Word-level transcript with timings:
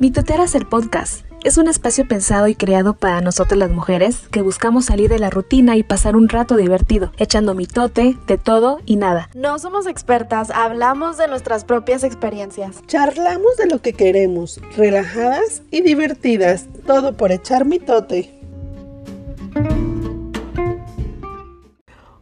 Mitoteras 0.00 0.54
el 0.54 0.64
podcast. 0.64 1.26
Es 1.44 1.58
un 1.58 1.68
espacio 1.68 2.08
pensado 2.08 2.48
y 2.48 2.54
creado 2.54 2.94
para 2.94 3.20
nosotras 3.20 3.58
las 3.58 3.70
mujeres 3.70 4.28
que 4.30 4.40
buscamos 4.40 4.86
salir 4.86 5.10
de 5.10 5.18
la 5.18 5.28
rutina 5.28 5.76
y 5.76 5.82
pasar 5.82 6.16
un 6.16 6.30
rato 6.30 6.56
divertido, 6.56 7.12
echando 7.18 7.54
mitote 7.54 8.16
de 8.26 8.38
todo 8.38 8.80
y 8.86 8.96
nada. 8.96 9.28
No 9.34 9.58
somos 9.58 9.86
expertas, 9.86 10.48
hablamos 10.52 11.18
de 11.18 11.28
nuestras 11.28 11.66
propias 11.66 12.02
experiencias. 12.02 12.80
Charlamos 12.86 13.58
de 13.58 13.66
lo 13.66 13.82
que 13.82 13.92
queremos, 13.92 14.58
relajadas 14.74 15.60
y 15.70 15.82
divertidas, 15.82 16.64
todo 16.86 17.18
por 17.18 17.30
echar 17.30 17.66
mitote. 17.66 18.40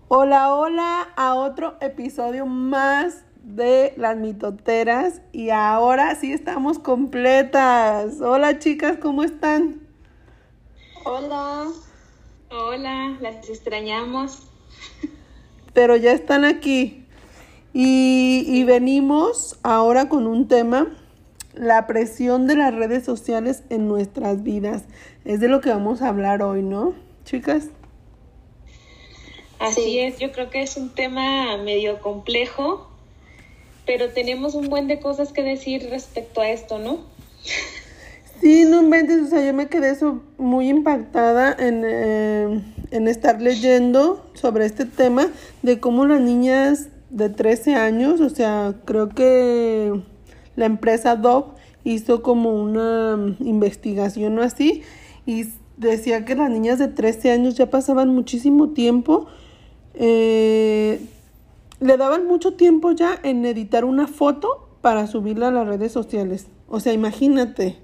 Hola, 0.08 0.52
hola 0.52 1.08
a 1.14 1.34
otro 1.34 1.76
episodio 1.80 2.44
más 2.44 3.24
de 3.54 3.94
las 3.96 4.16
mitoteras 4.16 5.22
y 5.32 5.50
ahora 5.50 6.14
sí 6.14 6.32
estamos 6.32 6.78
completas. 6.78 8.20
Hola 8.20 8.58
chicas, 8.58 8.98
¿cómo 9.00 9.24
están? 9.24 9.80
Hola. 11.04 11.68
Hola, 12.50 13.16
las 13.20 13.48
extrañamos. 13.48 14.42
Pero 15.72 15.96
ya 15.96 16.12
están 16.12 16.44
aquí. 16.44 17.06
Y, 17.72 18.44
y 18.46 18.64
venimos 18.64 19.58
ahora 19.62 20.08
con 20.08 20.26
un 20.26 20.48
tema, 20.48 20.86
la 21.54 21.86
presión 21.86 22.46
de 22.46 22.56
las 22.56 22.74
redes 22.74 23.04
sociales 23.04 23.62
en 23.70 23.88
nuestras 23.88 24.42
vidas. 24.42 24.84
Es 25.24 25.40
de 25.40 25.48
lo 25.48 25.60
que 25.60 25.70
vamos 25.70 26.02
a 26.02 26.08
hablar 26.08 26.42
hoy, 26.42 26.62
¿no, 26.62 26.94
chicas? 27.24 27.70
Así 29.58 29.98
es, 30.00 30.18
yo 30.18 30.32
creo 30.32 30.50
que 30.50 30.62
es 30.62 30.76
un 30.76 30.90
tema 30.90 31.56
medio 31.58 32.00
complejo 32.00 32.87
pero 33.88 34.10
tenemos 34.10 34.54
un 34.54 34.68
buen 34.68 34.86
de 34.86 35.00
cosas 35.00 35.32
que 35.32 35.42
decir 35.42 35.88
respecto 35.88 36.42
a 36.42 36.50
esto, 36.50 36.78
¿no? 36.78 36.98
Sí, 38.38 38.66
no 38.66 38.82
inventes, 38.82 39.22
o 39.22 39.26
sea, 39.28 39.42
yo 39.44 39.54
me 39.54 39.68
quedé 39.68 39.96
muy 40.36 40.68
impactada 40.68 41.56
en, 41.58 41.82
eh, 41.86 42.60
en 42.90 43.08
estar 43.08 43.40
leyendo 43.40 44.30
sobre 44.34 44.66
este 44.66 44.84
tema 44.84 45.28
de 45.62 45.80
cómo 45.80 46.04
las 46.04 46.20
niñas 46.20 46.88
de 47.08 47.30
13 47.30 47.76
años, 47.76 48.20
o 48.20 48.28
sea, 48.28 48.74
creo 48.84 49.08
que 49.08 49.98
la 50.54 50.66
empresa 50.66 51.16
Dove 51.16 51.52
hizo 51.82 52.22
como 52.22 52.62
una 52.62 53.36
investigación 53.40 54.38
o 54.38 54.42
así 54.42 54.82
y 55.24 55.46
decía 55.78 56.26
que 56.26 56.34
las 56.34 56.50
niñas 56.50 56.78
de 56.78 56.88
13 56.88 57.30
años 57.30 57.54
ya 57.54 57.70
pasaban 57.70 58.10
muchísimo 58.10 58.68
tiempo 58.68 59.28
eh, 59.94 61.00
le 61.80 61.96
daban 61.96 62.26
mucho 62.26 62.54
tiempo 62.54 62.92
ya 62.92 63.18
en 63.22 63.44
editar 63.46 63.84
una 63.84 64.06
foto 64.06 64.68
para 64.80 65.06
subirla 65.06 65.48
a 65.48 65.50
las 65.50 65.66
redes 65.66 65.92
sociales. 65.92 66.46
O 66.68 66.80
sea, 66.80 66.92
imagínate. 66.92 67.78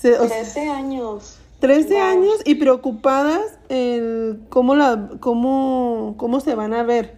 Trece 0.00 0.68
años. 0.68 1.38
13 1.60 1.98
años 1.98 2.36
y 2.44 2.54
preocupadas 2.54 3.58
en 3.68 4.46
cómo, 4.48 4.76
la, 4.76 5.10
cómo, 5.18 6.14
cómo 6.16 6.40
se 6.40 6.54
van 6.54 6.72
a 6.72 6.84
ver. 6.84 7.16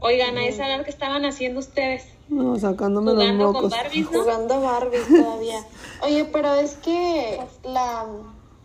Oigan, 0.00 0.38
a 0.38 0.46
esa 0.46 0.66
edad 0.66 0.82
que 0.84 0.90
estaban 0.90 1.26
haciendo 1.26 1.60
ustedes. 1.60 2.06
No, 2.30 2.58
sacándome 2.58 3.12
los 3.12 3.34
mocos. 3.34 3.62
Con 3.62 3.70
Barbies, 3.70 4.06
Jugando 4.06 4.60
Barbies 4.62 5.06
todavía. 5.08 5.58
Oye, 6.02 6.24
pero 6.32 6.54
es 6.54 6.76
que 6.76 7.38
la 7.64 8.06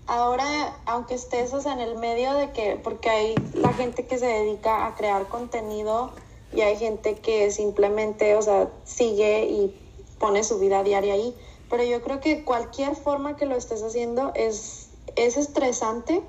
ahora, 0.07 0.79
aunque 0.85 1.15
estés 1.15 1.53
o 1.53 1.61
sea, 1.61 1.73
en 1.73 1.79
el 1.79 1.97
medio 1.97 2.33
de 2.33 2.51
que, 2.51 2.79
porque 2.83 3.09
hay 3.09 3.35
la 3.53 3.73
gente 3.73 4.05
que 4.05 4.17
se 4.17 4.27
dedica 4.27 4.85
a 4.85 4.95
crear 4.95 5.27
contenido 5.27 6.11
y 6.53 6.61
hay 6.61 6.77
gente 6.77 7.15
que 7.15 7.51
simplemente, 7.51 8.35
o 8.35 8.41
sea, 8.41 8.69
sigue 8.83 9.45
y 9.45 9.75
pone 10.19 10.43
su 10.43 10.59
vida 10.59 10.83
diaria 10.83 11.13
ahí, 11.13 11.35
pero 11.69 11.83
yo 11.83 12.01
creo 12.01 12.19
que 12.19 12.43
cualquier 12.45 12.95
forma 12.95 13.35
que 13.35 13.45
lo 13.45 13.55
estés 13.55 13.83
haciendo 13.83 14.31
es, 14.35 14.89
es 15.15 15.37
estresante 15.37 16.23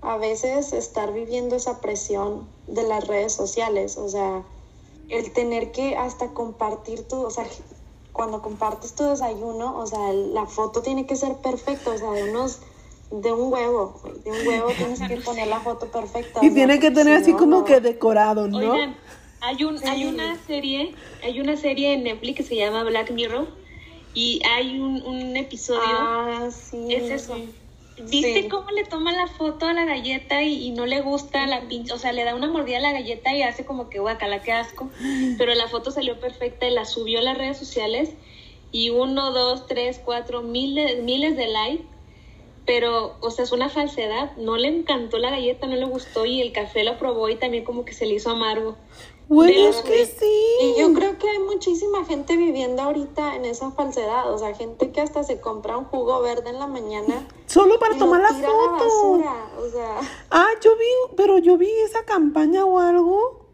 a 0.00 0.16
veces 0.16 0.72
estar 0.72 1.12
viviendo 1.12 1.56
esa 1.56 1.80
presión 1.80 2.48
de 2.66 2.82
las 2.82 3.06
redes 3.06 3.32
sociales, 3.32 3.96
o 3.98 4.08
sea, 4.08 4.44
el 5.08 5.32
tener 5.32 5.72
que 5.72 5.96
hasta 5.96 6.34
compartir 6.34 7.06
tu, 7.08 7.24
o 7.24 7.30
sea, 7.30 7.46
cuando 8.12 8.42
compartes 8.42 8.94
tu 8.94 9.04
desayuno, 9.04 9.76
o 9.78 9.86
sea, 9.86 10.12
la 10.12 10.46
foto 10.46 10.82
tiene 10.82 11.06
que 11.06 11.16
ser 11.16 11.36
perfecta, 11.36 11.92
o 11.92 11.98
sea, 11.98 12.10
de 12.10 12.30
unos 12.30 12.60
de 13.10 13.32
un 13.32 13.52
huevo, 13.52 14.00
de 14.24 14.30
un 14.30 14.46
huevo 14.46 14.68
tienes 14.76 15.00
que 15.00 15.16
poner 15.16 15.48
la 15.48 15.60
foto 15.60 15.86
perfecta. 15.86 16.40
Y 16.42 16.50
tiene 16.50 16.78
que 16.78 16.90
tener 16.90 17.16
así 17.16 17.32
como 17.32 17.64
que 17.64 17.80
decorado, 17.80 18.48
¿no? 18.48 18.58
Oigan, 18.58 18.96
hay, 19.40 19.64
un, 19.64 19.78
hay 19.86 20.06
una 20.06 20.36
serie, 20.46 20.94
hay 21.22 21.40
una 21.40 21.56
serie 21.56 21.94
en 21.94 22.04
Netflix 22.04 22.36
que 22.36 22.42
se 22.42 22.56
llama 22.56 22.84
Black 22.84 23.10
Mirror 23.10 23.48
y 24.14 24.40
hay 24.50 24.78
un, 24.78 25.02
un 25.02 25.36
episodio, 25.36 25.80
ah, 25.84 26.48
sí, 26.50 26.94
es 26.94 27.10
eso. 27.10 27.36
¿Viste 28.04 28.48
cómo 28.48 28.70
le 28.70 28.84
toma 28.84 29.12
la 29.12 29.26
foto 29.26 29.66
a 29.66 29.72
la 29.72 29.84
galleta 29.84 30.42
y, 30.42 30.70
no 30.70 30.86
le 30.86 31.00
gusta 31.00 31.46
la 31.46 31.62
pinche? 31.62 31.92
O 31.92 31.98
sea, 31.98 32.12
le 32.12 32.22
da 32.24 32.34
una 32.34 32.46
mordida 32.46 32.78
a 32.78 32.80
la 32.80 32.92
galleta 32.92 33.34
y 33.34 33.42
hace 33.42 33.64
como 33.64 33.90
que 33.90 33.98
guacala, 33.98 34.40
qué 34.42 34.52
asco. 34.52 34.88
Pero 35.36 35.52
la 35.54 35.66
foto 35.66 35.90
salió 35.90 36.20
perfecta 36.20 36.68
y 36.68 36.70
la 36.70 36.84
subió 36.84 37.18
a 37.18 37.22
las 37.22 37.36
redes 37.36 37.56
sociales 37.56 38.10
y 38.70 38.90
uno, 38.90 39.32
dos, 39.32 39.66
tres, 39.66 40.00
cuatro, 40.04 40.42
miles, 40.42 41.02
miles 41.02 41.36
de 41.36 41.48
likes 41.48 41.84
pero, 42.68 43.16
o 43.20 43.30
sea, 43.30 43.46
es 43.46 43.52
una 43.52 43.70
falsedad. 43.70 44.36
No 44.36 44.58
le 44.58 44.68
encantó 44.68 45.16
la 45.16 45.30
galleta, 45.30 45.66
no 45.66 45.74
le 45.74 45.86
gustó 45.86 46.26
y 46.26 46.42
el 46.42 46.52
café 46.52 46.84
lo 46.84 46.98
probó 46.98 47.30
y 47.30 47.36
también 47.36 47.64
como 47.64 47.86
que 47.86 47.94
se 47.94 48.04
le 48.04 48.16
hizo 48.16 48.28
amargo. 48.28 48.76
Bueno, 49.26 49.70
es 49.70 49.78
que 49.78 50.04
sí. 50.04 50.46
Y 50.60 50.78
yo 50.78 50.92
creo 50.92 51.16
que 51.16 51.30
hay 51.30 51.38
muchísima 51.38 52.04
gente 52.04 52.36
viviendo 52.36 52.82
ahorita 52.82 53.36
en 53.36 53.46
esa 53.46 53.70
falsedad. 53.70 54.30
O 54.30 54.36
sea, 54.36 54.54
gente 54.54 54.92
que 54.92 55.00
hasta 55.00 55.24
se 55.24 55.40
compra 55.40 55.78
un 55.78 55.86
jugo 55.86 56.20
verde 56.20 56.50
en 56.50 56.58
la 56.58 56.66
mañana. 56.66 57.26
Solo 57.46 57.78
para 57.78 57.96
tomar 57.96 58.20
la 58.20 58.34
foto. 58.34 58.84
o 58.84 59.70
sea. 59.72 60.00
Ah, 60.30 60.48
yo 60.62 60.76
vi, 60.76 61.14
pero 61.16 61.38
yo 61.38 61.56
vi 61.56 61.70
esa 61.70 62.04
campaña 62.04 62.66
o 62.66 62.80
algo. 62.80 63.46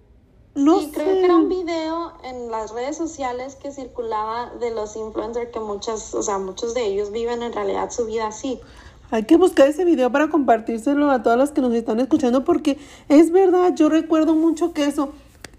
No 0.57 0.81
sí, 0.81 0.91
creo 0.93 1.07
que 1.07 1.25
era 1.25 1.37
un 1.37 1.49
video 1.49 2.15
en 2.25 2.51
las 2.51 2.73
redes 2.73 2.97
sociales 2.97 3.55
que 3.55 3.71
circulaba 3.71 4.51
de 4.59 4.73
los 4.73 4.97
influencers 4.97 5.51
que 5.51 5.61
muchas, 5.61 6.15
o 6.15 6.23
sea, 6.23 6.39
muchos 6.39 6.75
de 6.75 6.85
ellos 6.87 7.13
viven 7.13 7.45
en 7.45 7.53
realidad 7.53 7.91
su 7.91 8.07
vida 8.07 8.27
así. 8.27 8.61
Hay 9.11 9.25
que 9.25 9.37
buscar 9.37 9.69
ese 9.69 9.85
video 9.85 10.11
para 10.11 10.29
compartírselo 10.29 11.11
a 11.11 11.23
todas 11.23 11.39
las 11.39 11.53
que 11.53 11.61
nos 11.61 11.75
están 11.75 12.01
escuchando 12.01 12.45
porque 12.45 12.79
es 13.09 13.31
verdad, 13.31 13.75
yo 13.75 13.89
recuerdo 13.89 14.35
mucho 14.35 14.73
que 14.73 14.87
eso, 14.87 15.13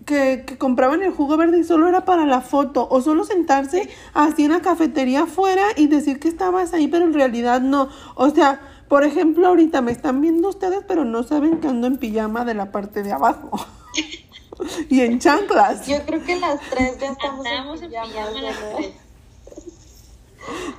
que, 0.06 0.46
compraban 0.58 1.02
el 1.04 1.12
jugo 1.12 1.38
verde 1.38 1.60
y 1.60 1.64
solo 1.64 1.88
era 1.88 2.06
para 2.06 2.26
la 2.26 2.42
foto 2.42 2.88
o 2.90 3.02
solo 3.02 3.24
sentarse 3.24 3.90
así 4.14 4.46
en 4.46 4.52
la 4.52 4.62
cafetería 4.62 5.24
afuera 5.24 5.64
y 5.76 5.88
decir 5.88 6.20
que 6.20 6.28
estabas 6.28 6.74
ahí, 6.74 6.88
pero 6.88 7.06
en 7.06 7.14
realidad 7.14 7.62
no. 7.62 7.90
O 8.16 8.30
sea, 8.30 8.62
por 8.88 9.04
ejemplo, 9.04 9.48
ahorita 9.48 9.82
me 9.82 9.92
están 9.92 10.22
viendo 10.22 10.50
ustedes, 10.50 10.84
pero 10.88 11.06
no 11.06 11.24
saben 11.24 11.60
que 11.60 11.68
ando 11.68 11.88
en 11.88 11.98
pijama 11.98 12.46
de 12.46 12.54
la 12.54 12.72
parte 12.72 13.04
de 13.04 13.14
abajo. 13.14 13.66
y 14.90 15.02
en 15.02 15.20
chanclas. 15.20 15.88
Yo 15.88 15.98
creo 16.06 16.24
que 16.24 16.36
las 16.40 16.60
tres 16.70 16.98
ya 17.00 17.12
estamos, 17.12 17.82
en 17.82 17.90
pijama. 17.90 18.22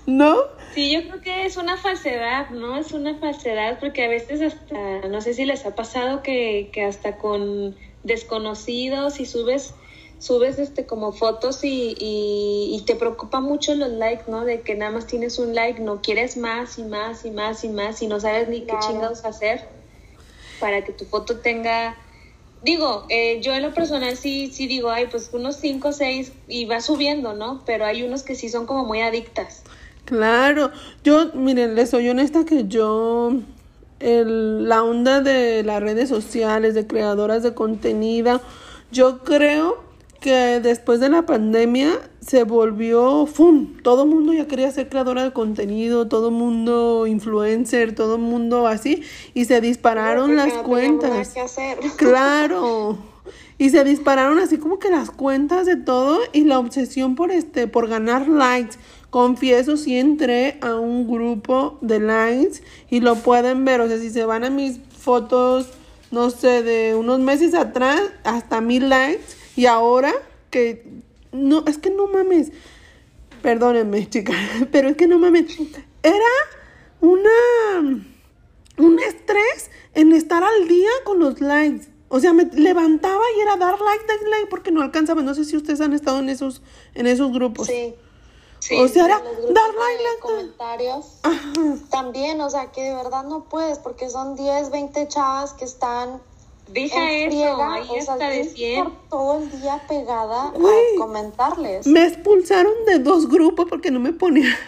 ¿No? 0.07 0.37
Sí, 0.77 0.93
yo 0.93 1.09
creo 1.09 1.23
que 1.23 1.47
es 1.47 1.57
una 1.57 1.79
falsedad, 1.79 2.51
¿no? 2.51 2.77
Es 2.77 2.93
una 2.93 3.17
falsedad 3.17 3.81
porque 3.81 4.05
a 4.05 4.09
veces 4.09 4.43
hasta, 4.43 5.09
no 5.09 5.23
sé 5.23 5.33
si 5.33 5.47
les 5.47 5.65
ha 5.65 5.75
pasado 5.75 6.23
que, 6.23 6.69
que 6.71 6.85
hasta 6.85 7.17
con 7.17 7.75
desconocidos 8.03 9.19
y 9.19 9.25
subes 9.25 9.73
subes 10.19 10.59
este 10.59 10.85
como 10.85 11.13
fotos 11.13 11.65
y, 11.65 11.95
y, 11.99 12.83
te 12.85 12.95
preocupa 12.95 13.41
mucho 13.41 13.75
los 13.75 13.89
likes, 13.89 14.25
¿no? 14.29 14.45
De 14.45 14.61
que 14.61 14.75
nada 14.75 14.91
más 14.91 15.07
tienes 15.07 15.39
un 15.39 15.55
like, 15.55 15.81
no 15.81 16.03
quieres 16.03 16.37
más 16.37 16.79
y 16.79 16.83
más 16.83 17.25
y 17.25 17.31
más 17.31 17.65
y 17.65 17.71
más 17.71 18.03
y 18.03 18.07
no 18.07 18.21
sabes 18.21 18.49
ni 18.49 18.61
qué 18.61 18.75
chingados 18.87 19.25
hacer 19.25 19.67
para 20.61 20.85
que 20.85 20.93
tu 20.93 21.07
foto 21.07 21.39
tenga... 21.39 21.97
Digo, 22.61 23.07
eh, 23.09 23.41
yo 23.41 23.55
en 23.55 23.63
lo 23.63 23.73
personal 23.73 24.15
sí, 24.19 24.51
sí 24.53 24.67
digo, 24.67 24.91
ay, 24.91 25.07
pues 25.11 25.31
unos 25.33 25.57
5 25.57 25.89
o 25.89 25.93
6 25.93 26.33
y 26.49 26.67
va 26.67 26.83
subiendo, 26.83 27.33
¿no? 27.33 27.63
Pero 27.65 27.87
hay 27.87 28.03
unos 28.03 28.23
que 28.23 28.35
sí 28.35 28.51
son 28.51 28.67
como 28.67 28.85
muy 28.85 29.01
adictas. 29.01 29.63
Claro, 30.07 30.71
yo, 31.05 31.33
miren, 31.35 31.75
les 31.75 31.91
soy 31.91 32.09
honesta 32.09 32.45
que 32.45 32.67
yo, 32.69 33.33
el, 33.99 34.69
la 34.69 34.85
onda 34.85 35.21
de 35.21 35.65
las 35.65 35.83
redes 35.83 36.09
sociales, 36.09 36.75
de 36.75 36.87
creadoras 36.87 37.43
de 37.43 37.55
contenido, 37.55 38.41
yo 38.93 39.25
creo 39.25 39.85
que 40.21 40.61
después 40.61 41.01
de 41.01 41.09
la 41.09 41.27
pandemia 41.27 41.99
se 42.21 42.45
volvió, 42.45 43.27
¡fum! 43.27 43.81
Todo 43.83 44.05
el 44.05 44.09
mundo 44.09 44.33
ya 44.33 44.47
quería 44.47 44.71
ser 44.71 44.89
creadora 44.89 45.25
de 45.25 45.33
contenido, 45.33 46.07
todo 46.07 46.29
el 46.29 46.35
mundo 46.35 47.07
influencer, 47.09 47.95
todo 47.95 48.15
el 48.15 48.23
mundo 48.23 48.69
así, 48.69 49.03
y 49.35 49.45
se 49.47 49.61
dispararon 49.61 50.37
las 50.37 50.53
cuentas. 50.55 51.35
Claro. 51.97 52.99
Y 53.59 53.71
se 53.71 53.85
dispararon 53.85 54.39
así 54.39 54.59
como 54.59 54.79
que 54.79 54.91
las 54.91 55.11
cuentas 55.11 55.67
de 55.67 55.77
todo 55.77 56.19
y 56.33 56.45
la 56.45 56.59
obsesión 56.59 57.15
por 57.15 57.31
este, 57.33 57.67
por 57.67 57.89
ganar 57.89 58.29
likes 58.29 58.77
Confieso 59.11 59.77
si 59.77 59.97
entré 59.97 60.59
a 60.61 60.75
un 60.75 61.07
grupo 61.07 61.79
de 61.81 62.01
likes 62.01 62.63
y 62.91 63.01
lo 63.01 63.17
pueden 63.17 63.65
ver. 63.65 63.81
O 63.81 63.89
sea, 63.89 63.99
si 63.99 64.11
se 64.11 64.25
van 64.25 64.45
a 64.45 64.51
mis 64.51 64.79
fotos, 64.99 65.69
no 66.11 66.31
sé, 66.31 66.63
de 66.63 66.95
unos 66.95 67.21
meses 67.21 67.55
atrás, 67.55 68.01
hasta 68.25 68.61
mil 68.61 68.89
likes. 68.89 69.25
Y 69.57 69.67
ahora 69.67 70.13
que 70.51 70.85
no, 71.33 71.65
es 71.67 71.79
que 71.79 71.91
no 71.91 72.09
mames. 72.09 72.53
Perdónenme, 73.43 74.07
chicas, 74.11 74.37
pero 74.73 74.89
es 74.89 74.97
que 74.97 75.07
no 75.07 75.19
mames. 75.19 75.57
Era 76.03 76.33
una. 77.01 78.03
Un 78.79 78.99
estrés 78.99 79.71
en 79.95 80.13
estar 80.13 80.45
al 80.45 80.69
día 80.69 80.91
con 81.05 81.19
los 81.19 81.41
likes. 81.41 81.87
O 82.09 82.21
sea, 82.21 82.33
me 82.33 82.45
levantaba 82.45 83.23
y 83.37 83.41
era 83.41 83.57
dar 83.57 83.81
like, 83.81 84.05
dar 84.07 84.29
like, 84.29 84.47
porque 84.49 84.71
no 84.71 84.83
alcanzaba. 84.83 85.23
No 85.23 85.35
sé 85.35 85.45
si 85.45 85.57
ustedes 85.57 85.81
han 85.81 85.93
estado 85.93 86.21
en 86.21 86.29
esos, 86.29 86.63
en 86.95 87.07
esos 87.07 87.33
grupos. 87.33 87.69
Sí. 87.69 87.95
O 88.79 88.89
sea, 88.89 89.07
dar 89.09 89.23
de 89.23 90.21
comentarios 90.21 91.07
Ajá. 91.23 91.53
también, 91.91 92.41
o 92.41 92.51
sea, 92.51 92.73
que 92.73 92.83
de 92.83 92.95
verdad 92.95 93.25
no 93.25 93.45
puedes 93.45 93.79
porque 93.79 94.09
son 94.11 94.35
10, 94.35 94.71
20 94.71 95.09
chavas 95.09 95.53
que 95.53 95.65
están 95.65 96.21
Deja 96.69 97.13
en 97.13 97.29
eso, 97.29 97.31
friega, 97.31 97.75
ahí 97.75 97.89
o 97.89 97.93
sea, 97.93 98.15
está 98.15 98.17
de 98.17 98.33
tienes 98.33 98.49
que 98.49 98.57
100. 98.57 98.87
estar 98.87 99.09
todo 99.09 99.39
el 99.39 99.61
día 99.61 99.85
pegada 99.89 100.49
a 100.49 100.53
comentarles. 100.99 101.87
Me 101.87 102.07
expulsaron 102.07 102.73
de 102.87 102.99
dos 102.99 103.29
grupos 103.29 103.67
porque 103.69 103.93
no 103.93 104.01
me 104.01 104.13
ponía. 104.13 104.59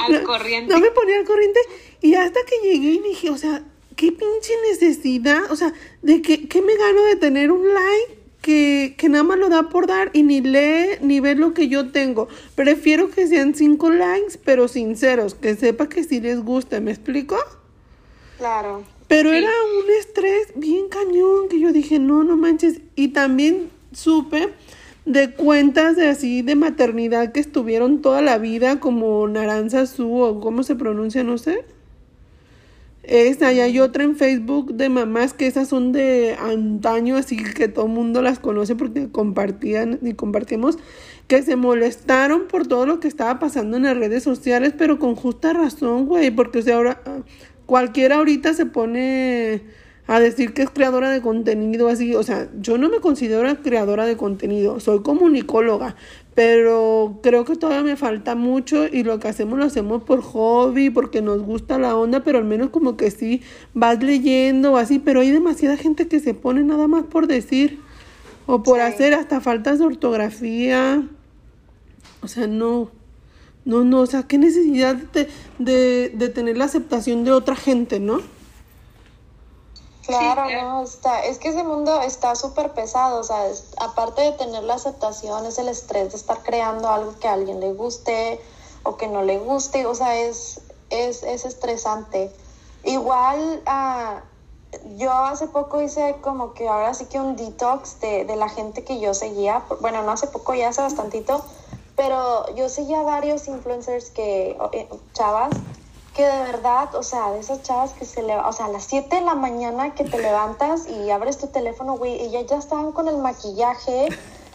Al 0.00 0.22
corriente. 0.24 0.72
No 0.74 0.80
me 0.80 0.90
ponía 0.90 1.18
al 1.18 1.24
corriente. 1.24 1.60
Y 2.00 2.14
hasta 2.14 2.40
que 2.44 2.56
llegué 2.68 2.88
y 2.88 2.98
dije, 2.98 3.30
o 3.30 3.38
sea, 3.38 3.62
qué 3.94 4.10
pinche 4.10 4.52
necesidad. 4.68 5.50
O 5.50 5.56
sea, 5.56 5.72
de 6.02 6.22
que, 6.22 6.48
¿qué 6.48 6.60
me 6.60 6.74
gano 6.76 7.02
de 7.02 7.14
tener 7.14 7.52
un 7.52 7.62
like 7.72 8.17
que, 8.40 8.94
que 8.96 9.08
nada 9.08 9.24
más 9.24 9.38
lo 9.38 9.48
da 9.48 9.68
por 9.68 9.86
dar 9.86 10.10
y 10.12 10.22
ni 10.22 10.40
lee 10.40 10.98
ni 11.00 11.20
ve 11.20 11.34
lo 11.34 11.54
que 11.54 11.68
yo 11.68 11.90
tengo? 11.90 12.28
Prefiero 12.54 13.10
que 13.10 13.26
sean 13.26 13.54
cinco 13.54 13.90
likes, 13.90 14.38
pero 14.44 14.68
sinceros, 14.68 15.34
que 15.34 15.54
sepa 15.56 15.88
que 15.88 16.04
sí 16.04 16.20
les 16.20 16.40
gusta. 16.42 16.80
¿Me 16.80 16.90
explico? 16.90 17.36
Claro. 18.38 18.84
Pero 19.08 19.30
Sí. 19.30 19.36
era 19.38 19.48
un 19.48 19.90
estrés 19.98 20.48
bien 20.54 20.88
cañón 20.88 21.48
que 21.48 21.58
yo 21.58 21.72
dije, 21.72 21.98
no, 21.98 22.24
no 22.24 22.36
manches. 22.36 22.80
Y 22.94 23.08
también 23.08 23.70
supe 23.92 24.50
de 25.06 25.30
cuentas 25.30 25.96
de 25.96 26.08
así 26.08 26.42
de 26.42 26.54
maternidad 26.54 27.32
que 27.32 27.40
estuvieron 27.40 28.02
toda 28.02 28.20
la 28.20 28.36
vida 28.38 28.78
como 28.80 29.26
Naranza 29.26 29.86
Su 29.86 30.14
o 30.20 30.40
cómo 30.40 30.62
se 30.62 30.76
pronuncia, 30.76 31.24
no 31.24 31.38
sé. 31.38 31.64
Esa, 33.02 33.52
y 33.52 33.60
hay 33.60 33.80
otra 33.80 34.04
en 34.04 34.16
Facebook 34.16 34.74
de 34.74 34.88
mamás 34.90 35.32
que 35.32 35.46
esas 35.46 35.68
son 35.68 35.92
de 35.92 36.36
antaño, 36.38 37.16
así 37.16 37.36
que 37.36 37.68
todo 37.68 37.86
el 37.86 37.92
mundo 37.92 38.20
las 38.20 38.38
conoce 38.38 38.76
porque 38.76 39.08
compartían 39.10 39.98
y 40.02 40.12
compartimos, 40.12 40.78
que 41.26 41.42
se 41.42 41.56
molestaron 41.56 42.48
por 42.48 42.66
todo 42.66 42.84
lo 42.84 43.00
que 43.00 43.08
estaba 43.08 43.38
pasando 43.38 43.76
en 43.76 43.84
las 43.84 43.96
redes 43.96 44.22
sociales, 44.22 44.74
pero 44.76 44.98
con 44.98 45.14
justa 45.14 45.52
razón, 45.52 46.06
güey, 46.06 46.30
porque 46.30 46.58
o 46.58 46.62
sea, 46.62 46.76
ahora 46.76 47.02
ah, 47.06 47.20
cualquiera 47.66 48.16
ahorita 48.16 48.52
se 48.52 48.66
pone 48.66 49.62
a 50.06 50.20
decir 50.20 50.54
que 50.54 50.62
es 50.62 50.70
creadora 50.70 51.10
de 51.10 51.20
contenido 51.20 51.88
así, 51.88 52.14
o 52.14 52.22
sea, 52.22 52.48
yo 52.58 52.78
no 52.78 52.88
me 52.88 53.00
considero 53.00 53.46
creadora 53.62 54.06
de 54.06 54.16
contenido, 54.16 54.80
soy 54.80 55.02
comunicóloga, 55.02 55.96
pero 56.38 57.18
creo 57.20 57.44
que 57.44 57.56
todavía 57.56 57.82
me 57.82 57.96
falta 57.96 58.36
mucho 58.36 58.86
y 58.86 59.02
lo 59.02 59.18
que 59.18 59.26
hacemos 59.26 59.58
lo 59.58 59.64
hacemos 59.64 60.04
por 60.04 60.22
hobby, 60.22 60.88
porque 60.88 61.20
nos 61.20 61.42
gusta 61.42 61.80
la 61.80 61.96
onda, 61.96 62.22
pero 62.22 62.38
al 62.38 62.44
menos 62.44 62.70
como 62.70 62.96
que 62.96 63.10
sí 63.10 63.42
vas 63.74 64.00
leyendo 64.00 64.74
o 64.74 64.76
así, 64.76 65.00
pero 65.00 65.18
hay 65.18 65.32
demasiada 65.32 65.76
gente 65.76 66.06
que 66.06 66.20
se 66.20 66.34
pone 66.34 66.62
nada 66.62 66.86
más 66.86 67.02
por 67.06 67.26
decir 67.26 67.80
o 68.46 68.62
por 68.62 68.76
Sí. 68.76 68.82
hacer 68.82 69.14
hasta 69.14 69.40
faltas 69.40 69.80
de 69.80 69.86
ortografía. 69.86 71.02
O 72.22 72.28
sea, 72.28 72.46
no, 72.46 72.92
no, 73.64 73.82
no, 73.82 73.98
o 74.02 74.06
sea, 74.06 74.22
qué 74.22 74.38
necesidad 74.38 74.94
de, 74.94 75.26
de, 75.58 76.12
de 76.14 76.28
tener 76.28 76.56
la 76.56 76.66
aceptación 76.66 77.24
de 77.24 77.32
otra 77.32 77.56
gente, 77.56 77.98
¿no? 77.98 78.20
Claro, 80.08 80.48
no, 80.62 80.82
está, 80.84 81.20
es 81.20 81.38
que 81.38 81.48
ese 81.50 81.62
mundo 81.62 82.00
está 82.00 82.34
súper 82.34 82.72
pesado, 82.72 83.20
o 83.20 83.24
sea, 83.24 83.44
aparte 83.78 84.22
de 84.22 84.32
tener 84.32 84.62
la 84.62 84.74
aceptación, 84.74 85.44
es 85.44 85.58
el 85.58 85.68
estrés 85.68 86.12
de 86.12 86.16
estar 86.16 86.42
creando 86.42 86.88
algo 86.88 87.18
que 87.18 87.28
a 87.28 87.34
alguien 87.34 87.60
le 87.60 87.74
guste 87.74 88.40
o 88.84 88.96
que 88.96 89.06
no 89.06 89.20
le 89.22 89.38
guste, 89.38 89.84
o 89.84 89.94
sea, 89.94 90.16
es, 90.16 90.62
es, 90.88 91.22
es 91.22 91.44
estresante. 91.44 92.34
Igual, 92.84 93.62
ah, 93.66 94.22
yo 94.96 95.12
hace 95.12 95.46
poco 95.48 95.82
hice 95.82 96.16
como 96.22 96.54
que 96.54 96.68
ahora 96.68 96.94
sí 96.94 97.04
que 97.04 97.20
un 97.20 97.36
detox 97.36 98.00
de, 98.00 98.24
de 98.24 98.36
la 98.36 98.48
gente 98.48 98.84
que 98.84 99.00
yo 99.00 99.12
seguía, 99.12 99.62
bueno, 99.82 100.02
no 100.04 100.12
hace 100.12 100.26
poco, 100.28 100.54
ya 100.54 100.68
hace 100.68 100.80
bastantito, 100.80 101.44
pero 101.96 102.48
yo 102.54 102.70
seguía 102.70 103.02
varios 103.02 103.46
influencers 103.46 104.08
que, 104.08 104.56
eh, 104.72 104.88
chavas, 105.12 105.50
que 106.18 106.26
de 106.26 106.42
verdad, 106.42 106.92
o 106.96 107.04
sea, 107.04 107.30
de 107.30 107.38
esas 107.38 107.62
chavas 107.62 107.92
que 107.92 108.04
se 108.04 108.24
le, 108.24 108.36
o 108.36 108.52
sea, 108.52 108.66
a 108.66 108.70
las 108.70 108.82
7 108.86 109.14
de 109.14 109.22
la 109.22 109.36
mañana 109.36 109.94
que 109.94 110.02
te 110.02 110.18
levantas 110.18 110.88
y 110.88 111.12
abres 111.12 111.38
tu 111.38 111.46
teléfono, 111.46 111.96
güey, 111.96 112.26
y 112.26 112.30
ya, 112.30 112.40
ya 112.40 112.56
estaban 112.56 112.90
con 112.90 113.06
el 113.06 113.18
maquillaje, 113.18 114.08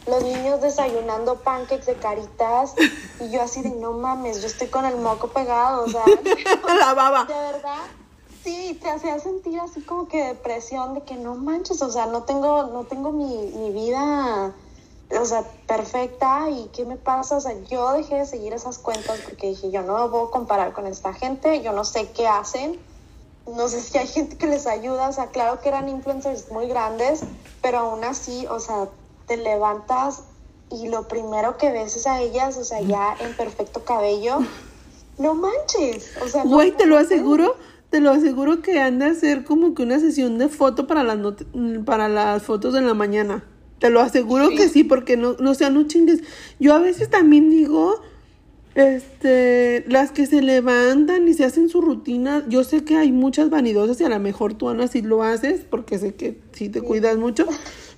los 0.05 0.21
niños 0.23 0.59
desayunando 0.59 1.35
pancakes 1.35 1.85
de 1.85 1.93
caritas, 1.93 2.73
y 3.21 3.29
yo 3.29 3.41
así 3.41 3.61
de, 3.61 3.69
no 3.69 3.93
mames, 3.93 4.41
yo 4.41 4.47
estoy 4.47 4.67
con 4.67 4.83
el 4.83 4.97
moco 4.97 5.29
pegado, 5.29 5.85
o 5.85 5.87
sea, 5.87 6.03
la 6.79 6.93
baba. 6.93 7.23
de 7.23 7.33
verdad, 7.33 7.83
sí, 8.43 8.77
te 8.81 8.89
hacía 8.89 9.17
sentir 9.19 9.57
así 9.61 9.79
como 9.83 10.09
que 10.09 10.21
depresión 10.21 10.95
de 10.95 11.03
que 11.03 11.15
no 11.15 11.35
manches, 11.35 11.81
o 11.81 11.89
sea, 11.89 12.07
no 12.07 12.23
tengo, 12.23 12.63
no 12.73 12.83
tengo 12.83 13.13
mi, 13.13 13.37
mi 13.55 13.71
vida, 13.71 14.53
o 15.19 15.25
sea, 15.25 15.43
perfecta 15.67 16.49
y 16.49 16.69
qué 16.73 16.85
me 16.85 16.97
pasa, 16.97 17.37
o 17.37 17.41
sea, 17.41 17.53
yo 17.69 17.91
dejé 17.93 18.15
de 18.15 18.25
seguir 18.25 18.53
esas 18.53 18.77
cuentas 18.79 19.19
porque 19.23 19.47
dije, 19.49 19.71
yo 19.71 19.81
no 19.81 20.03
me 20.03 20.09
puedo 20.09 20.31
comparar 20.31 20.73
con 20.73 20.87
esta 20.87 21.13
gente, 21.13 21.61
yo 21.61 21.71
no 21.73 21.83
sé 21.83 22.09
qué 22.15 22.27
hacen, 22.27 22.79
no 23.47 23.67
sé 23.67 23.81
si 23.81 23.97
hay 23.97 24.07
gente 24.07 24.37
que 24.37 24.47
les 24.47 24.67
ayuda, 24.67 25.09
o 25.09 25.13
sea, 25.13 25.27
claro 25.27 25.59
que 25.61 25.69
eran 25.69 25.89
influencers 25.89 26.49
muy 26.51 26.67
grandes, 26.67 27.21
pero 27.61 27.79
aún 27.79 28.03
así, 28.03 28.45
o 28.47 28.59
sea, 28.59 28.87
te 29.27 29.37
levantas 29.37 30.23
y 30.71 30.87
lo 30.87 31.07
primero 31.07 31.57
que 31.57 31.71
ves 31.71 31.95
es 31.95 32.07
a 32.07 32.21
ellas, 32.21 32.57
o 32.57 32.63
sea, 32.63 32.81
ya 32.81 33.15
en 33.19 33.35
perfecto 33.35 33.83
cabello. 33.83 34.39
No 35.19 35.35
manches, 35.35 36.11
o 36.23 36.27
sea, 36.27 36.43
no- 36.43 36.49
Güey, 36.55 36.71
te 36.71 36.87
lo 36.87 36.97
aseguro, 36.97 37.55
te 37.91 37.99
lo 37.99 38.09
aseguro 38.09 38.61
que 38.63 38.79
han 38.81 38.97
de 38.97 39.05
hacer 39.05 39.43
como 39.45 39.75
que 39.75 39.83
una 39.83 39.99
sesión 39.99 40.39
de 40.39 40.49
foto 40.49 40.87
para 40.87 41.03
las 41.03 41.19
para 41.85 42.09
las 42.09 42.41
fotos 42.41 42.73
de 42.73 42.81
la 42.81 42.95
mañana. 42.95 43.43
Te 43.83 43.89
lo 43.89 43.99
aseguro 43.99 44.47
que 44.51 44.69
sí, 44.69 44.85
porque 44.85 45.17
no, 45.17 45.35
no, 45.41 45.51
o 45.51 45.53
sea, 45.55 45.69
no 45.69 45.83
chingues. 45.83 46.21
Yo 46.57 46.73
a 46.73 46.79
veces 46.79 47.09
también 47.09 47.49
digo, 47.49 47.99
este, 48.75 49.83
las 49.89 50.11
que 50.11 50.25
se 50.25 50.41
levantan 50.41 51.27
y 51.27 51.33
se 51.33 51.43
hacen 51.43 51.67
su 51.67 51.81
rutina, 51.81 52.45
yo 52.47 52.63
sé 52.63 52.85
que 52.85 52.95
hay 52.95 53.11
muchas 53.11 53.49
vanidosas 53.49 53.99
y 53.99 54.05
a 54.05 54.07
lo 54.07 54.17
mejor 54.21 54.53
tú, 54.53 54.69
Ana, 54.69 54.87
sí 54.87 55.01
lo 55.01 55.21
haces, 55.21 55.65
porque 55.69 55.99
sé 55.99 56.15
que 56.15 56.39
sí 56.53 56.69
te 56.69 56.79
cuidas 56.79 57.17
mucho. 57.17 57.45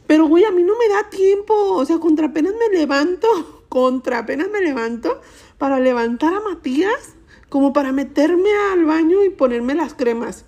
Pero, 0.08 0.26
güey, 0.26 0.44
a 0.46 0.50
mí 0.50 0.64
no 0.64 0.74
me 0.76 0.92
da 0.92 1.08
tiempo. 1.12 1.54
O 1.54 1.86
sea, 1.86 2.00
contra 2.00 2.30
apenas 2.30 2.54
me 2.54 2.75
levanto, 2.75 3.27
contra 3.70 4.18
apenas 4.18 4.48
me 4.50 4.62
levanto 4.62 5.22
para 5.60 5.80
levantar 5.80 6.34
a 6.34 6.39
Matías, 6.39 7.13
como 7.48 7.74
para 7.74 7.92
meterme 7.92 8.50
al 8.74 8.86
baño 8.86 9.24
y 9.24 9.30
ponerme 9.30 9.75
las 9.75 9.94
cremas. 9.94 10.46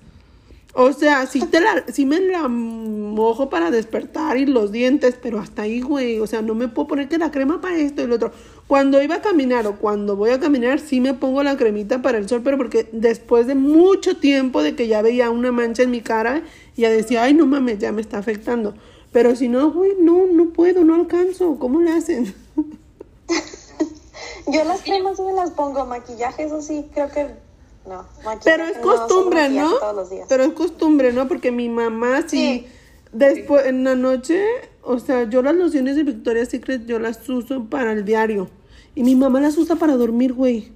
O 0.79 0.93
sea, 0.93 1.25
sí, 1.25 1.39
te 1.39 1.60
la, 1.60 1.86
sí 1.91 2.05
me 2.05 2.19
la 2.19 2.48
mojo 2.48 3.50
para 3.50 3.72
despertar 3.72 4.38
y 4.38 4.46
los 4.46 4.72
dientes, 4.72 5.17
pero 5.19 5.39
hasta 5.39 5.63
ahí, 5.63 5.81
güey. 5.81 6.19
O 6.19 6.27
sea, 6.27 6.43
no 6.43 6.53
me 6.53 6.67
puedo 6.67 6.88
poner 6.88 7.10
que 7.10 7.17
la 7.17 7.31
crema 7.31 7.60
para 7.62 7.77
esto 7.77 8.03
y 8.03 8.05
lo 8.05 8.13
otro. 8.13 8.31
Cuando 8.67 9.01
iba 9.01 9.15
a 9.15 9.22
caminar 9.24 9.65
o 9.65 9.77
cuando 9.77 10.15
voy 10.15 10.29
a 10.29 10.39
caminar, 10.39 10.79
sí 10.79 11.01
me 11.01 11.15
pongo 11.15 11.41
la 11.41 11.57
cremita 11.57 12.03
para 12.03 12.19
el 12.19 12.29
sol, 12.29 12.41
pero 12.43 12.57
porque 12.57 12.88
después 12.91 13.48
de 13.48 13.55
mucho 13.55 14.17
tiempo 14.17 14.62
de 14.62 14.75
que 14.75 14.88
ya 14.88 15.01
veía 15.01 15.31
una 15.31 15.51
mancha 15.51 15.81
en 15.81 15.89
mi 15.89 16.01
cara, 16.01 16.43
ya 16.75 16.91
decía, 16.91 17.24
ay, 17.24 17.34
no 17.34 17.48
mames, 17.48 17.79
ya 17.79 17.91
me 17.91 18.01
está 18.01 18.19
afectando. 18.19 18.75
Pero 19.12 19.36
si 19.36 19.48
no, 19.50 19.72
güey, 19.72 19.93
no, 20.00 20.27
no 20.27 20.50
puedo, 20.50 20.84
no 20.84 20.93
alcanzo. 20.93 21.57
¿Cómo 21.57 21.81
le 21.81 21.91
hacen? 21.91 22.36
Yo 24.46 24.63
las 24.63 24.84
cremas 24.84 25.19
me 25.19 25.34
las 25.34 25.50
pongo, 25.50 25.88
maquillaje, 25.88 26.43
eso 26.43 26.62
sí, 26.62 26.86
creo 26.93 27.10
que 27.10 27.47
no. 27.88 28.06
maquillaje 28.24 28.39
Pero 28.44 28.65
es 28.65 28.77
costumbre, 28.79 29.50
¿no? 29.50 29.72
Todos 29.77 29.96
los 29.96 30.10
días. 30.10 30.25
Pero 30.29 30.44
es 30.44 30.53
costumbre, 30.53 31.13
¿no? 31.13 31.27
Porque 31.27 31.51
mi 31.51 31.70
mamá 31.70 32.24
sí, 32.27 32.27
Sí. 32.27 32.67
después 33.12 33.65
en 33.65 33.84
la 33.84 33.96
noche, 33.96 34.44
o 34.82 35.00
sea, 35.00 35.29
yo 35.29 35.41
las 35.41 35.56
lociones 35.56 35.96
de 35.96 36.03
Victoria's 36.03 36.50
Secret 36.50 36.86
yo 36.86 37.00
las 37.00 37.27
uso 37.29 37.65
para 37.65 37.91
el 37.94 38.06
diario 38.06 38.50
y 38.96 39.03
mi 39.03 39.15
mamá 39.15 39.39
las 39.41 39.58
usa 39.58 39.75
para 39.75 39.96
dormir, 39.96 40.34
güey. 40.34 40.72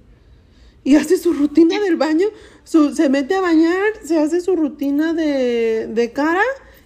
Y 0.84 0.96
hace 0.96 1.16
su 1.16 1.32
rutina 1.32 1.78
del 1.80 1.96
baño, 1.96 2.26
su, 2.64 2.92
se 2.94 3.08
mete 3.08 3.36
a 3.36 3.40
bañar, 3.40 3.84
se 4.04 4.18
hace 4.18 4.40
su 4.40 4.56
rutina 4.56 5.14
de, 5.14 5.86
de 5.88 6.12
cara 6.12 6.42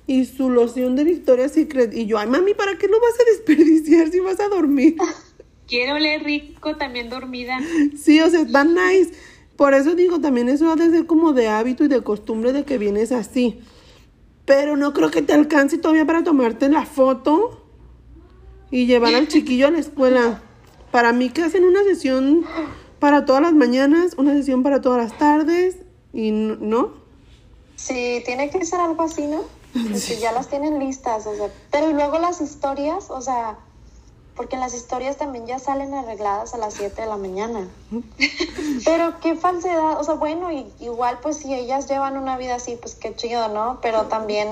y 0.06 0.26
su 0.26 0.50
loción 0.50 0.96
de 0.96 1.04
Victoria's 1.04 1.52
Secret. 1.52 1.94
Y 1.94 2.06
yo, 2.06 2.18
ay 2.18 2.26
mami, 2.28 2.52
¿para 2.54 2.76
qué 2.76 2.88
lo 2.88 3.00
vas 3.00 3.18
a 3.18 3.24
desperdiciar 3.24 4.08
si 4.10 4.20
vas 4.20 4.38
a 4.40 4.48
dormir? 4.48 4.96
Quiero 5.66 5.94
oler 5.96 6.22
rico 6.22 6.76
también 6.76 7.08
dormida. 7.08 7.58
Sí, 7.98 8.20
o 8.20 8.30
sea, 8.30 8.42
está 8.42 8.64
nice. 8.64 9.12
Por 9.56 9.72
eso 9.74 9.94
digo, 9.94 10.20
también 10.20 10.48
eso 10.48 10.70
ha 10.70 10.76
de 10.76 10.90
ser 10.90 11.06
como 11.06 11.32
de 11.32 11.48
hábito 11.48 11.84
y 11.84 11.88
de 11.88 12.02
costumbre 12.02 12.52
de 12.52 12.64
que 12.64 12.78
vienes 12.78 13.10
así. 13.10 13.60
Pero 14.44 14.76
no 14.76 14.92
creo 14.92 15.10
que 15.10 15.22
te 15.22 15.32
alcance 15.32 15.78
todavía 15.78 16.04
para 16.04 16.22
tomarte 16.22 16.68
la 16.68 16.84
foto 16.84 17.62
y 18.70 18.86
llevar 18.86 19.14
al 19.14 19.28
chiquillo 19.28 19.66
a 19.66 19.70
la 19.70 19.78
escuela. 19.78 20.42
Para 20.90 21.12
mí 21.12 21.30
que 21.30 21.42
hacen 21.42 21.64
una 21.64 21.82
sesión 21.84 22.44
para 22.98 23.24
todas 23.24 23.42
las 23.42 23.54
mañanas, 23.54 24.14
una 24.18 24.34
sesión 24.34 24.62
para 24.62 24.80
todas 24.80 25.02
las 25.02 25.18
tardes 25.18 25.76
y 26.12 26.30
no. 26.30 26.92
Sí, 27.76 28.22
tiene 28.24 28.50
que 28.50 28.64
ser 28.64 28.80
algo 28.80 29.02
así, 29.02 29.26
¿no? 29.26 29.42
Porque 29.72 30.18
ya 30.20 30.32
las 30.32 30.48
tienen 30.48 30.78
listas, 30.78 31.26
o 31.26 31.34
sea. 31.34 31.50
Pero 31.70 31.92
luego 31.92 32.18
las 32.18 32.40
historias, 32.40 33.10
o 33.10 33.20
sea, 33.20 33.58
porque 34.36 34.56
en 34.56 34.60
las 34.60 34.74
historias 34.74 35.16
también 35.16 35.46
ya 35.46 35.58
salen 35.58 35.94
arregladas 35.94 36.52
a 36.52 36.58
las 36.58 36.74
7 36.74 37.00
de 37.00 37.08
la 37.08 37.16
mañana. 37.16 37.68
Pero 38.84 39.18
qué 39.20 39.34
falsedad, 39.34 39.98
o 39.98 40.04
sea, 40.04 40.14
bueno, 40.14 40.50
igual 40.78 41.18
pues 41.22 41.38
si 41.38 41.54
ellas 41.54 41.88
llevan 41.88 42.18
una 42.18 42.36
vida 42.36 42.56
así, 42.56 42.76
pues 42.76 42.94
qué 42.94 43.16
chido, 43.16 43.48
¿no? 43.48 43.78
Pero 43.80 44.04
también 44.04 44.48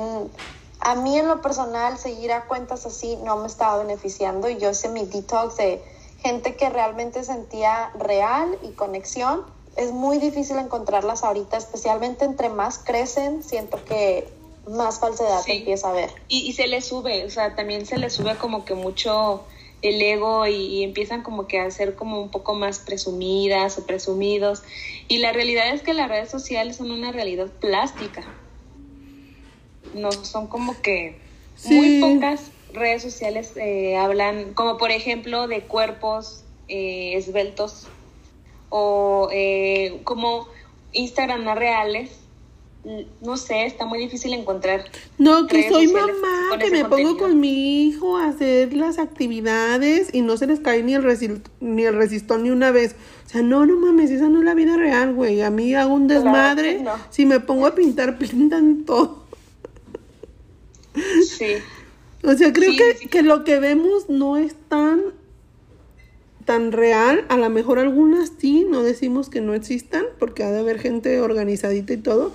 a 0.80 0.94
mí 0.94 1.18
en 1.18 1.28
lo 1.28 1.42
personal 1.42 1.98
seguir 1.98 2.32
a 2.32 2.46
cuentas 2.46 2.86
así 2.86 3.16
no 3.24 3.36
me 3.36 3.46
estaba 3.46 3.78
beneficiando 3.78 4.48
y 4.48 4.56
yo 4.56 4.70
hice 4.70 4.88
mi 4.88 5.04
detox 5.04 5.56
de 5.58 5.82
gente 6.20 6.56
que 6.56 6.70
realmente 6.70 7.22
sentía 7.22 7.90
real 7.98 8.58
y 8.62 8.70
conexión. 8.70 9.42
Es 9.76 9.92
muy 9.92 10.18
difícil 10.18 10.58
encontrarlas 10.58 11.24
ahorita, 11.24 11.58
especialmente 11.58 12.24
entre 12.24 12.48
más 12.48 12.78
crecen, 12.78 13.42
siento 13.42 13.84
que 13.84 14.32
más 14.66 14.98
falsedad 14.98 15.42
empieza 15.46 15.90
a 15.90 15.92
ver. 15.92 16.10
Y, 16.28 16.48
y 16.48 16.54
se 16.54 16.68
le 16.68 16.80
sube, 16.80 17.26
o 17.26 17.30
sea, 17.30 17.54
también 17.54 17.84
se 17.84 17.98
le 17.98 18.08
sube 18.08 18.36
como 18.36 18.64
que 18.64 18.74
mucho 18.74 19.44
el 19.84 20.00
ego 20.00 20.46
y, 20.46 20.82
empiezan 20.82 21.22
como 21.22 21.46
que 21.46 21.58
a 21.60 21.70
ser 21.70 21.94
como 21.94 22.20
un 22.20 22.30
poco 22.30 22.54
más 22.54 22.78
presumidas 22.78 23.78
o 23.78 23.86
presumidos. 23.86 24.62
Y 25.08 25.18
la 25.18 25.32
realidad 25.32 25.74
es 25.74 25.82
que 25.82 25.94
las 25.94 26.08
redes 26.08 26.30
sociales 26.30 26.76
son 26.76 26.90
una 26.90 27.12
realidad 27.12 27.48
plástica. 27.60 28.24
No 29.94 30.10
son 30.12 30.46
como 30.46 30.80
que 30.80 31.18
muy 31.64 32.00
pocas 32.00 32.50
redes 32.72 33.02
sociales 33.02 33.52
eh, 33.56 33.96
hablan, 33.96 34.54
como 34.54 34.78
por 34.78 34.90
ejemplo, 34.90 35.46
de 35.46 35.60
cuerpos 35.60 36.44
eh, 36.68 37.14
esbeltos 37.14 37.86
o 38.70 39.28
eh, 39.32 40.00
como 40.04 40.48
Instagram 40.92 41.44
no 41.44 41.54
reales 41.54 42.23
no 43.20 43.36
sé, 43.36 43.66
está 43.66 43.86
muy 43.86 43.98
difícil 43.98 44.32
encontrar. 44.34 44.84
No, 45.18 45.46
que 45.46 45.68
soy 45.68 45.88
mamá, 45.88 46.58
que 46.58 46.70
me 46.70 46.84
pongo 46.84 47.16
con 47.16 47.40
mi 47.40 47.86
hijo 47.86 48.18
a 48.18 48.28
hacer 48.28 48.74
las 48.74 48.98
actividades 48.98 50.12
y 50.12 50.20
no 50.20 50.36
se 50.36 50.46
les 50.46 50.60
cae 50.60 50.82
ni 50.82 50.94
el, 50.94 51.42
ni 51.60 51.84
el 51.84 51.94
resistón 51.94 52.42
ni 52.42 52.50
una 52.50 52.70
vez. 52.70 52.94
O 53.26 53.28
sea, 53.28 53.42
no, 53.42 53.64
no 53.66 53.76
mames, 53.76 54.10
esa 54.10 54.28
no 54.28 54.38
es 54.38 54.44
la 54.44 54.54
vida 54.54 54.76
real, 54.76 55.14
güey. 55.14 55.40
A 55.42 55.50
mí 55.50 55.74
hago 55.74 55.94
un 55.94 56.08
desmadre. 56.08 56.84
Si 57.10 57.24
me 57.24 57.40
pongo 57.40 57.66
a 57.66 57.74
pintar, 57.74 58.18
pintan 58.18 58.84
todo. 58.84 59.24
Sí. 61.26 61.54
O 62.22 62.34
sea, 62.34 62.52
creo 62.52 62.72
que, 62.72 63.08
que 63.08 63.22
lo 63.22 63.44
que 63.44 63.58
vemos 63.58 64.08
no 64.08 64.36
es 64.36 64.54
tan 64.68 65.02
tan 66.44 66.72
real, 66.72 67.24
a 67.28 67.36
lo 67.36 67.48
mejor 67.48 67.78
algunas 67.78 68.32
sí, 68.38 68.66
no 68.68 68.82
decimos 68.82 69.30
que 69.30 69.40
no 69.40 69.54
existan, 69.54 70.04
porque 70.18 70.44
ha 70.44 70.50
de 70.50 70.60
haber 70.60 70.78
gente 70.78 71.20
organizadita 71.20 71.92
y 71.94 71.96
todo, 71.96 72.32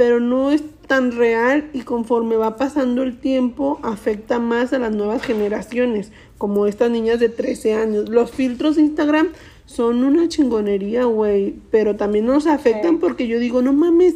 pero 0.00 0.18
no 0.18 0.50
es 0.50 0.62
tan 0.86 1.12
real 1.12 1.68
y 1.74 1.82
conforme 1.82 2.36
va 2.36 2.56
pasando 2.56 3.02
el 3.02 3.18
tiempo 3.18 3.78
afecta 3.82 4.38
más 4.38 4.72
a 4.72 4.78
las 4.78 4.92
nuevas 4.92 5.22
generaciones, 5.22 6.10
como 6.38 6.66
estas 6.66 6.90
niñas 6.90 7.20
de 7.20 7.28
13 7.28 7.74
años. 7.74 8.08
Los 8.08 8.30
filtros 8.30 8.76
de 8.76 8.80
Instagram 8.80 9.28
son 9.66 10.02
una 10.02 10.26
chingonería, 10.26 11.04
güey, 11.04 11.56
pero 11.70 11.96
también 11.96 12.24
nos 12.24 12.46
afectan 12.46 12.98
porque 12.98 13.28
yo 13.28 13.38
digo, 13.38 13.60
no 13.60 13.74
mames, 13.74 14.14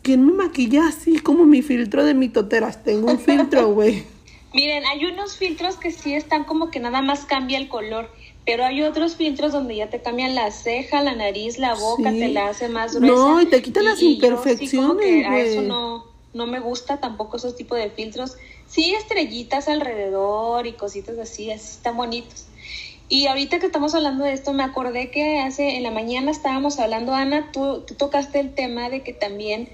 ¿quién 0.00 0.24
me 0.24 0.32
maquilla 0.32 0.88
así 0.88 1.18
como 1.18 1.44
mi 1.44 1.60
filtro 1.60 2.06
de 2.06 2.14
mitoteras? 2.14 2.82
Tengo 2.82 3.10
un 3.10 3.18
filtro, 3.18 3.74
güey. 3.74 4.04
Miren, 4.54 4.86
hay 4.86 5.04
unos 5.04 5.36
filtros 5.36 5.76
que 5.76 5.90
sí 5.90 6.14
están 6.14 6.44
como 6.44 6.70
que 6.70 6.80
nada 6.80 7.02
más 7.02 7.26
cambia 7.26 7.58
el 7.58 7.68
color 7.68 8.08
pero 8.48 8.64
hay 8.64 8.82
otros 8.82 9.16
filtros 9.16 9.52
donde 9.52 9.76
ya 9.76 9.90
te 9.90 10.00
cambian 10.00 10.34
la 10.34 10.50
ceja, 10.50 11.02
la 11.02 11.14
nariz, 11.14 11.58
la 11.58 11.74
boca, 11.74 12.10
te 12.10 12.28
la 12.28 12.48
hace 12.48 12.70
más 12.70 12.94
gruesa. 12.94 13.14
No, 13.14 13.42
y 13.42 13.44
te 13.44 13.60
quitan 13.60 13.84
las 13.84 14.00
imperfecciones. 14.00 15.26
a 15.26 15.38
eso 15.38 15.60
no, 15.60 16.06
no 16.32 16.46
me 16.46 16.58
gusta 16.58 16.98
tampoco 16.98 17.36
esos 17.36 17.56
tipos 17.56 17.76
de 17.76 17.90
filtros. 17.90 18.38
Sí, 18.66 18.94
estrellitas 18.94 19.68
alrededor 19.68 20.66
y 20.66 20.72
cositas 20.72 21.18
así, 21.18 21.50
así 21.50 21.72
están 21.72 21.98
bonitos. 21.98 22.46
Y 23.10 23.26
ahorita 23.26 23.58
que 23.58 23.66
estamos 23.66 23.94
hablando 23.94 24.24
de 24.24 24.32
esto, 24.32 24.54
me 24.54 24.62
acordé 24.62 25.10
que 25.10 25.40
hace 25.40 25.76
en 25.76 25.82
la 25.82 25.90
mañana 25.90 26.30
estábamos 26.30 26.78
hablando, 26.78 27.12
Ana, 27.12 27.52
tú, 27.52 27.84
tú 27.86 27.96
tocaste 27.96 28.40
el 28.40 28.54
tema 28.54 28.88
de 28.88 29.02
que 29.02 29.12
también 29.12 29.68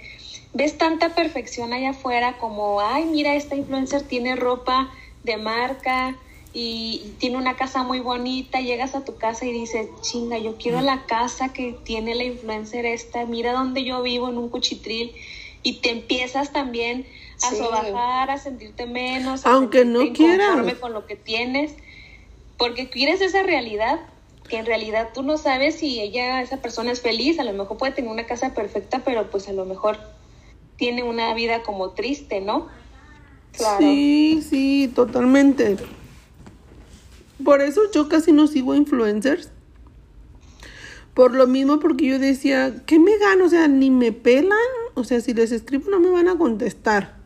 ves 0.52 0.76
tanta 0.76 1.14
perfección 1.14 1.72
allá 1.72 1.90
afuera 1.90 2.38
como, 2.38 2.80
ay, 2.80 3.04
mira, 3.04 3.36
esta 3.36 3.54
influencer 3.54 4.02
tiene 4.02 4.34
ropa 4.34 4.90
de 5.22 5.36
marca, 5.36 6.16
y 6.56 7.02
tiene 7.18 7.36
una 7.36 7.56
casa 7.56 7.82
muy 7.82 7.98
bonita, 7.98 8.60
llegas 8.60 8.94
a 8.94 9.04
tu 9.04 9.16
casa 9.16 9.44
y 9.44 9.52
dices, 9.52 9.88
chinga, 10.02 10.38
yo 10.38 10.56
quiero 10.56 10.80
la 10.80 11.04
casa 11.04 11.52
que 11.52 11.76
tiene 11.82 12.14
la 12.14 12.22
influencer 12.22 12.86
esta, 12.86 13.26
mira 13.26 13.52
donde 13.52 13.84
yo 13.84 14.00
vivo 14.02 14.28
en 14.28 14.38
un 14.38 14.48
cuchitril 14.48 15.12
y 15.64 15.80
te 15.80 15.90
empiezas 15.90 16.52
también 16.52 17.06
a 17.42 17.50
sobajar, 17.50 18.30
a 18.30 18.38
sentirte 18.38 18.86
menos, 18.86 19.44
aunque 19.46 19.84
no 19.84 20.12
quieras 20.12 20.74
con 20.74 20.92
lo 20.92 21.06
que 21.06 21.16
tienes, 21.16 21.74
porque 22.56 22.88
quieres 22.88 23.20
esa 23.20 23.42
realidad 23.42 23.98
que 24.48 24.58
en 24.58 24.66
realidad 24.66 25.08
tú 25.12 25.24
no 25.24 25.38
sabes 25.38 25.74
si 25.74 26.00
ella, 26.00 26.40
esa 26.40 26.58
persona 26.58 26.92
es 26.92 27.00
feliz, 27.00 27.40
a 27.40 27.44
lo 27.44 27.52
mejor 27.52 27.78
puede 27.78 27.92
tener 27.92 28.12
una 28.12 28.26
casa 28.26 28.54
perfecta, 28.54 29.02
pero 29.04 29.28
pues 29.28 29.48
a 29.48 29.52
lo 29.52 29.64
mejor 29.64 29.98
tiene 30.76 31.02
una 31.02 31.34
vida 31.34 31.62
como 31.62 31.90
triste, 31.90 32.40
¿no? 32.40 32.68
Claro. 33.56 33.78
Sí, 33.78 34.44
sí, 34.48 34.92
totalmente. 34.94 35.76
Por 37.42 37.60
eso 37.60 37.80
yo 37.92 38.08
casi 38.08 38.32
no 38.32 38.46
sigo 38.46 38.74
influencers. 38.74 39.50
Por 41.14 41.34
lo 41.34 41.46
mismo, 41.46 41.78
porque 41.80 42.06
yo 42.06 42.18
decía, 42.18 42.82
¿qué 42.86 42.98
me 42.98 43.16
gano? 43.18 43.46
O 43.46 43.48
sea, 43.48 43.68
ni 43.68 43.90
me 43.90 44.12
pelan. 44.12 44.58
O 44.94 45.04
sea, 45.04 45.20
si 45.20 45.32
les 45.32 45.52
escribo 45.52 45.90
no 45.90 46.00
me 46.00 46.10
van 46.10 46.28
a 46.28 46.36
contestar. 46.36 47.16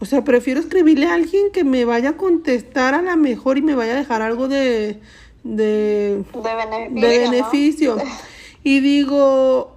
O 0.00 0.04
sea, 0.04 0.24
prefiero 0.24 0.60
escribirle 0.60 1.06
a 1.06 1.14
alguien 1.14 1.52
que 1.52 1.62
me 1.62 1.84
vaya 1.84 2.10
a 2.10 2.16
contestar 2.16 2.94
a 2.94 3.02
la 3.02 3.16
mejor 3.16 3.58
y 3.58 3.62
me 3.62 3.74
vaya 3.74 3.92
a 3.92 3.96
dejar 3.96 4.22
algo 4.22 4.48
de... 4.48 5.00
De, 5.44 6.24
de 6.90 7.18
beneficio. 7.18 7.96
Y 8.64 8.78
digo, 8.78 9.76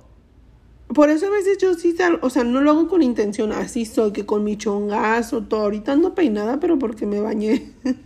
por 0.94 1.10
eso 1.10 1.27
a 1.27 1.29
veces 1.29 1.58
yo 1.58 1.74
sí, 1.74 1.96
o 2.22 2.29
sea, 2.29 2.44
no 2.44 2.62
lo 2.62 2.72
hago 2.72 2.88
con 2.88 3.01
intención, 3.01 3.51
así 3.51 3.86
soy, 3.86 4.12
que 4.12 4.25
con 4.25 4.44
mi 4.44 4.58
chongazo, 4.58 5.41
todo. 5.41 5.62
Ahorita 5.62 5.94
ando 5.94 6.13
peinada, 6.13 6.60
pero 6.60 6.77
porque 6.77 7.05
me 7.05 7.20
bañé. 7.20 7.72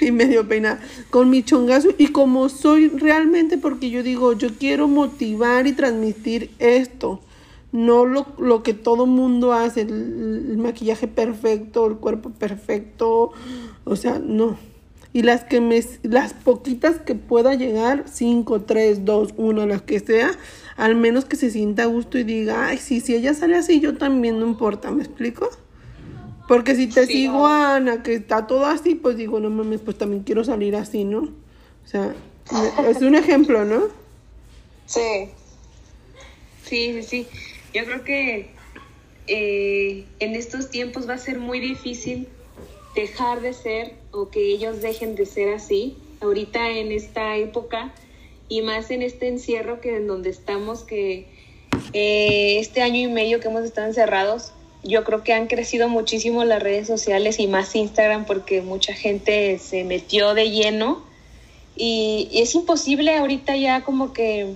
y 0.00 0.10
medio 0.10 0.46
peinada 0.48 0.80
con 1.10 1.30
mi 1.30 1.42
chongazo. 1.42 1.90
Y 1.98 2.08
como 2.08 2.48
soy 2.48 2.88
realmente 2.88 3.58
porque 3.58 3.90
yo 3.90 4.02
digo 4.02 4.32
yo 4.32 4.48
quiero 4.58 4.88
motivar 4.88 5.66
y 5.66 5.72
transmitir 5.72 6.50
esto 6.58 7.20
no 7.72 8.06
lo, 8.06 8.26
lo 8.38 8.62
que 8.62 8.72
todo 8.72 9.06
mundo 9.06 9.52
hace 9.52 9.82
el, 9.82 10.56
maquillaje 10.56 11.08
perfecto 11.08 11.86
el 11.86 11.96
cuerpo 11.96 12.30
perfecto 12.30 13.32
o 13.84 13.96
sea 13.96 14.18
no. 14.18 14.56
Y 15.12 15.22
las 15.22 15.44
que 15.44 15.62
me 15.62 15.82
las 16.02 16.34
poquitas 16.34 16.98
que 16.98 17.14
pueda 17.14 17.54
llegar 17.54 18.04
cinco, 18.06 18.60
tres, 18.62 19.06
dos, 19.06 19.32
uno, 19.38 19.64
las 19.66 19.82
que 19.82 20.00
sea 20.00 20.30
al 20.76 20.94
menos 20.94 21.24
que 21.24 21.36
se 21.36 21.50
sienta 21.50 21.84
a 21.84 21.86
gusto 21.86 22.18
y 22.18 22.24
diga 22.24 22.68
ay 22.68 22.78
sí 22.78 23.00
si 23.00 23.14
ella 23.14 23.34
sale 23.34 23.56
así 23.56 23.80
yo 23.80 23.96
también 23.96 24.38
no 24.38 24.46
importa 24.46 24.90
me 24.90 25.02
explico 25.02 25.48
porque 26.48 26.74
si 26.74 26.86
te 26.86 27.06
sigo 27.06 27.46
a 27.46 27.76
Ana, 27.76 28.02
que 28.02 28.14
está 28.14 28.46
todo 28.46 28.66
así, 28.66 28.94
pues 28.94 29.16
digo, 29.16 29.40
no 29.40 29.50
mames, 29.50 29.80
pues 29.80 29.98
también 29.98 30.22
quiero 30.22 30.44
salir 30.44 30.76
así, 30.76 31.04
¿no? 31.04 31.20
O 31.20 31.88
sea, 31.88 32.14
es 32.88 33.02
un 33.02 33.14
ejemplo, 33.14 33.64
¿no? 33.64 33.88
Sí. 34.86 35.28
Sí, 36.64 36.92
sí, 36.94 37.02
sí. 37.02 37.26
Yo 37.74 37.84
creo 37.84 38.04
que 38.04 38.50
eh, 39.26 40.04
en 40.20 40.34
estos 40.34 40.70
tiempos 40.70 41.08
va 41.08 41.14
a 41.14 41.18
ser 41.18 41.38
muy 41.38 41.60
difícil 41.60 42.28
dejar 42.94 43.40
de 43.40 43.52
ser 43.52 43.94
o 44.12 44.30
que 44.30 44.40
ellos 44.40 44.80
dejen 44.82 45.14
de 45.16 45.26
ser 45.26 45.52
así. 45.54 45.96
Ahorita 46.20 46.70
en 46.70 46.92
esta 46.92 47.36
época 47.36 47.92
y 48.48 48.62
más 48.62 48.90
en 48.90 49.02
este 49.02 49.28
encierro 49.28 49.80
que 49.80 49.96
en 49.96 50.06
donde 50.06 50.30
estamos, 50.30 50.82
que 50.82 51.26
eh, 51.92 52.58
este 52.58 52.82
año 52.82 53.00
y 53.00 53.12
medio 53.12 53.40
que 53.40 53.48
hemos 53.48 53.64
estado 53.64 53.88
encerrados, 53.88 54.52
yo 54.86 55.04
creo 55.04 55.22
que 55.22 55.32
han 55.32 55.46
crecido 55.46 55.88
muchísimo 55.88 56.44
las 56.44 56.62
redes 56.62 56.86
sociales 56.86 57.38
y 57.38 57.46
más 57.46 57.74
Instagram 57.74 58.24
porque 58.24 58.62
mucha 58.62 58.94
gente 58.94 59.58
se 59.58 59.84
metió 59.84 60.34
de 60.34 60.50
lleno 60.50 61.02
y, 61.76 62.28
es 62.32 62.54
imposible 62.54 63.16
ahorita 63.16 63.56
ya 63.56 63.82
como 63.82 64.12
que 64.12 64.54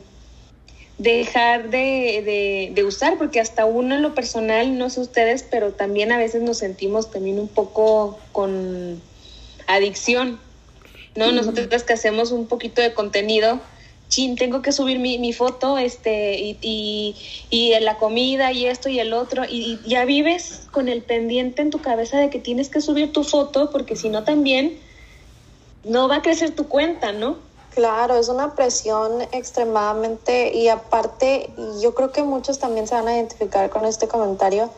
dejar 0.98 1.70
de, 1.70 2.70
de, 2.74 2.84
usar 2.84 3.18
porque 3.18 3.40
hasta 3.40 3.64
uno 3.64 3.94
en 3.94 4.02
lo 4.02 4.14
personal, 4.14 4.76
no 4.76 4.90
sé 4.90 5.00
ustedes, 5.00 5.42
pero 5.42 5.72
también 5.72 6.12
a 6.12 6.18
veces 6.18 6.42
nos 6.42 6.58
sentimos 6.58 7.10
también 7.10 7.38
un 7.38 7.48
poco 7.48 8.18
con 8.32 9.00
adicción, 9.66 10.38
¿no? 11.16 11.32
Nosotros 11.32 11.84
que 11.84 11.92
hacemos 11.92 12.32
un 12.32 12.46
poquito 12.46 12.82
de 12.82 12.92
contenido, 12.92 13.60
chin, 14.10 14.36
tengo 14.36 14.60
que 14.60 14.72
subir 14.72 14.98
mi, 14.98 15.18
mi 15.18 15.32
foto, 15.32 15.78
este, 15.78 16.38
y, 16.38 16.58
y, 16.60 17.16
y, 17.48 17.80
la 17.80 17.96
comida 17.96 18.52
y 18.52 18.66
esto 18.66 18.90
y 18.90 18.98
el 18.98 19.14
otro, 19.14 19.44
y, 19.48 19.78
ya 19.86 20.04
vives 20.04 20.66
con 20.70 20.88
el 20.88 21.02
pendiente 21.02 21.62
en 21.62 21.70
tu 21.70 21.80
cabeza 21.80 22.18
de 22.18 22.28
que 22.28 22.38
tienes 22.38 22.68
que 22.68 22.82
subir 22.82 23.12
tu 23.12 23.24
foto, 23.24 23.70
porque 23.70 23.96
si 23.96 24.10
no 24.10 24.24
también 24.24 24.78
no 25.84 26.08
va 26.08 26.16
a 26.16 26.22
crecer 26.22 26.54
tu 26.54 26.68
cuenta, 26.68 27.12
¿no? 27.12 27.36
Claro, 27.74 28.16
es 28.16 28.28
una 28.28 28.54
presión 28.54 29.22
extremadamente, 29.32 30.54
y 30.54 30.68
aparte, 30.68 31.48
yo 31.80 31.94
creo 31.94 32.10
que 32.12 32.24
muchos 32.24 32.58
también 32.58 32.86
se 32.86 32.96
van 32.96 33.08
a 33.08 33.14
identificar 33.14 33.70
con 33.70 33.86
este 33.86 34.08
comentario, 34.08 34.70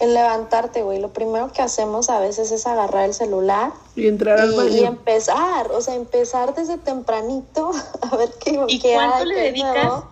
el 0.00 0.14
levantarte, 0.14 0.82
güey, 0.82 0.98
lo 1.00 1.12
primero 1.12 1.52
que 1.52 1.62
hacemos 1.62 2.08
a 2.10 2.18
veces 2.20 2.50
es 2.52 2.66
agarrar 2.66 3.04
el 3.04 3.14
celular 3.14 3.72
Y 3.96 4.06
entrar 4.08 4.40
al 4.40 4.52
y, 4.52 4.56
baño. 4.56 4.70
y 4.76 4.84
empezar, 4.84 5.70
o 5.72 5.80
sea, 5.80 5.94
empezar 5.94 6.54
desde 6.54 6.78
tempranito 6.78 7.70
a 8.10 8.16
ver 8.16 8.30
qué, 8.42 8.58
¿Y 8.68 8.78
qué 8.80 8.94
cuánto 8.94 9.16
hay, 9.16 9.26
le 9.26 9.34
qué 9.34 9.40
dedicas 9.42 9.74
nuevo. 9.84 10.10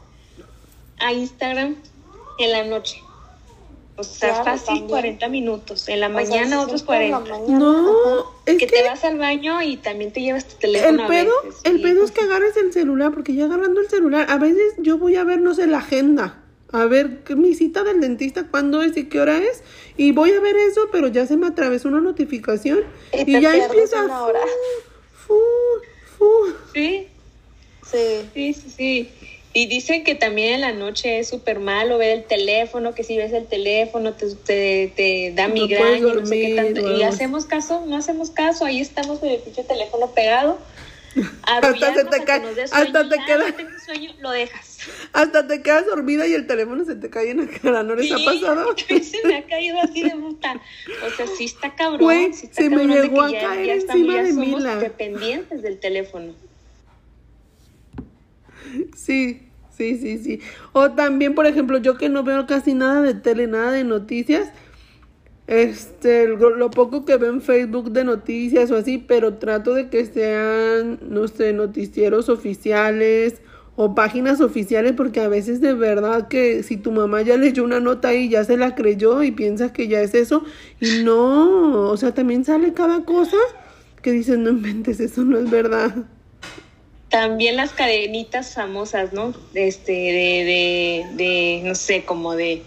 a 1.00 1.12
Instagram 1.12 1.76
en 2.38 2.52
la 2.52 2.64
noche? 2.64 3.02
O 3.96 4.04
sea, 4.04 4.28
Claro, 4.30 4.44
fácil 4.44 4.66
también. 4.66 4.88
40 4.88 5.28
minutos. 5.28 5.88
En 5.88 5.98
la 5.98 6.06
O 6.06 6.10
mañana 6.10 6.60
otros 6.62 6.82
siempre 6.82 7.06
en 7.06 7.10
la 7.10 7.18
40. 7.20 7.40
mañana. 7.48 7.58
No, 7.58 8.18
es 8.46 8.56
que 8.58 8.66
que 8.68 8.76
te 8.76 8.84
vas 8.88 9.02
al 9.02 9.18
baño 9.18 9.60
y 9.62 9.76
también 9.76 10.12
te 10.12 10.20
llevas 10.20 10.44
tu 10.44 10.52
el 10.54 10.58
teléfono 10.60 11.04
a 11.04 11.08
pedo, 11.08 11.32
veces, 11.42 11.60
el 11.64 11.82
pedo 11.82 12.04
es 12.04 12.12
que 12.12 12.20
agarres 12.20 12.56
el 12.58 12.72
celular, 12.72 13.12
porque 13.12 13.34
ya 13.34 13.46
agarrando 13.46 13.80
el 13.80 13.88
celular, 13.88 14.26
a 14.30 14.36
veces 14.38 14.74
yo 14.78 14.98
voy 14.98 15.16
a 15.16 15.24
ver, 15.24 15.40
no 15.40 15.52
sé, 15.52 15.66
la 15.66 15.78
agenda, 15.78 16.38
a 16.72 16.84
ver 16.86 17.20
qué- 17.24 17.34
mi 17.36 17.54
cita 17.54 17.82
del 17.84 18.00
dentista, 18.00 18.46
cuándo 18.50 18.82
es 18.82 18.96
y 18.96 19.04
qué 19.04 19.20
hora 19.20 19.38
es, 19.38 19.62
y 19.96 20.12
voy 20.12 20.32
a 20.32 20.40
ver 20.40 20.56
eso, 20.56 20.88
pero 20.92 21.08
ya 21.08 21.26
se 21.26 21.36
me 21.36 21.46
atravesó 21.46 21.88
una 21.88 22.00
notificación 22.00 22.84
Y 23.12 23.36
y, 23.36 23.40
ya 23.40 23.56
empieza 23.56 24.04
una 24.04 24.22
hora. 24.24 24.40
fu, 25.26 25.38
fu. 26.18 26.28
Sí, 26.74 27.08
Sí. 27.90 28.28
sí, 28.34 28.52
sí, 28.54 28.70
sí. 28.76 29.10
Y 29.54 29.66
dicen 29.66 30.04
que 30.04 30.14
también 30.14 30.54
en 30.54 30.60
la 30.60 30.72
noche 30.72 31.18
es 31.20 31.28
súper 31.28 31.58
malo 31.58 31.96
ver 31.96 32.18
el 32.18 32.24
teléfono, 32.24 32.94
que 32.94 33.02
si 33.02 33.16
ves 33.16 33.32
el 33.32 33.46
teléfono 33.46 34.12
te, 34.12 34.26
te, 34.34 34.92
te 34.94 35.32
da 35.34 35.48
migraña 35.48 36.12
no 36.14 36.26
sé 36.26 36.40
qué 36.40 36.54
tanto. 36.54 36.96
Y 36.96 37.02
hacemos 37.02 37.46
caso, 37.46 37.82
no 37.86 37.96
hacemos 37.96 38.30
caso, 38.30 38.66
ahí 38.66 38.80
estamos 38.80 39.18
con 39.20 39.30
el 39.30 39.38
pinche 39.40 39.64
teléfono 39.64 40.10
pegado. 40.10 40.58
Hasta 41.42 41.94
se 41.94 42.04
te 42.04 42.24
cae- 42.24 42.42
hasta 42.70 43.08
te 43.08 43.16
queda- 43.24 43.54
sueño, 43.84 44.12
lo 44.20 44.30
dejas. 44.30 44.67
Hasta 45.12 45.46
te 45.46 45.62
quedas 45.62 45.86
dormida 45.86 46.26
y 46.26 46.34
el 46.34 46.46
teléfono 46.46 46.84
se 46.84 46.94
te 46.96 47.10
cae 47.10 47.30
en 47.30 47.38
la 47.38 47.46
cara, 47.46 47.82
¿no 47.82 47.94
les 47.94 48.06
Sí, 48.06 48.12
ha 48.12 48.24
pasado? 48.24 48.74
se 49.02 49.26
me 49.26 49.36
ha 49.36 49.46
caído 49.46 49.80
así 49.80 50.02
de 50.02 50.10
puta. 50.10 50.60
O 51.06 51.10
sea, 51.16 51.26
sí 51.26 51.44
está 51.44 51.74
cabrón. 51.74 52.00
Güey, 52.02 52.32
sí 52.32 52.46
está 52.46 52.62
se 52.62 52.70
me 52.70 52.76
cabrón 52.86 53.02
llegó 53.02 53.22
a 53.22 53.30
ya- 53.30 53.40
caer 53.40 53.66
ya 53.66 53.74
encima 53.74 54.14
ya 54.14 54.22
de 54.22 54.32
somos 54.32 54.46
Mila. 54.60 54.76
dependientes 54.76 55.62
del 55.62 55.78
teléfono. 55.80 56.32
Sí, 58.96 59.42
sí, 59.76 59.96
sí, 59.98 60.18
sí. 60.18 60.40
O 60.72 60.90
también, 60.92 61.34
por 61.34 61.46
ejemplo, 61.46 61.78
yo 61.78 61.96
que 61.96 62.08
no 62.08 62.22
veo 62.22 62.46
casi 62.46 62.74
nada 62.74 63.00
de 63.02 63.14
tele, 63.14 63.46
nada 63.46 63.72
de 63.72 63.84
noticias, 63.84 64.50
este, 65.46 66.26
lo, 66.28 66.50
lo 66.50 66.70
poco 66.70 67.04
que 67.06 67.16
veo 67.16 67.30
en 67.30 67.40
Facebook 67.40 67.90
de 67.92 68.04
noticias 68.04 68.70
o 68.70 68.76
así, 68.76 68.98
pero 68.98 69.34
trato 69.38 69.72
de 69.72 69.88
que 69.88 70.04
sean, 70.04 70.98
no 71.08 71.26
sé, 71.28 71.52
noticieros 71.54 72.28
oficiales 72.28 73.40
o 73.80 73.94
páginas 73.94 74.40
oficiales, 74.40 74.94
porque 74.96 75.20
a 75.20 75.28
veces 75.28 75.60
de 75.60 75.72
verdad 75.72 76.26
que 76.26 76.64
si 76.64 76.76
tu 76.76 76.90
mamá 76.90 77.22
ya 77.22 77.36
leyó 77.36 77.62
una 77.62 77.78
nota 77.78 78.12
y 78.12 78.28
ya 78.28 78.42
se 78.42 78.56
la 78.56 78.74
creyó 78.74 79.22
y 79.22 79.30
piensas 79.30 79.70
que 79.70 79.86
ya 79.86 80.00
es 80.00 80.14
eso, 80.14 80.42
y 80.80 81.04
no, 81.04 81.88
o 81.88 81.96
sea, 81.96 82.12
también 82.12 82.44
sale 82.44 82.72
cada 82.72 83.04
cosa 83.04 83.36
que 84.02 84.10
dices, 84.10 84.36
no 84.36 84.50
inventes, 84.50 84.98
eso 84.98 85.22
no 85.22 85.38
es 85.38 85.48
verdad. 85.48 85.94
También 87.08 87.54
las 87.54 87.70
cadenitas 87.70 88.52
famosas, 88.52 89.12
¿no? 89.12 89.32
Este, 89.54 89.92
de, 89.92 91.06
de, 91.14 91.24
de, 91.24 91.62
no 91.64 91.76
sé, 91.76 92.04
como 92.04 92.34
de 92.34 92.64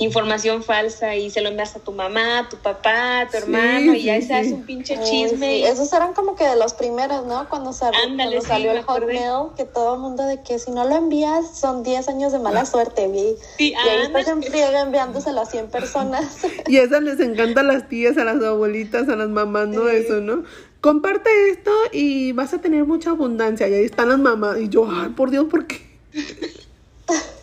información 0.00 0.62
falsa 0.62 1.16
y 1.16 1.28
se 1.30 1.40
lo 1.40 1.48
envías 1.48 1.74
a 1.74 1.80
tu 1.80 1.90
mamá, 1.92 2.38
a 2.40 2.48
tu 2.48 2.56
papá, 2.56 3.20
a 3.22 3.26
tu 3.26 3.32
Sí, 3.32 3.38
hermano 3.42 3.94
y 3.94 4.04
ya 4.04 4.20
sí, 4.20 4.26
se 4.28 4.34
hace 4.34 4.48
sí. 4.50 4.54
un 4.54 4.62
pinche 4.64 4.94
chisme. 5.02 5.46
sí, 5.56 5.56
y- 5.60 5.64
Esos 5.64 5.92
eran 5.92 6.12
como 6.14 6.36
que 6.36 6.44
de 6.44 6.56
los 6.56 6.72
primeros, 6.74 7.26
¿no? 7.26 7.48
Cuando, 7.48 7.72
sal- 7.72 7.92
Ándale, 7.94 8.30
cuando 8.36 8.40
sí, 8.42 8.46
salió 8.46 8.72
el. 8.72 8.82
Hotmail, 8.82 9.54
que 9.56 9.64
todo 9.64 9.94
el 9.94 10.00
mundo 10.00 10.24
de 10.24 10.40
que 10.42 10.58
si 10.60 10.70
no 10.70 10.84
lo 10.84 10.94
envías 10.94 11.58
son 11.58 11.82
10 11.82 12.08
años 12.08 12.30
de 12.32 12.38
mala 12.38 12.64
suerte, 12.64 13.08
vi. 13.08 13.34
Sí, 13.56 13.70
y 13.72 13.88
ahí 13.88 14.02
estás 14.02 14.28
en 14.28 14.42
friega 14.42 14.80
enviándoselo 14.82 15.40
a 15.40 15.46
100 15.46 15.68
personas. 15.68 16.38
Y 16.68 16.76
esas 16.76 17.02
les 17.02 17.18
encanta 17.20 17.60
a 17.62 17.64
las 17.64 17.88
tías, 17.88 18.16
a 18.18 18.24
las 18.24 18.42
abuelitas, 18.42 19.08
a 19.08 19.16
las 19.16 19.28
mamás, 19.28 19.68
¿no? 19.68 19.88
Eso, 19.88 20.20
¿no? 20.20 20.44
Comparte 20.80 21.28
esto 21.50 21.72
y 21.92 22.30
vas 22.32 22.54
a 22.54 22.60
tener 22.60 22.84
mucha 22.84 23.10
abundancia. 23.10 23.66
Y 23.68 23.74
ahí 23.74 23.84
están 23.84 24.10
las 24.10 24.18
mamás. 24.18 24.58
Y 24.60 24.68
yo, 24.68 24.86
ay, 24.88 25.08
por 25.10 25.30
Dios, 25.30 25.46
¿por 25.50 25.66
qué? 25.66 25.80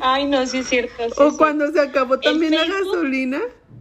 Ay, 0.00 0.26
no, 0.26 0.46
sí 0.46 0.58
es 0.58 0.68
cierto. 0.68 0.92
sí 1.08 1.14
O 1.16 1.36
cuando 1.36 1.70
se 1.72 1.80
acabó 1.80 2.18
también 2.18 2.54
la 2.54 2.64
gasolina. 2.66 3.40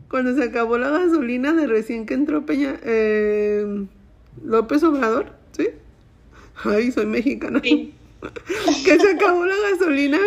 Cuando 0.09 0.35
se 0.35 0.43
acabó 0.43 0.77
la 0.77 0.89
gasolina 0.89 1.53
de 1.53 1.67
recién 1.67 2.05
que 2.05 2.15
entró 2.15 2.45
Peña. 2.45 2.79
eh, 2.83 3.85
López 4.43 4.83
Obrador, 4.83 5.33
¿sí? 5.55 5.69
Ay, 6.63 6.91
soy 6.91 7.05
mexicana. 7.05 7.61
Sí. 7.63 7.93
que 8.85 8.99
se 8.99 9.11
acabó 9.11 9.45
la 9.45 9.55
gasolina 9.71 10.19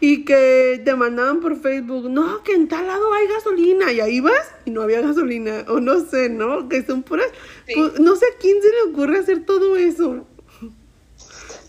y 0.00 0.24
que 0.24 0.80
te 0.84 0.94
mandaban 0.96 1.40
por 1.40 1.56
Facebook, 1.60 2.10
no, 2.10 2.42
que 2.42 2.52
en 2.54 2.68
tal 2.68 2.86
lado 2.86 3.12
hay 3.14 3.26
gasolina 3.28 3.92
y 3.92 4.00
ahí 4.00 4.20
vas 4.20 4.48
y 4.64 4.70
no 4.72 4.82
había 4.82 5.00
gasolina 5.00 5.64
o 5.68 5.80
no 5.80 6.00
sé, 6.04 6.28
¿no? 6.28 6.68
Que 6.68 6.84
son 6.84 7.02
puras, 7.02 7.26
Sí. 7.68 7.74
no 8.00 8.16
sé 8.16 8.26
a 8.26 8.38
quién 8.40 8.60
se 8.60 8.68
le 8.68 8.92
ocurre 8.92 9.18
hacer 9.18 9.44
todo 9.46 9.76
eso. 9.76 10.26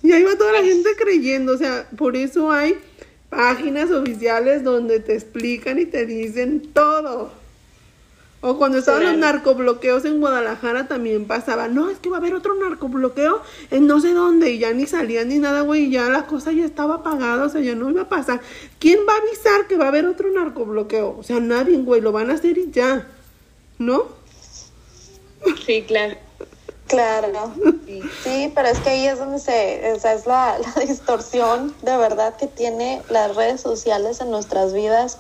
Y 0.02 0.12
ahí 0.12 0.24
va 0.24 0.36
toda 0.36 0.52
la 0.52 0.64
gente 0.64 0.90
creyendo, 0.98 1.54
o 1.54 1.58
sea, 1.58 1.88
por 1.96 2.16
eso 2.18 2.52
hay 2.52 2.76
páginas 3.36 3.92
oficiales 3.92 4.64
donde 4.64 5.00
te 5.00 5.14
explican 5.14 5.80
y 5.80 5.86
te 5.86 6.06
dicen 6.06 6.62
todo. 6.74 7.32
O 8.46 8.58
cuando 8.58 8.80
estaban 8.80 9.04
los 9.04 9.18
narcobloqueos 9.18 10.04
en 10.04 10.20
Guadalajara 10.20 10.90
también 10.90 11.28
pasaba, 11.28 11.70
no, 11.70 11.90
es 11.90 12.00
que 12.00 12.10
va 12.10 12.18
a 12.18 12.20
haber 12.20 12.36
otro 12.36 12.54
narcobloqueo 12.56 13.42
en 13.72 13.88
no 13.88 14.02
sé 14.02 14.14
dónde 14.14 14.52
y 14.52 14.60
ya 14.60 14.74
ni 14.74 14.86
salían 14.86 15.30
ni 15.30 15.40
nada, 15.40 15.62
güey, 15.62 15.86
y 15.86 15.92
ya 15.92 16.10
la 16.10 16.26
cosa 16.26 16.52
ya 16.52 16.66
estaba 16.66 16.96
apagada, 16.96 17.46
o 17.46 17.50
sea, 17.50 17.62
ya 17.62 17.74
no 17.74 17.90
iba 17.90 18.02
a 18.02 18.10
pasar. 18.10 18.42
¿Quién 18.80 19.00
va 19.08 19.14
a 19.14 19.18
avisar 19.18 19.68
que 19.68 19.78
va 19.78 19.86
a 19.86 19.88
haber 19.88 20.06
otro 20.06 20.30
narcobloqueo? 20.30 21.16
O 21.18 21.24
sea, 21.24 21.40
nadie, 21.40 21.78
güey, 21.78 22.02
lo 22.02 22.12
van 22.12 22.32
a 22.32 22.34
hacer 22.34 22.58
y 22.58 22.70
ya, 22.70 23.08
¿no? 23.80 24.08
Sí, 25.66 25.86
claro. 25.88 26.18
Claro. 26.94 27.54
Sí. 28.24 28.52
Pero 28.54 28.68
es 28.68 28.80
que 28.80 28.90
ahí 28.92 29.08
es 29.08 29.20
donde 29.20 29.40
se, 29.40 29.92
o 29.94 30.00
sea, 30.00 30.14
es 30.14 30.26
la, 30.26 30.58
la 30.76 30.86
distorsión 30.86 31.74
de 31.82 31.98
verdad 31.98 32.36
que 32.38 32.48
tiene 32.48 33.02
las 33.10 33.36
redes 33.36 33.62
sociales 33.62 34.22
en 34.22 34.32
nuestras 34.32 34.74
vidas, 34.74 35.18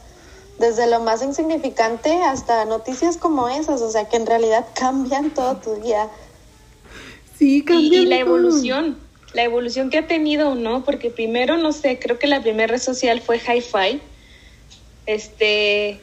desde 0.59 0.87
lo 0.87 0.99
más 0.99 1.23
insignificante 1.23 2.21
hasta 2.23 2.65
noticias 2.65 3.17
como 3.17 3.49
esas, 3.49 3.81
o 3.81 3.89
sea, 3.91 4.07
que 4.07 4.17
en 4.17 4.25
realidad 4.25 4.65
cambian 4.75 5.31
todo 5.31 5.57
tu 5.57 5.75
día. 5.75 6.09
Sí, 7.37 7.57
Y, 7.57 7.61
cambian 7.63 8.03
y 8.03 8.05
la 8.05 8.17
todo. 8.19 8.27
evolución, 8.37 8.97
la 9.33 9.43
evolución 9.43 9.89
que 9.89 9.97
ha 9.97 10.07
tenido, 10.07 10.55
¿no? 10.55 10.83
Porque 10.85 11.09
primero, 11.09 11.57
no 11.57 11.71
sé, 11.73 11.97
creo 11.99 12.19
que 12.19 12.27
la 12.27 12.41
primera 12.41 12.67
red 12.73 12.81
social 12.81 13.19
fue 13.21 13.37
Hi-Fi. 13.39 13.99
Este, 15.05 15.99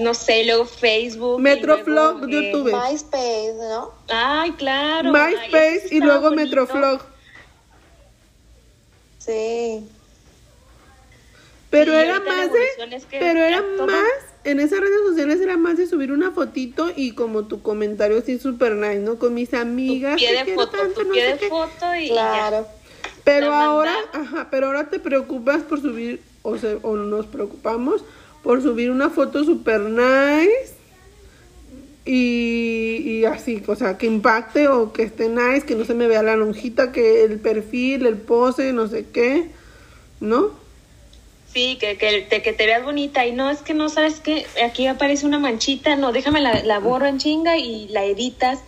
no 0.00 0.14
sé, 0.14 0.44
luego 0.44 0.64
Facebook. 0.64 1.40
Metroflog, 1.40 2.24
luego, 2.24 2.26
eh, 2.26 2.50
YouTube. 2.52 2.72
MySpace, 2.72 3.54
¿no? 3.58 3.92
Ay, 4.08 4.52
claro. 4.52 5.12
MySpace 5.12 5.88
y 5.90 6.00
luego 6.00 6.30
bonito. 6.30 6.42
Metroflog. 6.42 7.00
Sí. 9.18 9.84
Pero 11.70 11.92
Sí, 11.92 11.98
era 11.98 12.20
más 12.20 12.52
de, 12.52 12.96
es 12.96 13.04
que 13.06 13.18
pero 13.20 13.40
era 13.44 13.62
todo- 13.76 13.86
más, 13.86 14.02
en 14.42 14.58
esas 14.58 14.80
redes 14.80 15.00
sociales 15.06 15.40
era 15.40 15.56
más 15.56 15.76
de 15.76 15.86
subir 15.86 16.10
una 16.10 16.32
fotito 16.32 16.90
y 16.96 17.12
como 17.12 17.44
tu 17.44 17.62
comentario 17.62 18.18
así 18.18 18.38
super 18.38 18.72
nice, 18.74 18.98
¿no? 18.98 19.18
Con 19.18 19.34
mis 19.34 19.50
Tu 19.50 19.56
amigas. 19.56 20.16
pie 20.16 20.36
te 20.42 20.50
de 20.50 20.54
foto, 20.56 20.78
tanto, 20.78 21.02
tu 21.02 21.06
no 21.06 21.12
pie 21.12 21.22
sé 21.26 21.32
de 21.34 21.38
qué. 21.38 21.48
foto 21.48 21.94
y, 21.94 22.08
ya. 22.08 22.14
Claro. 22.14 22.66
Pero 23.22 23.50
la 23.50 23.64
ahora, 23.64 23.94
manda. 24.12 24.30
ajá, 24.38 24.48
pero 24.50 24.66
ahora 24.68 24.88
te 24.90 24.98
preocupas 24.98 25.62
por 25.62 25.80
subir, 25.80 26.20
o, 26.42 26.56
sea, 26.58 26.76
o 26.82 26.96
nos 26.96 27.26
preocupamos 27.26 28.02
por 28.42 28.62
subir 28.62 28.90
una 28.90 29.10
foto 29.10 29.44
super 29.44 29.80
nice 29.80 30.74
y, 32.04 33.02
y 33.04 33.24
así, 33.24 33.62
o 33.66 33.76
sea, 33.76 33.98
que 33.98 34.06
impacte 34.06 34.68
o 34.68 34.92
que 34.92 35.02
esté 35.02 35.28
nice, 35.28 35.66
que 35.66 35.74
no 35.74 35.84
se 35.84 35.94
me 35.94 36.06
vea 36.06 36.22
la 36.22 36.36
lonjita, 36.36 36.92
que 36.92 37.24
el 37.24 37.38
perfil, 37.38 38.06
el 38.06 38.16
pose, 38.16 38.72
no 38.72 38.88
sé 38.88 39.06
qué, 39.12 39.48
¿no? 40.20 40.58
Sí, 41.52 41.76
que, 41.80 41.96
que, 41.98 42.22
te, 42.22 42.42
que 42.42 42.52
te 42.52 42.66
veas 42.66 42.84
bonita. 42.84 43.26
Y 43.26 43.32
no, 43.32 43.50
es 43.50 43.60
que 43.60 43.74
no 43.74 43.88
sabes 43.88 44.20
que 44.20 44.46
aquí 44.64 44.86
aparece 44.86 45.26
una 45.26 45.38
manchita, 45.38 45.96
no, 45.96 46.12
déjame 46.12 46.40
la, 46.40 46.62
la 46.62 46.78
borro 46.78 47.06
en 47.06 47.18
chinga 47.18 47.58
y 47.58 47.88
la 47.88 48.04
editas. 48.04 48.60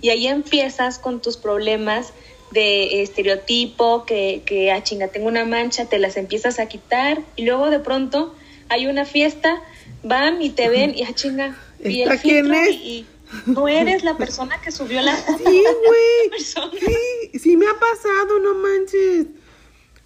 Y 0.00 0.08
ahí 0.08 0.26
empiezas 0.26 0.98
con 0.98 1.20
tus 1.20 1.36
problemas 1.36 2.12
de 2.50 3.02
estereotipo, 3.02 4.04
que, 4.04 4.42
que 4.44 4.72
a 4.72 4.82
chinga 4.82 5.08
tengo 5.08 5.28
una 5.28 5.44
mancha, 5.44 5.84
te 5.84 5.98
las 5.98 6.16
empiezas 6.16 6.58
a 6.58 6.66
quitar. 6.66 7.22
Y 7.36 7.44
luego 7.44 7.70
de 7.70 7.78
pronto 7.78 8.34
hay 8.70 8.86
una 8.86 9.04
fiesta, 9.04 9.62
van 10.02 10.40
y 10.40 10.50
te 10.50 10.68
ven 10.70 10.94
y 10.96 11.02
a 11.02 11.12
chinga, 11.14 11.56
y 11.84 12.00
el 12.02 12.10
¿Esta 12.12 12.22
quién 12.22 12.54
es? 12.54 12.70
y, 12.70 12.74
y 12.74 13.06
no 13.46 13.68
eres 13.68 14.02
la 14.02 14.16
persona 14.16 14.60
que 14.62 14.70
subió 14.72 15.00
la 15.02 15.14
foto. 15.14 15.38
Sí, 15.50 15.62
güey. 15.86 16.40
Sí, 16.40 17.38
sí 17.38 17.56
me 17.56 17.66
ha 17.66 17.74
pasado, 17.78 18.38
no 18.40 18.54
manches. 18.54 19.26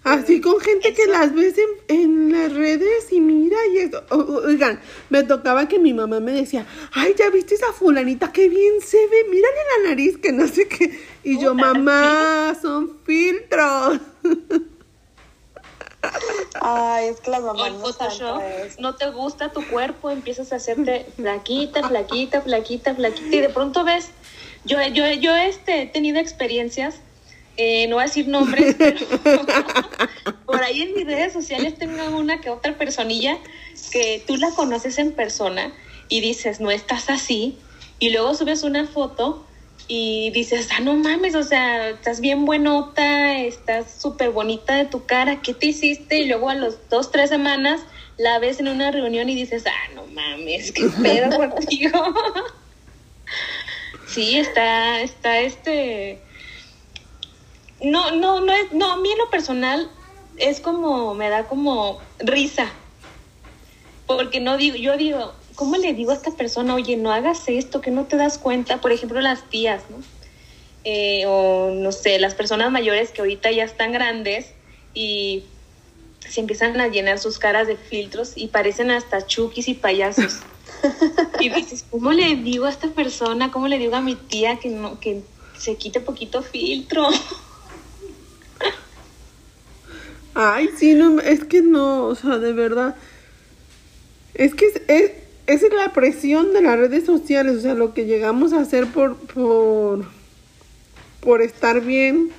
Así 0.03 0.39
con 0.39 0.59
gente 0.59 0.93
que 0.93 1.07
las 1.07 1.33
ves 1.33 1.55
en, 1.57 2.01
en 2.01 2.31
las 2.31 2.53
redes 2.53 3.11
y 3.11 3.19
mira 3.21 3.57
y 3.73 3.79
eso. 3.79 4.03
O- 4.11 4.17
o- 4.17 4.45
Oigan, 4.45 4.79
me 5.09 5.23
tocaba 5.23 5.67
que 5.67 5.79
mi 5.79 5.95
mamá 5.95 6.19
me 6.19 6.31
decía, 6.33 6.67
ay, 6.93 7.15
ya 7.17 7.31
viste 7.31 7.55
esa 7.55 7.73
fulanita, 7.73 8.31
qué 8.31 8.47
bien 8.47 8.81
se 8.85 8.97
ve, 9.07 9.23
mírale 9.31 9.57
la 9.83 9.89
nariz, 9.89 10.17
que 10.19 10.31
no 10.31 10.47
sé 10.47 10.67
qué. 10.67 10.99
Y 11.23 11.39
yo, 11.39 11.55
mamá, 11.55 12.55
son 12.61 12.97
filtros. 13.03 13.99
Ay, 16.61 17.07
es 17.07 17.19
que 17.19 17.31
las 17.31 17.41
mamás 17.41 17.73
Photoshop, 17.81 18.41
no 18.79 18.95
te 18.95 19.09
gusta 19.11 19.51
tu 19.51 19.65
cuerpo, 19.67 20.09
empiezas 20.09 20.51
a 20.53 20.57
hacerte 20.57 21.05
flaquita, 21.15 21.87
flaquita, 21.87 22.41
flaquita, 22.41 22.95
flaquita, 22.95 23.35
y 23.35 23.39
de 23.39 23.49
pronto 23.49 23.83
ves, 23.83 24.09
yo, 24.63 24.81
yo, 24.87 25.07
yo 25.11 25.35
este, 25.35 25.83
he 25.83 25.85
tenido 25.87 26.19
experiencias, 26.19 26.95
eh, 27.57 27.87
no 27.87 27.95
voy 27.95 28.03
a 28.03 28.07
decir 28.07 28.27
nombres, 28.27 28.75
pero 28.79 28.99
por 30.45 30.63
ahí 30.63 30.81
en 30.81 30.93
mis 30.93 31.05
redes 31.05 31.33
sociales 31.33 31.77
tengo 31.77 32.17
una 32.17 32.41
que 32.41 32.49
otra 32.49 32.77
personilla 32.77 33.37
que 33.91 34.23
tú 34.25 34.37
la 34.37 34.51
conoces 34.51 34.97
en 34.97 35.11
persona 35.13 35.73
y 36.09 36.21
dices, 36.21 36.59
no 36.59 36.71
estás 36.71 37.09
así, 37.09 37.57
y 37.99 38.09
luego 38.09 38.33
subes 38.33 38.63
una 38.63 38.85
foto 38.85 39.45
y 39.87 40.31
dices, 40.31 40.69
ah, 40.75 40.79
no 40.79 40.95
mames, 40.95 41.35
o 41.35 41.43
sea, 41.43 41.89
estás 41.89 42.19
bien 42.19 42.45
buenota, 42.45 43.39
estás 43.39 44.01
súper 44.01 44.31
bonita 44.31 44.75
de 44.75 44.85
tu 44.85 45.05
cara, 45.05 45.41
¿qué 45.41 45.53
te 45.53 45.67
hiciste? 45.67 46.19
Y 46.19 46.27
luego 46.27 46.49
a 46.49 46.55
los 46.55 46.89
dos, 46.89 47.11
tres 47.11 47.29
semanas 47.29 47.81
la 48.17 48.39
ves 48.39 48.59
en 48.59 48.67
una 48.67 48.91
reunión 48.91 49.29
y 49.29 49.35
dices, 49.35 49.63
ah, 49.67 49.93
no 49.93 50.07
mames, 50.07 50.71
qué 50.71 50.87
pedo 51.01 51.37
contigo. 51.51 51.99
sí, 54.07 54.37
está, 54.37 55.01
está 55.01 55.39
este... 55.39 56.21
No, 57.81 58.11
no, 58.11 58.39
no 58.39 58.53
es, 58.53 58.71
no, 58.71 58.93
a 58.93 58.97
mí 58.97 59.11
en 59.11 59.17
lo 59.17 59.29
personal 59.29 59.91
es 60.37 60.61
como, 60.61 61.13
me 61.13 61.29
da 61.29 61.45
como 61.45 62.01
risa. 62.19 62.71
Porque 64.07 64.39
no 64.39 64.57
digo, 64.57 64.77
yo 64.77 64.97
digo, 64.97 65.33
¿cómo 65.55 65.77
le 65.77 65.93
digo 65.93 66.11
a 66.11 66.15
esta 66.15 66.31
persona, 66.31 66.75
oye, 66.75 66.97
no 66.97 67.11
hagas 67.11 67.43
esto, 67.47 67.81
que 67.81 67.91
no 67.91 68.05
te 68.05 68.17
das 68.17 68.37
cuenta? 68.37 68.81
Por 68.81 68.91
ejemplo, 68.91 69.19
las 69.21 69.49
tías, 69.49 69.83
¿no? 69.89 69.97
Eh, 70.83 71.23
o 71.25 71.71
no 71.73 71.91
sé, 71.91 72.19
las 72.19 72.35
personas 72.35 72.71
mayores 72.71 73.09
que 73.09 73.21
ahorita 73.21 73.51
ya 73.51 73.63
están 73.63 73.91
grandes 73.91 74.51
y 74.93 75.43
se 76.27 76.41
empiezan 76.41 76.79
a 76.79 76.87
llenar 76.87 77.17
sus 77.17 77.39
caras 77.39 77.67
de 77.67 77.75
filtros 77.75 78.33
y 78.35 78.47
parecen 78.47 78.91
hasta 78.91 79.25
chukis 79.25 79.67
y 79.67 79.73
payasos. 79.73 80.39
y 81.39 81.49
dices, 81.49 81.85
¿cómo 81.89 82.11
le 82.11 82.35
digo 82.35 82.65
a 82.65 82.69
esta 82.69 82.89
persona, 82.89 83.51
cómo 83.51 83.67
le 83.67 83.79
digo 83.79 83.95
a 83.95 84.01
mi 84.01 84.15
tía 84.15 84.59
que 84.59 84.69
no, 84.69 84.99
que 84.99 85.23
se 85.57 85.75
quite 85.75 85.99
poquito 85.99 86.43
filtro? 86.43 87.07
Ay, 90.35 90.69
sí, 90.77 90.93
no, 90.93 91.19
es 91.21 91.45
que 91.45 91.61
no, 91.61 92.07
o 92.07 92.15
sea, 92.15 92.37
de 92.37 92.51
verdad. 92.51 92.95
Es 94.33 94.53
que 94.53 94.65
es, 94.65 94.81
es, 94.87 95.11
esa 95.47 95.67
es 95.67 95.73
la 95.73 95.93
presión 95.93 96.53
de 96.53 96.61
las 96.61 96.77
redes 96.77 97.05
sociales, 97.05 97.57
o 97.57 97.61
sea, 97.61 97.73
lo 97.73 97.93
que 97.93 98.05
llegamos 98.05 98.53
a 98.53 98.61
hacer 98.61 98.87
por, 98.87 99.15
por, 99.15 100.05
por 101.21 101.41
estar 101.41 101.81
bien, 101.81 102.31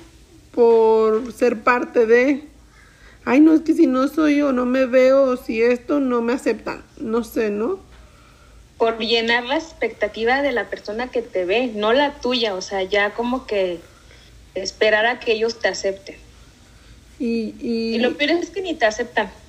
por 0.51 1.31
ser 1.33 1.61
parte 1.61 2.05
de. 2.05 2.43
Ay, 3.23 3.39
no, 3.39 3.53
es 3.53 3.61
que 3.61 3.73
si 3.73 3.87
no 3.87 4.07
soy 4.07 4.41
o 4.41 4.51
no 4.51 4.65
me 4.65 4.85
veo, 4.85 5.23
o 5.23 5.37
si 5.37 5.61
esto 5.61 5.99
no 5.99 6.21
me 6.21 6.33
aceptan, 6.33 6.83
no 6.99 7.23
sé, 7.23 7.49
¿no? 7.49 7.79
Por 8.77 8.97
llenar 8.99 9.45
la 9.45 9.57
expectativa 9.57 10.41
de 10.41 10.51
la 10.51 10.69
persona 10.69 11.09
que 11.09 11.21
te 11.21 11.45
ve, 11.45 11.71
no 11.73 11.93
la 11.93 12.19
tuya, 12.19 12.55
o 12.55 12.61
sea, 12.61 12.83
ya 12.83 13.13
como 13.13 13.47
que 13.47 13.79
esperar 14.53 15.05
a 15.05 15.19
que 15.19 15.33
ellos 15.33 15.59
te 15.59 15.67
acepten. 15.67 16.15
Y, 17.19 17.55
y, 17.59 17.95
Y 17.95 17.99
lo 17.99 18.15
peor 18.15 18.31
es 18.31 18.49
que 18.49 18.61
ni 18.61 18.75
te 18.75 18.85
aceptan. 18.85 19.29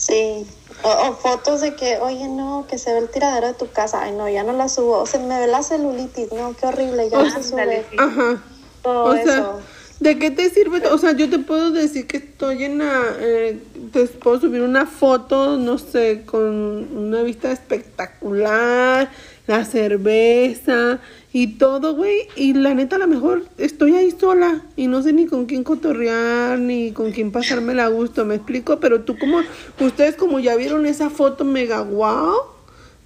Sí. 0.00 0.46
O, 0.82 0.88
o 0.88 1.12
fotos 1.14 1.60
de 1.60 1.74
que, 1.74 1.98
oye, 1.98 2.26
no, 2.28 2.66
que 2.68 2.78
se 2.78 2.92
ve 2.92 2.98
el 3.00 3.08
tiradero 3.08 3.48
de 3.48 3.54
tu 3.54 3.70
casa. 3.70 4.02
Ay, 4.02 4.12
no, 4.12 4.28
ya 4.28 4.42
no 4.42 4.52
la 4.52 4.68
subo. 4.68 4.98
O 5.00 5.06
se 5.06 5.18
me 5.18 5.38
ve 5.38 5.46
la 5.46 5.62
celulitis. 5.62 6.32
No, 6.32 6.54
qué 6.56 6.66
horrible, 6.66 7.10
ya 7.10 7.22
no 7.22 7.30
se 7.30 7.42
sube. 7.42 7.84
Ajá. 7.98 8.42
Todo 8.82 9.04
O 9.04 9.14
sea, 9.14 9.22
eso. 9.22 9.60
¿de 10.00 10.18
qué 10.18 10.30
te 10.30 10.48
sirve? 10.48 10.86
O 10.88 10.96
sea, 10.96 11.12
yo 11.12 11.28
te 11.28 11.38
puedo 11.38 11.70
decir 11.70 12.06
que 12.06 12.16
estoy 12.16 12.64
en 12.64 12.78
la... 12.78 13.02
eh, 13.18 13.62
te 13.92 14.06
puedo 14.06 14.40
subir 14.40 14.62
una 14.62 14.86
foto, 14.86 15.58
no 15.58 15.76
sé, 15.76 16.22
con 16.24 16.96
una 16.96 17.22
vista 17.22 17.52
espectacular, 17.52 19.10
la 19.50 19.64
cerveza 19.64 21.00
y 21.32 21.58
todo, 21.58 21.96
güey. 21.96 22.28
Y 22.36 22.54
la 22.54 22.72
neta, 22.72 22.96
a 22.96 23.00
lo 23.00 23.08
mejor 23.08 23.44
estoy 23.58 23.96
ahí 23.96 24.12
sola 24.12 24.62
y 24.76 24.86
no 24.86 25.02
sé 25.02 25.12
ni 25.12 25.26
con 25.26 25.46
quién 25.46 25.64
cotorrear, 25.64 26.58
ni 26.60 26.92
con 26.92 27.10
quién 27.10 27.32
pasármela 27.32 27.86
a 27.86 27.88
gusto, 27.88 28.24
¿me 28.24 28.36
explico? 28.36 28.78
Pero 28.78 29.02
tú 29.02 29.18
como... 29.18 29.40
Ustedes 29.80 30.14
como 30.14 30.38
ya 30.38 30.54
vieron 30.54 30.86
esa 30.86 31.10
foto 31.10 31.44
mega 31.44 31.82
wow, 31.82 32.34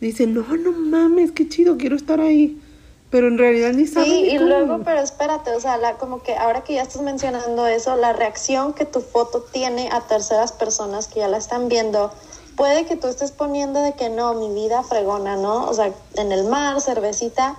dicen, 0.01 0.35
no, 0.35 0.43
no 0.43 0.73
mames, 0.73 1.33
qué 1.33 1.49
chido, 1.49 1.79
quiero 1.79 1.97
estar 1.97 2.21
ahí. 2.21 2.61
Pero 3.11 3.29
en 3.29 3.39
realidad 3.39 3.73
ni 3.73 3.87
saben 3.87 4.11
Sí, 4.11 4.23
ni 4.23 4.35
y 4.35 4.39
luego, 4.39 4.81
pero 4.85 5.01
espérate, 5.01 5.51
o 5.53 5.61
sea, 5.61 5.79
la, 5.79 5.95
como 5.95 6.23
que 6.23 6.35
ahora 6.35 6.63
que 6.63 6.75
ya 6.75 6.83
estás 6.83 7.01
mencionando 7.01 7.67
eso, 7.67 7.97
la 7.97 8.13
reacción 8.13 8.75
que 8.75 8.85
tu 8.85 9.01
foto 9.01 9.41
tiene 9.51 9.89
a 9.91 10.03
terceras 10.03 10.53
personas 10.53 11.09
que 11.09 11.21
ya 11.21 11.29
la 11.29 11.39
están 11.39 11.69
viendo, 11.69 12.13
puede 12.57 12.87
que 12.87 12.97
tú 12.97 13.09
estés 13.09 13.33
poniendo 13.33 13.81
de 13.81 13.95
que 13.95 14.09
no, 14.09 14.35
mi 14.35 14.53
vida 14.55 14.83
fregona, 14.83 15.37
¿no? 15.37 15.69
O 15.69 15.75
sea, 15.75 15.93
en 16.17 16.33
el 16.33 16.45
mar, 16.45 16.81
cervecita, 16.81 17.57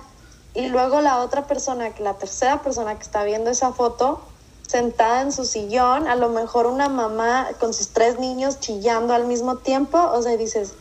y 0.54 0.68
luego 0.68 1.00
la 1.00 1.18
otra 1.18 1.46
persona, 1.46 1.90
que 1.90 2.02
la 2.02 2.14
tercera 2.14 2.62
persona 2.62 2.94
que 2.96 3.02
está 3.02 3.24
viendo 3.24 3.50
esa 3.50 3.72
foto, 3.72 4.20
sentada 4.66 5.22
en 5.22 5.32
su 5.32 5.44
sillón, 5.44 6.08
a 6.08 6.16
lo 6.16 6.30
mejor 6.30 6.66
una 6.66 6.88
mamá 6.88 7.48
con 7.60 7.72
sus 7.72 7.88
tres 7.88 8.18
niños 8.18 8.58
chillando 8.60 9.14
al 9.14 9.26
mismo 9.26 9.56
tiempo, 9.56 9.98
o 9.98 10.22
sea, 10.22 10.36
dices, 10.36 10.72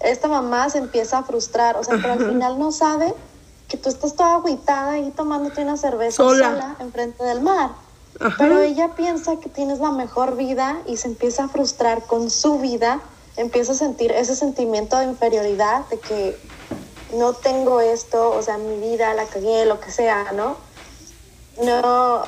esta 0.00 0.28
mamá 0.28 0.70
se 0.70 0.78
empieza 0.78 1.18
a 1.18 1.22
frustrar, 1.24 1.76
o 1.76 1.84
sea, 1.84 1.96
pero 2.00 2.14
al 2.14 2.26
final 2.26 2.58
no 2.58 2.72
sabe 2.72 3.14
que 3.68 3.76
tú 3.76 3.88
estás 3.88 4.14
toda 4.14 4.36
agüitada 4.36 4.92
ahí 4.92 5.12
tomándote 5.16 5.62
una 5.62 5.76
cerveza 5.76 6.16
Sola. 6.16 6.50
sola, 6.50 6.76
enfrente 6.80 7.24
del 7.24 7.40
mar. 7.40 7.70
Ajá. 8.20 8.36
Pero 8.38 8.60
ella 8.60 8.94
piensa 8.94 9.36
que 9.40 9.48
tienes 9.48 9.80
la 9.80 9.90
mejor 9.90 10.36
vida 10.36 10.78
y 10.86 10.96
se 10.96 11.08
empieza 11.08 11.44
a 11.44 11.48
frustrar 11.48 12.02
con 12.04 12.30
su 12.30 12.58
vida, 12.60 13.00
empieza 13.36 13.72
a 13.72 13.74
sentir 13.74 14.12
ese 14.12 14.36
sentimiento 14.36 14.98
de 14.98 15.04
inferioridad, 15.06 15.86
de 15.88 15.98
que 15.98 16.36
no 17.16 17.32
tengo 17.32 17.80
esto, 17.80 18.30
o 18.30 18.42
sea, 18.42 18.58
mi 18.58 18.76
vida 18.80 19.14
la 19.14 19.26
cagué, 19.26 19.66
lo 19.66 19.80
que 19.80 19.90
sea, 19.90 20.32
¿no? 20.32 20.56
No, 21.62 22.24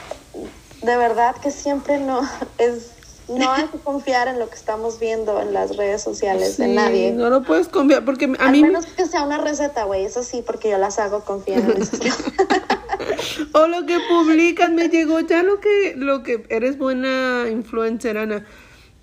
de 0.82 0.96
verdad 0.96 1.36
que 1.36 1.50
siempre 1.50 1.98
no, 1.98 2.20
es, 2.58 2.90
no 3.28 3.50
hay 3.50 3.64
que 3.64 3.78
confiar 3.78 4.28
en 4.28 4.38
lo 4.38 4.48
que 4.48 4.54
estamos 4.54 5.00
viendo 5.00 5.40
en 5.40 5.52
las 5.52 5.76
redes 5.76 6.02
sociales 6.02 6.56
de 6.56 6.66
Sí, 6.66 6.74
nadie. 6.74 7.12
No 7.12 7.30
lo 7.30 7.42
puedes 7.42 7.68
confiar 7.68 8.04
porque 8.04 8.32
a 8.38 8.44
Al 8.44 8.52
mí 8.52 8.62
menos 8.62 8.86
que 8.86 9.06
sea 9.06 9.22
una 9.22 9.38
receta, 9.38 9.84
güey, 9.84 10.04
eso 10.04 10.22
sí, 10.22 10.42
porque 10.46 10.70
yo 10.70 10.78
las 10.78 10.98
hago 10.98 11.24
confiar 11.24 11.58
en 11.58 11.82
eso. 11.82 11.96
o 13.52 13.66
lo 13.66 13.84
que 13.86 13.98
publican 14.08 14.74
me 14.74 14.88
llegó 14.88 15.20
ya 15.20 15.42
lo 15.42 15.60
que 15.60 15.94
lo 15.96 16.22
que 16.22 16.44
eres 16.48 16.78
buena 16.78 17.46
influencer 17.50 18.16
Ana. 18.18 18.46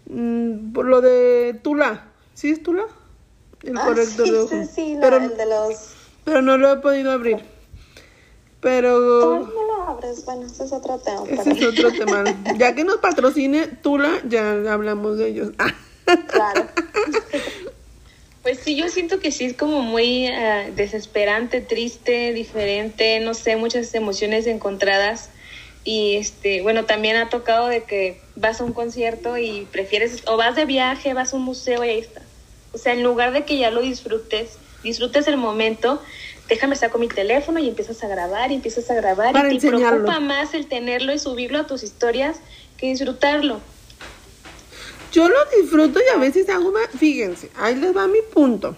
Mm, 0.09 0.73
por 0.73 0.85
lo 0.85 1.01
de 1.01 1.59
Tula. 1.63 2.05
¿Sí 2.33 2.49
es 2.49 2.61
Tula? 2.63 2.83
El 3.63 3.77
Ah, 3.77 3.85
corrector 3.85 4.25
sí, 4.25 4.31
de 4.31 4.39
ojos. 4.39 4.49
sí, 4.51 4.65
sí, 4.73 4.97
pero, 4.99 5.17
el 5.17 5.37
de 5.37 5.45
los... 5.45 5.93
pero 6.25 6.41
no 6.41 6.57
lo 6.57 6.73
he 6.73 6.77
podido 6.77 7.11
abrir. 7.11 7.37
Pero 8.59 8.99
no 9.39 9.63
lo 9.67 9.83
abres, 9.89 10.23
bueno, 10.25 10.45
ese 10.45 10.63
es 10.65 10.71
otro 10.71 10.97
tema. 10.99 11.23
ese 11.29 11.43
pero- 11.43 11.51
es 11.55 11.63
otro 11.79 11.91
tema. 11.93 12.23
Ya 12.57 12.73
que 12.75 12.83
nos 12.83 12.97
patrocine 12.97 13.67
Tula, 13.67 14.21
ya 14.27 14.51
hablamos 14.71 15.17
de 15.17 15.27
ellos. 15.29 15.51
Claro. 16.27 16.67
Pues 18.41 18.59
sí, 18.59 18.75
yo 18.75 18.89
siento 18.89 19.19
que 19.21 19.31
sí 19.31 19.45
es 19.45 19.53
como 19.55 19.81
muy 19.81 20.27
eh, 20.27 20.73
desesperante, 20.75 21.61
triste, 21.61 22.33
diferente, 22.33 23.21
no 23.21 23.33
sé, 23.33 23.55
muchas 23.55 23.95
emociones 23.95 24.47
encontradas. 24.47 25.29
Y 25.83 26.15
este, 26.15 26.61
bueno, 26.61 26.85
también 26.85 27.17
ha 27.17 27.29
tocado 27.29 27.67
de 27.67 27.83
que 27.83 28.21
vas 28.35 28.61
a 28.61 28.63
un 28.63 28.73
concierto 28.73 29.37
y 29.37 29.67
prefieres, 29.71 30.23
o 30.27 30.37
vas 30.37 30.55
de 30.55 30.65
viaje, 30.65 31.13
vas 31.13 31.33
a 31.33 31.35
un 31.35 31.43
museo 31.43 31.83
y 31.83 31.89
ahí 31.89 31.99
está. 31.99 32.21
O 32.71 32.77
sea, 32.77 32.93
en 32.93 33.03
lugar 33.03 33.33
de 33.33 33.43
que 33.43 33.57
ya 33.57 33.69
lo 33.69 33.81
disfrutes, 33.81 34.57
disfrutes 34.83 35.27
el 35.27 35.37
momento, 35.37 36.01
déjame 36.47 36.75
saco 36.75 36.97
mi 36.97 37.07
teléfono 37.07 37.59
y 37.59 37.67
empiezas 37.67 38.03
a 38.03 38.07
grabar 38.07 38.51
y 38.51 38.55
empiezas 38.55 38.89
a 38.89 38.95
grabar 38.95 39.33
Para 39.33 39.51
y 39.51 39.57
te 39.57 39.67
enseñarlo. 39.67 40.03
preocupa 40.03 40.19
más 40.19 40.53
el 40.53 40.67
tenerlo 40.67 41.13
y 41.13 41.19
subirlo 41.19 41.59
a 41.59 41.67
tus 41.67 41.83
historias 41.83 42.37
que 42.77 42.87
disfrutarlo. 42.87 43.59
Yo 45.11 45.29
lo 45.29 45.37
disfruto 45.61 45.99
y 45.99 46.15
a 46.15 46.17
veces 46.17 46.49
hago 46.49 46.71
más. 46.71 46.87
Fíjense, 46.97 47.49
ahí 47.55 47.75
les 47.75 47.95
va 47.95 48.07
mi 48.07 48.21
punto. 48.33 48.75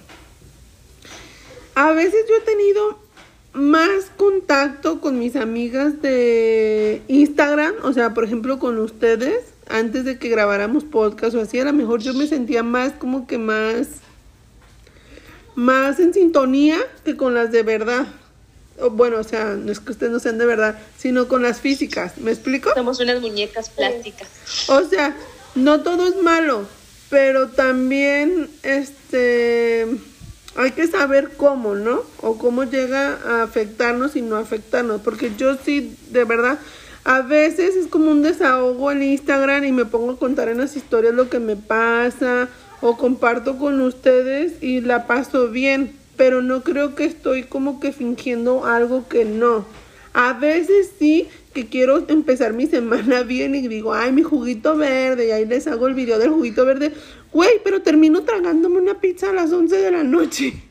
A 1.76 1.92
veces 1.92 2.26
yo 2.28 2.36
he 2.36 2.42
tenido 2.42 3.00
más 3.56 4.12
contacto 4.18 5.02
con 5.02 5.18
mis 5.18 5.36
amigas 5.36 6.02
de 6.02 7.02
Instagram, 7.08 7.74
o 7.84 7.94
sea, 7.94 8.14
por 8.14 8.26
ejemplo, 8.26 8.60
con 8.60 8.78
ustedes, 8.78 9.40
antes 9.68 10.06
de 10.06 10.20
que 10.20 10.30
grabáramos 10.30 10.84
podcast 10.84 11.36
o 11.36 11.42
así, 11.42 11.60
a 11.60 11.66
lo 11.66 11.74
mejor 11.74 12.02
yo 12.02 12.14
me 12.14 12.28
sentía 12.28 12.64
más 12.64 12.94
como 12.94 13.26
que 13.28 13.38
más 13.38 13.88
más 15.56 16.00
en 16.00 16.14
sintonía 16.14 16.80
que 17.04 17.16
con 17.16 17.34
las 17.34 17.52
de 17.52 17.64
verdad. 17.64 18.08
O, 18.80 18.90
Bueno, 18.90 19.20
o 19.20 19.24
sea, 19.24 19.56
no 19.56 19.72
es 19.72 19.80
que 19.80 19.94
ustedes 19.94 20.12
no 20.12 20.20
sean 20.20 20.38
de 20.38 20.46
verdad, 20.46 20.78
sino 20.98 21.28
con 21.28 21.42
las 21.42 21.62
físicas. 21.62 22.18
¿Me 22.18 22.32
explico? 22.32 22.72
Somos 22.76 23.00
unas 23.00 23.22
muñecas 23.22 23.70
plásticas. 23.70 24.28
O 24.68 24.84
sea, 24.84 25.16
no 25.56 25.82
todo 25.82 26.08
es 26.08 26.22
malo, 26.22 26.68
pero 27.10 27.48
también 27.48 28.50
este 28.64 29.88
hay 30.56 30.72
que 30.72 30.88
saber 30.88 31.32
cómo, 31.38 31.76
¿no? 31.76 32.02
O 32.22 32.38
cómo 32.38 32.64
llega 32.64 33.18
a 33.26 33.44
afectarnos 33.44 34.16
y 34.16 34.22
no 34.22 34.38
afectarnos, 34.38 35.02
porque 35.02 35.32
yo 35.38 35.58
sí 35.58 35.96
de 36.12 36.24
verdad 36.24 36.60
a 37.04 37.22
veces 37.22 37.76
es 37.76 37.88
como 37.88 38.10
un 38.10 38.24
desahogo 38.24 38.92
en 38.92 39.04
Instagram 39.04 39.64
y 39.66 39.72
me 39.72 39.86
pongo 39.86 40.14
a 40.14 40.18
contar 40.18 40.50
en 40.50 40.58
las 40.58 40.76
historias 40.76 41.14
lo 41.14 41.30
que 41.30 41.40
me 41.40 41.56
pasa 41.56 42.50
o 42.82 42.98
comparto 42.98 43.58
con 43.58 43.80
ustedes 43.82 44.64
y 44.64 44.82
la 44.82 45.06
paso 45.06 45.50
bien, 45.50 45.96
pero 46.18 46.42
no 46.42 46.64
creo 46.64 46.96
que 46.96 47.06
estoy 47.06 47.44
como 47.44 47.80
que 47.80 47.92
fingiendo 47.92 48.66
algo 48.66 49.08
que 49.08 49.24
no. 49.24 49.66
A 50.14 50.34
veces 50.34 50.90
sí 50.98 51.28
que 51.56 51.68
quiero 51.68 52.04
empezar 52.10 52.54
mi 52.54 52.68
semana 52.68 53.24
bien 53.24 53.56
y 53.56 53.68
digo, 53.68 53.94
ay, 53.96 54.12
mi 54.12 54.22
juguito 54.22 54.78
verde, 54.78 55.28
y 55.28 55.32
ahí 55.32 55.46
les 55.46 55.66
hago 55.66 55.88
el 55.88 55.96
video 55.96 56.20
del 56.20 56.30
juguito 56.30 56.66
verde. 56.66 56.92
Güey, 57.32 57.62
pero 57.64 57.82
termino 57.82 58.24
tragándome 58.24 58.78
una 58.78 59.00
pizza 59.00 59.32
a 59.32 59.34
las 59.34 59.52
11 59.52 59.76
de 59.76 59.92
la 59.92 60.04
noche. 60.04 60.54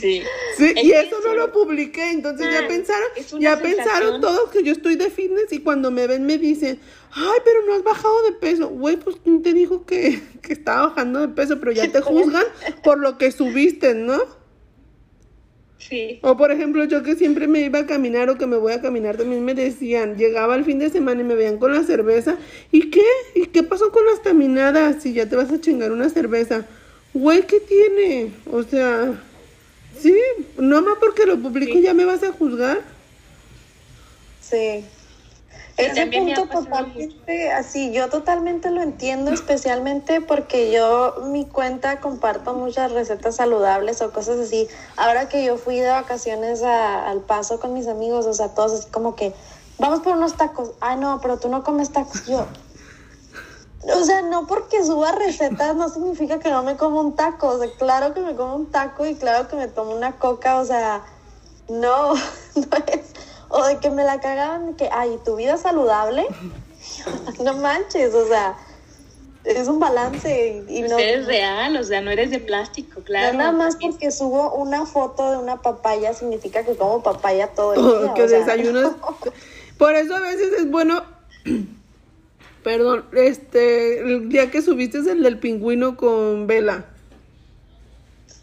Sí. 0.00 0.22
Sí, 0.58 0.74
Es 0.76 0.84
y 0.84 0.92
eso 0.92 1.16
no 1.24 1.34
lo 1.34 1.50
publiqué, 1.52 2.10
entonces 2.10 2.46
ya 2.52 2.60
Ah, 2.64 2.68
pensaron, 2.68 3.08
ya 3.40 3.58
pensaron 3.58 4.20
todos 4.20 4.50
que 4.50 4.62
yo 4.62 4.72
estoy 4.72 4.94
de 4.94 5.10
fitness 5.10 5.50
y 5.52 5.60
cuando 5.60 5.90
me 5.90 6.06
ven 6.06 6.26
me 6.26 6.36
dicen, 6.36 6.78
ay, 7.12 7.38
pero 7.42 7.64
no 7.66 7.72
has 7.74 7.82
bajado 7.82 8.22
de 8.24 8.32
peso. 8.32 8.68
Güey, 8.68 8.98
pues 8.98 9.16
¿quién 9.24 9.42
te 9.42 9.54
dijo 9.54 9.86
que, 9.86 10.20
que 10.42 10.52
estaba 10.52 10.88
bajando 10.88 11.20
de 11.20 11.28
peso? 11.28 11.58
Pero 11.58 11.72
ya 11.72 11.90
te 11.90 12.00
juzgan 12.02 12.44
por 12.84 12.98
lo 12.98 13.16
que 13.16 13.32
subiste, 13.32 13.94
¿no? 13.94 14.20
Sí. 15.78 16.18
O 16.22 16.36
por 16.36 16.50
ejemplo, 16.50 16.84
yo 16.84 17.02
que 17.02 17.16
siempre 17.16 17.46
me 17.46 17.60
iba 17.60 17.80
a 17.80 17.86
caminar 17.86 18.30
o 18.30 18.38
que 18.38 18.46
me 18.46 18.56
voy 18.56 18.72
a 18.72 18.80
caminar, 18.80 19.16
también 19.16 19.44
me 19.44 19.54
decían, 19.54 20.16
llegaba 20.16 20.56
el 20.56 20.64
fin 20.64 20.78
de 20.78 20.90
semana 20.90 21.20
y 21.20 21.24
me 21.24 21.34
veían 21.34 21.58
con 21.58 21.74
la 21.74 21.84
cerveza. 21.84 22.36
¿Y 22.72 22.90
qué? 22.90 23.04
¿Y 23.34 23.46
qué 23.46 23.62
pasó 23.62 23.92
con 23.92 24.04
las 24.06 24.20
caminadas? 24.20 25.02
Si 25.02 25.12
ya 25.12 25.28
te 25.28 25.36
vas 25.36 25.52
a 25.52 25.60
chingar 25.60 25.92
una 25.92 26.08
cerveza. 26.08 26.66
Güey, 27.12 27.46
¿qué 27.46 27.60
tiene? 27.60 28.32
O 28.50 28.62
sea, 28.62 29.14
sí, 29.98 30.14
no 30.58 30.82
más 30.82 30.96
porque 30.98 31.26
lo 31.26 31.38
publico 31.38 31.78
ya 31.78 31.94
me 31.94 32.04
vas 32.04 32.22
a 32.22 32.32
juzgar. 32.32 32.82
Sí. 34.40 34.84
Ese 35.78 36.06
punto 36.06 36.46
totalmente, 36.48 37.52
así, 37.52 37.92
yo 37.92 38.08
totalmente 38.08 38.70
lo 38.70 38.80
entiendo, 38.82 39.30
especialmente 39.30 40.22
porque 40.22 40.70
yo 40.72 41.14
mi 41.24 41.46
cuenta 41.46 42.00
comparto 42.00 42.54
muchas 42.54 42.92
recetas 42.92 43.36
saludables 43.36 44.00
o 44.00 44.10
cosas 44.12 44.38
así. 44.40 44.68
Ahora 44.96 45.28
que 45.28 45.44
yo 45.44 45.58
fui 45.58 45.78
de 45.80 45.90
vacaciones 45.90 46.62
a- 46.62 47.08
al 47.10 47.22
paso 47.24 47.60
con 47.60 47.74
mis 47.74 47.88
amigos, 47.88 48.24
o 48.26 48.32
sea, 48.32 48.54
todos 48.54 48.72
así 48.72 48.90
como 48.90 49.14
que, 49.16 49.34
vamos 49.78 50.00
por 50.00 50.14
unos 50.16 50.36
tacos. 50.38 50.72
Ay, 50.80 50.96
no, 50.96 51.20
pero 51.20 51.38
tú 51.38 51.48
no 51.50 51.62
comes 51.62 51.92
tacos. 51.92 52.24
Yo, 52.24 52.46
o 53.82 54.04
sea, 54.04 54.22
no 54.22 54.46
porque 54.46 54.82
suba 54.82 55.12
recetas 55.12 55.76
no 55.76 55.88
significa 55.90 56.38
que 56.38 56.50
no 56.50 56.62
me 56.62 56.76
como 56.78 57.00
un 57.00 57.14
taco. 57.16 57.48
O 57.48 57.58
sea, 57.58 57.70
claro 57.76 58.14
que 58.14 58.20
me 58.20 58.34
como 58.34 58.56
un 58.56 58.70
taco 58.70 59.04
y 59.04 59.16
claro 59.16 59.46
que 59.48 59.56
me 59.56 59.68
tomo 59.68 59.94
una 59.94 60.18
coca. 60.18 60.58
O 60.58 60.64
sea, 60.64 61.04
no, 61.68 62.14
no 62.54 62.76
es. 62.92 63.12
O 63.48 63.64
de 63.66 63.78
que 63.78 63.90
me 63.90 64.04
la 64.04 64.20
cagaban, 64.20 64.74
que, 64.74 64.88
ay, 64.92 65.18
¿tu 65.24 65.36
vida 65.36 65.54
es 65.54 65.60
saludable? 65.62 66.26
no 67.44 67.54
manches, 67.54 68.14
o 68.14 68.26
sea, 68.28 68.56
es 69.44 69.68
un 69.68 69.78
balance 69.78 70.64
y, 70.68 70.78
y 70.78 70.80
Pues 70.80 70.90
no. 70.92 70.98
eres 70.98 71.26
real, 71.26 71.76
o 71.76 71.84
sea, 71.84 72.00
no 72.00 72.10
eres 72.10 72.30
de 72.30 72.40
plástico, 72.40 73.00
claro. 73.02 73.32
no 73.32 73.38
nada 73.38 73.52
más 73.52 73.76
porque 73.76 74.10
subo 74.10 74.54
una 74.54 74.86
foto 74.86 75.30
de 75.30 75.38
una 75.38 75.62
papaya 75.62 76.12
significa 76.14 76.64
que 76.64 76.74
como 76.76 77.02
papaya 77.02 77.48
todo 77.48 77.74
el 77.74 77.80
O 77.80 78.02
día. 78.02 78.14
que 78.14 78.22
o 78.24 78.28
sea. 78.28 78.44
Por 79.78 79.94
eso 79.94 80.16
a 80.16 80.20
veces 80.20 80.52
es 80.58 80.70
bueno. 80.70 81.02
Perdón, 82.64 83.04
este, 83.12 84.00
el 84.00 84.28
día 84.28 84.50
que 84.50 84.60
subiste 84.60 84.98
el 84.98 85.22
del 85.22 85.38
pingüino 85.38 85.96
con 85.96 86.48
Vela. 86.48 86.86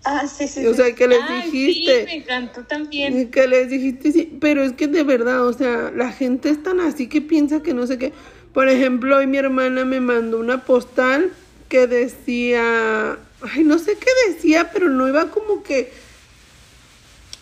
Ah, 0.05 0.27
sí, 0.27 0.47
sí, 0.47 0.65
O 0.65 0.71
sí. 0.71 0.81
sea, 0.81 0.95
que 0.95 1.07
les 1.07 1.21
Ay, 1.23 1.49
dijiste. 1.49 1.99
Sí, 2.01 2.05
me 2.05 2.15
encantó 2.15 2.63
también. 2.63 3.31
Que 3.31 3.47
les 3.47 3.69
dijiste, 3.69 4.11
sí, 4.11 4.37
pero 4.41 4.61
es 4.63 4.73
que 4.73 4.87
de 4.87 5.03
verdad, 5.03 5.45
o 5.45 5.53
sea, 5.53 5.91
la 5.95 6.11
gente 6.11 6.49
es 6.49 6.61
tan 6.61 6.79
así 6.81 7.07
que 7.07 7.21
piensa 7.21 7.63
que 7.63 7.73
no 7.73 7.87
sé 7.87 7.97
qué. 7.97 8.11
Por 8.53 8.67
ejemplo, 8.67 9.17
hoy 9.17 9.27
mi 9.27 9.37
hermana 9.37 9.85
me 9.85 9.99
mandó 9.99 10.39
una 10.39 10.63
postal 10.65 11.31
que 11.69 11.87
decía, 11.87 13.17
ay, 13.41 13.63
no 13.63 13.79
sé 13.79 13.97
qué 13.97 14.31
decía, 14.31 14.69
pero 14.71 14.89
no 14.89 15.07
iba 15.07 15.31
como 15.31 15.63
que, 15.63 15.91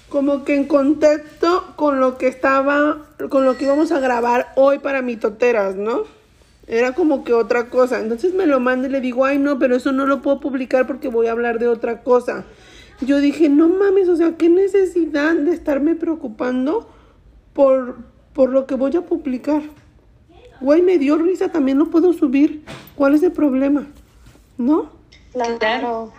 como 0.07 0.45
que 0.45 0.55
en 0.55 0.65
contexto 0.65 1.73
con 1.75 1.99
lo 1.99 2.17
que 2.17 2.27
estaba, 2.27 3.07
con 3.29 3.43
lo 3.43 3.57
que 3.57 3.65
íbamos 3.65 3.91
a 3.91 3.99
grabar 3.99 4.53
hoy 4.55 4.79
para 4.79 5.01
mitoteras, 5.01 5.75
¿no? 5.75 6.03
Era 6.67 6.93
como 6.93 7.23
que 7.23 7.33
otra 7.33 7.69
cosa. 7.69 7.99
Entonces 7.99 8.33
me 8.33 8.45
lo 8.45 8.59
manda 8.59 8.87
y 8.87 8.91
le 8.91 9.01
digo, 9.01 9.25
ay 9.25 9.37
no, 9.37 9.59
pero 9.59 9.75
eso 9.75 9.91
no 9.91 10.05
lo 10.05 10.21
puedo 10.21 10.39
publicar 10.39 10.87
porque 10.87 11.07
voy 11.07 11.27
a 11.27 11.31
hablar 11.31 11.59
de 11.59 11.67
otra 11.67 12.03
cosa. 12.03 12.45
Yo 13.01 13.19
dije, 13.19 13.49
no 13.49 13.67
mames, 13.67 14.07
o 14.09 14.15
sea, 14.15 14.37
qué 14.37 14.47
necesidad 14.49 15.35
de 15.35 15.51
estarme 15.53 15.95
preocupando 15.95 16.87
por, 17.53 17.97
por 18.33 18.49
lo 18.51 18.67
que 18.67 18.75
voy 18.75 18.95
a 18.95 19.01
publicar. 19.01 19.63
Güey, 20.61 20.83
me 20.83 20.99
dio 20.99 21.17
risa, 21.17 21.49
también 21.49 21.79
lo 21.79 21.89
puedo 21.89 22.13
subir. 22.13 22.63
¿Cuál 22.95 23.15
es 23.15 23.23
el 23.23 23.31
problema? 23.31 23.87
¿No? 24.57 24.91
Claro. 25.33 25.57
Claro. 25.57 26.13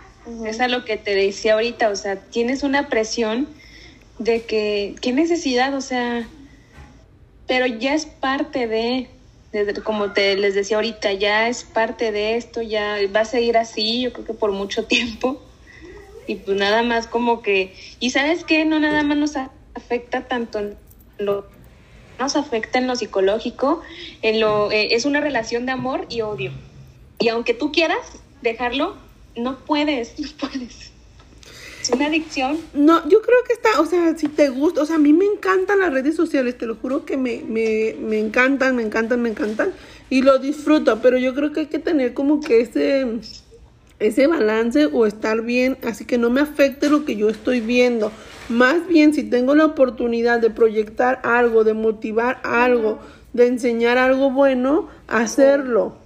Es 0.45 0.61
a 0.61 0.69
lo 0.69 0.85
que 0.85 0.97
te 0.97 1.15
decía 1.15 1.55
ahorita, 1.55 1.89
o 1.91 1.97
sea, 1.97 2.17
tienes 2.17 2.63
una 2.63 2.89
presión 2.89 3.49
de 4.19 4.43
que, 4.43 4.95
qué 5.01 5.13
necesidad, 5.13 5.75
o 5.75 5.81
sea, 5.81 6.29
pero 7.49 7.67
ya 7.67 7.95
es 7.95 8.07
parte 8.07 8.69
de, 8.69 9.09
de- 9.53 9.75
como 9.83 10.13
te 10.13 10.37
les 10.37 10.55
decía 10.55 10.77
ahorita, 10.77 11.13
ya 11.13 11.49
es 11.49 11.63
parte 11.65 12.11
de 12.11 12.37
esto, 12.37 12.63
ya 12.63 12.97
va 13.15 13.21
a 13.21 13.25
seguir 13.25 13.57
así, 13.59 14.03
yo 14.03 14.13
creo 14.13 14.25
que 14.25 14.35
por 14.35 14.53
mucho 14.53 14.85
tiempo. 14.87 15.41
Y 16.27 16.37
pues 16.37 16.57
nada 16.57 16.83
más 16.83 17.07
como 17.07 17.43
que, 17.43 17.75
y 18.01 18.11
sabes 18.11 18.45
qué, 18.45 18.65
no 18.65 18.81
nada 18.81 19.03
más 19.03 19.17
nos 19.17 19.35
afecta 19.75 20.29
tanto 20.29 20.59
en 20.59 20.77
lo 21.19 21.51
nos 22.19 22.37
afecta 22.37 22.79
en 22.79 22.87
lo 22.87 22.95
psicológico, 22.95 23.81
en 24.23 24.39
lo 24.39 24.71
eh, 24.71 24.95
es 24.95 25.05
una 25.07 25.21
relación 25.21 25.67
de 25.67 25.73
amor 25.73 26.07
y 26.09 26.21
odio. 26.21 26.53
Y 27.19 27.29
aunque 27.29 27.53
tú 27.53 27.73
quieras 27.73 28.23
dejarlo, 28.43 28.97
no 29.35 29.59
puedes, 29.65 30.19
no 30.21 30.29
puedes. 30.39 30.92
Es 31.83 31.91
una 31.91 32.07
adicción. 32.07 32.59
No, 32.75 33.09
yo 33.09 33.21
creo 33.23 33.39
que 33.45 33.55
está, 33.55 33.81
o 33.81 33.87
sea, 33.87 34.17
si 34.17 34.29
te 34.29 34.51
gusta, 34.51 34.83
o 34.83 34.87
sea, 34.87 34.97
a 34.97 35.01
mí 35.01 35.13
me 35.13 35.25
encantan 35.25 35.81
las 35.81 35.93
redes 35.93 36.15
sociales, 36.15 36.57
te 36.57 36.65
lo 36.65 36.77
juro 36.77 37.05
que 37.05 37.17
me, 37.17 37.43
me, 37.45 37.97
me 37.99 38.21
encantan, 38.21 38.77
me 38.77 38.85
encantan, 38.85 39.21
me 39.21 39.31
encantan 39.31 39.73
y 40.09 40.23
lo 40.23 40.39
disfruto, 40.39 41.01
pero 41.03 41.19
yo 41.19 41.35
creo 41.35 41.53
que 41.53 41.61
hay 41.61 41.67
que 41.67 41.81
tener 41.81 42.15
como 42.15 42.41
que 42.41 42.61
ese, 42.61 43.05
ese 43.99 44.29
balance 44.29 44.87
o 44.87 45.07
estar 45.07 45.43
bien, 45.43 45.77
así 45.83 46.05
que 46.05 46.19
no 46.19 46.31
me 46.31 46.41
afecte 46.41 46.89
lo 46.89 47.05
que 47.05 47.17
yo 47.17 47.29
estoy 47.29 47.61
viendo. 47.61 48.13
Más 48.49 48.87
bien, 48.87 49.13
si 49.13 49.25
tengo 49.25 49.57
la 49.57 49.65
oportunidad 49.65 50.39
de 50.39 50.51
proyectar 50.51 51.21
algo, 51.25 51.65
de 51.65 51.75
motivar 51.75 52.41
algo, 52.45 53.01
de 53.33 53.49
enseñar 53.49 53.99
algo 53.99 54.31
bueno, 54.31 54.89
hacerlo. 55.09 56.02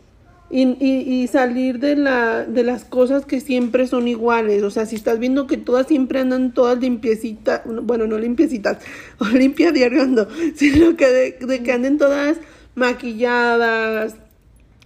Y, 0.48 0.62
y, 0.62 1.22
y 1.22 1.26
salir 1.26 1.80
de, 1.80 1.96
la, 1.96 2.44
de 2.44 2.62
las 2.62 2.84
cosas 2.84 3.26
que 3.26 3.40
siempre 3.40 3.88
son 3.88 4.06
iguales. 4.06 4.62
O 4.62 4.70
sea, 4.70 4.86
si 4.86 4.94
estás 4.94 5.18
viendo 5.18 5.48
que 5.48 5.56
todas 5.56 5.88
siempre 5.88 6.20
andan 6.20 6.54
todas 6.54 6.78
limpiecitas, 6.78 7.62
bueno, 7.82 8.06
no 8.06 8.16
limpiecitas, 8.16 8.78
o 9.18 9.24
limpia 9.24 9.72
diario 9.72 10.04
sino 10.54 10.96
que 10.96 11.06
de, 11.08 11.32
de 11.46 11.62
que 11.62 11.72
anden 11.72 11.98
todas 11.98 12.38
maquilladas 12.76 14.16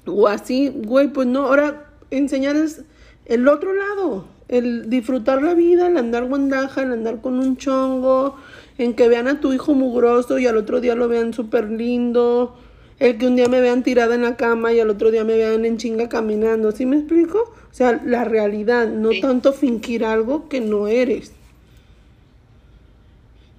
o 0.06 0.28
así, 0.28 0.72
güey, 0.74 1.08
pues 1.08 1.26
no, 1.26 1.46
ahora 1.46 1.90
enseñarles 2.10 2.82
el 3.26 3.46
otro 3.48 3.74
lado, 3.74 4.26
el 4.48 4.88
disfrutar 4.90 5.42
la 5.42 5.54
vida, 5.54 5.86
el 5.88 5.96
andar 5.96 6.24
guandaja, 6.24 6.82
el 6.82 6.92
andar 6.92 7.20
con 7.20 7.38
un 7.38 7.56
chongo, 7.56 8.36
en 8.78 8.94
que 8.94 9.08
vean 9.08 9.28
a 9.28 9.40
tu 9.40 9.52
hijo 9.52 9.74
mugroso 9.74 10.38
y 10.38 10.46
al 10.46 10.56
otro 10.56 10.80
día 10.80 10.94
lo 10.94 11.08
vean 11.08 11.32
súper 11.34 11.70
lindo, 11.70 12.56
el 13.00 13.18
que 13.18 13.26
un 13.26 13.34
día 13.34 13.48
me 13.48 13.60
vean 13.60 13.82
tirada 13.82 14.14
en 14.14 14.22
la 14.22 14.36
cama 14.36 14.72
y 14.72 14.78
al 14.80 14.90
otro 14.90 15.10
día 15.10 15.24
me 15.24 15.34
vean 15.36 15.64
en 15.64 15.78
chinga 15.78 16.08
caminando, 16.08 16.70
¿sí 16.70 16.86
me 16.86 16.96
explico? 16.98 17.38
O 17.38 17.74
sea, 17.74 18.00
la 18.04 18.24
realidad, 18.24 18.86
no 18.88 19.10
Sí. 19.10 19.20
tanto 19.20 19.52
fingir 19.52 20.04
algo 20.04 20.48
que 20.48 20.60
no 20.60 20.86
eres. 20.86 21.32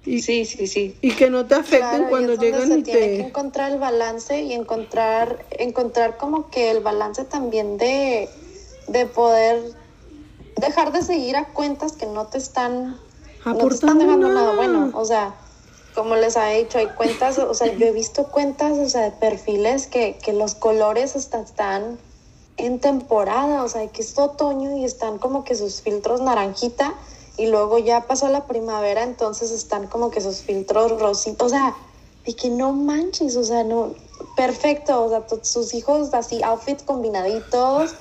Y, 0.04 0.20
Sí, 0.20 0.44
sí, 0.44 0.66
sí. 0.66 0.96
y 1.00 1.12
que 1.12 1.30
no 1.30 1.46
te 1.46 1.54
afecten 1.54 1.80
Claro, 1.80 2.04
y 2.06 2.08
cuando 2.10 2.28
donde 2.32 2.46
llegan 2.46 2.68
se 2.68 2.78
y 2.78 2.82
tiene 2.82 3.00
que 3.00 3.06
te... 3.18 3.20
encontrar 3.28 3.70
el 3.72 3.78
balance 3.78 4.42
y 4.42 4.52
encontrar 4.52 5.44
encontrar 5.50 6.16
como 6.18 6.50
que 6.50 6.70
el 6.72 6.80
balance 6.80 7.24
también 7.24 7.78
de 7.78 8.28
de 8.88 9.06
poder 9.06 9.62
dejar 10.56 10.92
de 10.92 11.02
seguir 11.02 11.36
a 11.36 11.46
cuentas 11.52 11.92
que 11.92 12.06
no 12.06 12.26
te 12.26 12.38
están 12.38 12.90
no 12.90 12.96
te 13.68 13.74
están 13.74 14.00
Aportando 14.00 14.04
dejando 14.04 14.28
nada 14.28 14.42
nada. 14.52 14.56
bueno 14.56 14.90
o 14.92 15.04
sea 15.04 15.34
como 15.94 16.16
les 16.16 16.36
ha 16.36 16.46
dicho 16.48 16.78
hay 16.78 16.88
cuentas 16.88 17.38
o 17.38 17.54
sea 17.54 17.72
yo 17.72 17.86
he 17.86 17.92
visto 17.92 18.24
cuentas 18.24 18.78
o 18.78 18.88
sea 18.88 19.02
de 19.02 19.10
perfiles 19.12 19.86
que, 19.86 20.16
que 20.22 20.32
los 20.32 20.54
colores 20.54 21.16
hasta 21.16 21.40
están 21.40 21.98
en 22.56 22.80
temporada 22.80 23.62
o 23.62 23.68
sea 23.68 23.86
que 23.88 24.02
es 24.02 24.18
otoño 24.18 24.76
y 24.76 24.84
están 24.84 25.18
como 25.18 25.44
que 25.44 25.54
sus 25.54 25.82
filtros 25.82 26.20
naranjita 26.20 26.94
y 27.36 27.46
luego 27.46 27.78
ya 27.78 28.06
pasó 28.06 28.28
la 28.28 28.46
primavera, 28.46 29.02
entonces 29.02 29.50
están 29.50 29.86
como 29.86 30.10
que 30.10 30.20
sus 30.20 30.38
filtros 30.38 31.00
rositos, 31.00 31.46
o 31.46 31.48
sea, 31.48 31.74
de 32.26 32.34
que 32.34 32.50
no 32.50 32.72
manches, 32.72 33.36
o 33.36 33.44
sea, 33.44 33.64
no, 33.64 33.94
perfecto, 34.36 35.04
o 35.04 35.08
sea, 35.08 35.24
sus 35.42 35.74
hijos 35.74 36.12
así, 36.14 36.42
outfits 36.42 36.82
combinaditos, 36.82 37.94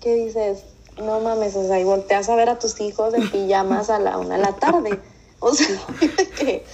que 0.00 0.14
dices, 0.14 0.62
no 0.96 1.20
mames, 1.20 1.56
o 1.56 1.66
sea, 1.66 1.80
y 1.80 1.84
volteas 1.84 2.28
a 2.28 2.36
ver 2.36 2.48
a 2.48 2.58
tus 2.58 2.80
hijos 2.80 3.12
en 3.12 3.30
pijamas 3.30 3.90
a 3.90 3.98
la 3.98 4.18
una 4.18 4.36
de 4.36 4.42
la 4.42 4.52
tarde, 4.54 5.00
o 5.40 5.52
sea, 5.54 5.76
que 6.38 6.64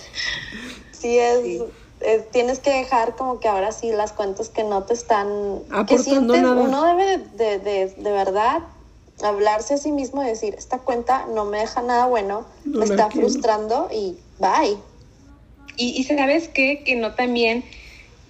sí 0.93 1.19
es, 1.19 1.61
es- 2.01 2.31
tienes 2.31 2.59
que 2.59 2.71
dejar 2.71 3.17
como 3.17 3.41
que 3.41 3.49
ahora 3.49 3.73
sí 3.73 3.91
las 3.93 4.13
cuentas 4.13 4.49
que 4.49 4.65
no 4.65 4.85
te 4.85 4.95
están 4.95 5.63
que 5.69 5.75
Aportando 5.75 6.35
sientes 6.35 6.43
nada. 6.43 6.63
uno 6.63 6.85
debe 6.87 7.19
de, 7.19 7.19
de, 7.29 7.59
de, 7.59 7.87
de 7.97 8.11
verdad 8.13 8.63
hablarse 9.23 9.75
a 9.75 9.79
sí 9.79 9.93
mismo 9.93 10.23
y 10.23 10.27
decir 10.27 10.55
esta 10.59 10.79
cuenta 10.79 11.27
no 11.27 11.45
me 11.45 11.59
deja 11.61 11.83
nada 11.83 12.07
bueno 12.07 12.47
No 12.65 12.81
me 12.81 12.87
está 12.87 13.09
quiero. 13.09 13.29
frustrando 13.29 13.89
y 13.93 14.19
bye 14.39 14.79
Y, 15.77 15.91
y 16.01 16.05
sabes 16.05 16.49
qué? 16.49 16.83
que 16.85 16.97
no 16.97 17.15
también, 17.15 17.65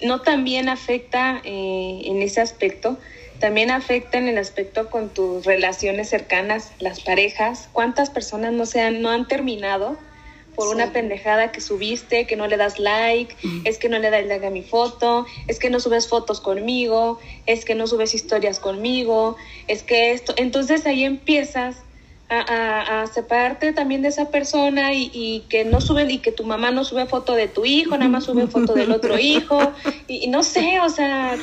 no 0.03 0.21
también 0.23 0.69
afecta 0.69 1.41
eh, 1.45 2.03
en 2.05 2.21
ese 2.23 2.41
aspecto, 2.41 2.99
también 3.41 3.71
afecta 3.71 4.19
en 4.19 4.29
el 4.29 4.39
aspecto 4.39 4.91
con 4.91 5.09
tus 5.15 5.45
relaciones 5.45 6.09
cercanas, 6.09 6.73
las 6.79 7.01
parejas. 7.01 7.69
¿Cuántas 7.73 8.11
personas 8.11 8.53
no 8.53 8.67
se 8.67 8.81
han, 8.81 9.03
no 9.03 9.09
han 9.11 9.27
terminado 9.27 9.99
por 10.55 10.69
Sí. 10.69 10.75
una 10.75 10.93
pendejada 10.93 11.51
que 11.53 11.61
subiste, 11.61 12.27
que 12.27 12.37
no 12.37 12.47
le 12.47 12.57
das 12.57 12.79
like, 12.79 13.35
es 13.65 13.79
que 13.79 13.89
no 13.89 13.99
le 13.99 14.11
das 14.11 14.27
like 14.27 14.47
a 14.47 14.51
mi 14.51 14.63
foto, 14.63 15.27
es 15.49 15.59
que 15.59 15.71
no 15.71 15.81
subes 15.81 16.09
fotos 16.09 16.41
conmigo, 16.41 17.19
es 17.47 17.65
que 17.65 17.75
no 17.75 17.87
subes 17.87 18.15
historias 18.15 18.59
conmigo, 18.61 19.37
es 19.67 19.83
que 19.83 20.13
esto, 20.13 20.35
entonces 20.37 20.85
ahí 20.87 21.05
empiezas 21.05 21.77
a, 22.29 22.41
a- 22.41 23.03
a 23.03 23.07
separarte 23.07 23.73
también 23.73 24.03
de 24.03 24.09
esa 24.09 24.31
persona 24.31 24.93
y, 24.95 25.11
y 25.13 25.41
que 25.51 25.65
no 25.65 25.81
sube 25.81 26.05
y 26.11 26.19
que 26.19 26.33
tu 26.33 26.45
mamá 26.45 26.71
no 26.71 26.85
sube 26.85 27.07
foto 27.07 27.35
de 27.35 27.49
tu 27.49 27.65
hijo, 27.65 27.97
nada 27.97 28.11
más 28.11 28.25
sube 28.25 28.47
foto 28.47 28.75
del 28.75 28.91
otro 28.93 29.19
hijo 29.33 29.73
y, 30.09 30.25
y 30.25 30.29
no 30.29 30.43
sé, 30.43 30.81
o 30.81 30.89
sea, 30.89 31.37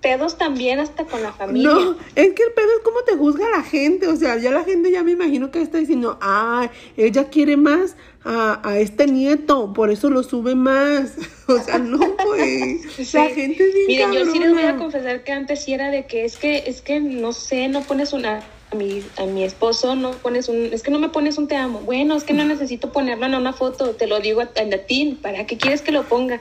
pedos 0.00 0.36
también 0.36 0.80
hasta 0.80 1.04
con 1.06 1.22
la 1.22 1.32
familia. 1.32 1.70
No, 1.72 1.92
es 2.14 2.32
que 2.34 2.42
el 2.42 2.52
pedo 2.54 2.66
es 2.76 2.80
cómo 2.84 3.00
te 3.06 3.16
juzga 3.16 3.48
la 3.50 3.62
gente. 3.62 4.06
O 4.06 4.16
sea, 4.16 4.36
ya 4.36 4.50
la 4.50 4.62
gente 4.64 4.90
ya 4.90 5.02
me 5.02 5.12
imagino 5.12 5.50
que 5.50 5.62
está 5.62 5.78
diciendo, 5.78 6.18
ah, 6.20 6.70
ella 6.96 7.30
quiere 7.30 7.56
más 7.56 7.96
a, 8.24 8.60
a 8.66 8.78
este 8.78 9.06
nieto, 9.06 9.72
por 9.72 9.90
eso 9.90 10.10
lo 10.10 10.22
sube 10.22 10.54
más. 10.54 11.12
O 11.46 11.58
sea, 11.58 11.76
no, 11.76 11.98
güey. 11.98 12.78
Sí. 12.78 13.04
La 13.12 13.26
gente 13.26 13.68
es 13.68 13.74
bien 13.74 13.86
Miren, 13.86 14.12
yo 14.14 14.32
sí 14.32 14.38
les 14.38 14.54
voy 14.54 14.62
a 14.62 14.76
confesar 14.76 15.24
que 15.24 15.32
antes 15.32 15.62
sí 15.62 15.74
era 15.74 15.90
de 15.90 16.06
que 16.06 16.24
es 16.24 16.38
que, 16.38 16.64
es 16.66 16.80
que 16.80 17.00
no 17.00 17.34
sé, 17.34 17.68
no 17.68 17.82
pones 17.82 18.14
una 18.14 18.42
a 18.72 18.74
mi, 18.74 19.02
a 19.18 19.26
mi 19.26 19.44
esposo, 19.44 19.94
no 19.94 20.12
pones 20.12 20.48
un, 20.48 20.72
es 20.72 20.82
que 20.82 20.90
no 20.90 20.98
me 20.98 21.10
pones 21.10 21.36
un 21.36 21.46
te 21.46 21.56
amo. 21.56 21.80
Bueno, 21.80 22.16
es 22.16 22.24
que 22.24 22.32
no 22.32 22.46
necesito 22.46 22.92
ponerlo 22.92 23.26
en 23.26 23.34
una 23.34 23.52
foto, 23.52 23.90
te 23.90 24.06
lo 24.06 24.20
digo 24.20 24.42
en 24.54 24.70
latín, 24.70 25.16
¿para 25.16 25.44
qué 25.44 25.58
quieres 25.58 25.82
que 25.82 25.92
lo 25.92 26.04
ponga? 26.04 26.40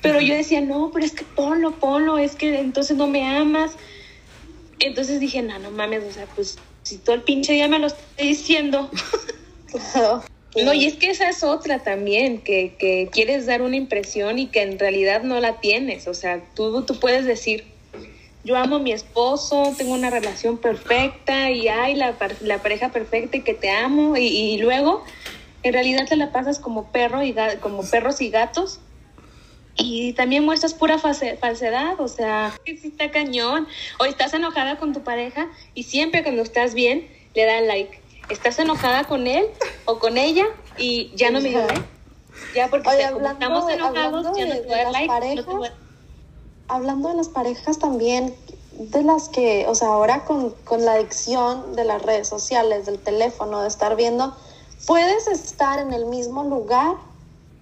Pero 0.00 0.20
yo 0.22 0.34
decía, 0.34 0.62
no, 0.62 0.90
pero 0.90 1.04
es 1.04 1.12
que 1.12 1.24
ponlo, 1.24 1.72
ponlo, 1.72 2.16
es 2.16 2.34
que 2.34 2.60
entonces 2.60 2.96
no 2.96 3.06
me 3.06 3.36
amas. 3.36 3.72
Entonces 4.78 5.20
dije, 5.20 5.42
no, 5.42 5.58
no 5.58 5.70
mames, 5.70 6.02
o 6.04 6.12
sea, 6.12 6.24
pues 6.34 6.56
si 6.82 6.96
todo 6.96 7.14
el 7.14 7.22
pinche 7.22 7.52
día 7.52 7.68
me 7.68 7.78
lo 7.78 7.88
estoy 7.88 8.28
diciendo. 8.28 8.90
No, 10.56 10.72
y 10.72 10.84
es 10.84 10.94
que 10.94 11.10
esa 11.10 11.28
es 11.28 11.44
otra 11.44 11.78
también, 11.78 12.42
que, 12.42 12.76
que 12.78 13.08
quieres 13.12 13.46
dar 13.46 13.62
una 13.62 13.76
impresión 13.76 14.38
y 14.38 14.48
que 14.48 14.62
en 14.62 14.78
realidad 14.78 15.22
no 15.22 15.38
la 15.38 15.60
tienes. 15.60 16.08
O 16.08 16.14
sea, 16.14 16.42
tú, 16.54 16.84
tú 16.84 16.98
puedes 16.98 17.24
decir, 17.24 17.72
yo 18.42 18.56
amo 18.56 18.76
a 18.76 18.80
mi 18.80 18.92
esposo, 18.92 19.74
tengo 19.78 19.92
una 19.92 20.10
relación 20.10 20.58
perfecta 20.58 21.50
y 21.50 21.68
hay 21.68 21.94
la, 21.94 22.16
la 22.40 22.62
pareja 22.62 22.90
perfecta 22.90 23.36
y 23.36 23.42
que 23.42 23.54
te 23.54 23.70
amo 23.70 24.16
y, 24.16 24.58
luego 24.58 25.04
en 25.62 25.72
realidad 25.74 26.06
te 26.08 26.16
la 26.16 26.32
pasas 26.32 26.58
como 26.58 26.90
perro 26.90 27.22
y 27.22 27.34
como 27.60 27.88
perros 27.88 28.20
y 28.20 28.30
gatos 28.30 28.80
y 29.76 30.12
también 30.14 30.44
muestras 30.44 30.74
pura 30.74 30.98
false- 30.98 31.36
falsedad, 31.38 32.00
o 32.00 32.08
sea, 32.08 32.54
sí 32.64 32.80
está 32.82 33.10
cañón. 33.10 33.66
O 33.98 34.04
estás 34.04 34.34
enojada 34.34 34.78
con 34.78 34.92
tu 34.92 35.02
pareja 35.02 35.48
y 35.74 35.84
siempre 35.84 36.22
cuando 36.22 36.42
estás 36.42 36.74
bien 36.74 37.08
le 37.34 37.44
dan 37.44 37.66
like. 37.66 37.98
Estás 38.30 38.58
enojada 38.58 39.04
con 39.04 39.26
él 39.26 39.46
o 39.86 39.98
con 39.98 40.16
ella 40.18 40.44
y 40.78 41.14
ya 41.16 41.30
no 41.30 41.40
me 41.40 41.48
dio 41.50 41.66
like. 41.66 41.82
Ya 42.54 42.68
porque 42.68 42.88
Oye, 42.88 42.96
o 42.98 43.00
sea, 43.00 43.12
como 43.12 43.26
hablando 43.28 43.68
estamos 43.68 43.70
enojados 43.72 44.36
ya 44.36 44.46
no 44.46 44.54
te 44.60 44.62
voy 44.66 44.72
a 44.74 44.84
dar 44.84 44.92
no 44.92 44.98
a- 44.98 45.06
parejas, 45.06 45.72
hablando 46.68 47.08
de 47.08 47.14
las 47.16 47.28
parejas 47.28 47.78
también, 47.78 48.34
de 48.72 49.02
las 49.02 49.28
que, 49.28 49.66
o 49.68 49.74
sea, 49.74 49.88
ahora 49.88 50.24
con, 50.24 50.50
con 50.64 50.84
la 50.84 50.92
adicción 50.92 51.74
de 51.74 51.84
las 51.84 52.02
redes 52.02 52.28
sociales, 52.28 52.86
del 52.86 52.98
teléfono, 53.00 53.60
de 53.62 53.68
estar 53.68 53.96
viendo, 53.96 54.34
puedes 54.86 55.26
estar 55.26 55.78
en 55.80 55.92
el 55.92 56.06
mismo 56.06 56.44
lugar 56.44 56.94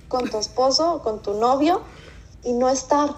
con 0.09 0.31
tu 0.31 0.39
esposo 0.39 0.95
o 0.95 1.03
con 1.03 1.23
tu 1.23 1.35
novio 1.35 1.83
y 2.45 2.53
no 2.53 2.69
estar. 2.69 3.11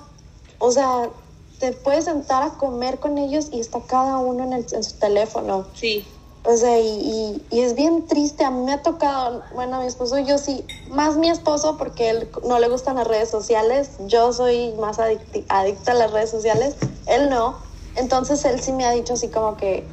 O 0.59 0.71
sea, 0.71 1.11
te 1.59 1.73
puedes 1.73 2.05
sentar 2.07 2.43
a 2.43 2.51
comer 2.51 2.99
con 3.01 3.19
ellos 3.19 3.49
y 3.53 3.61
está 3.61 3.81
cada 3.83 4.19
uno 4.19 4.45
en, 4.45 4.53
el- 4.55 4.67
en 4.73 4.83
su 4.85 4.99
teléfono. 4.99 5.67
Sí, 5.75 6.07
O 6.43 6.57
sea, 6.57 6.79
y, 6.81 6.87
y- 6.89 7.47
y 7.51 7.61
es 7.61 7.75
bien 7.75 8.07
triste. 8.07 8.45
A 8.45 8.51
mí 8.51 8.63
me 8.65 8.73
ha 8.73 8.83
tocado, 8.83 9.43
bueno, 9.53 9.77
a 9.77 9.81
mi 9.81 9.87
esposo, 9.87 10.19
yo 10.19 10.39
sí, 10.39 10.67
más 10.89 11.17
mi 11.17 11.29
esposo 11.29 11.77
porque 11.77 12.09
él 12.11 12.31
no 12.45 12.59
le 12.59 12.69
gustan 12.69 12.97
las 12.97 13.07
redes 13.07 13.29
sociales. 13.29 13.91
Yo 14.01 14.33
soy 14.33 14.73
más 14.79 14.99
adicti- 14.99 15.45
adicta 15.51 15.93
a 15.93 15.95
las 15.97 16.11
redes 16.13 16.31
sociales, 16.31 16.77
él 17.07 17.29
no. 17.29 17.59
Entonces 17.95 18.45
él 18.47 18.61
sí 18.63 18.73
me 18.73 18.87
ha 18.87 18.91
dicho 18.93 19.15
así 19.15 19.29
como 19.29 19.57
que 19.57 19.91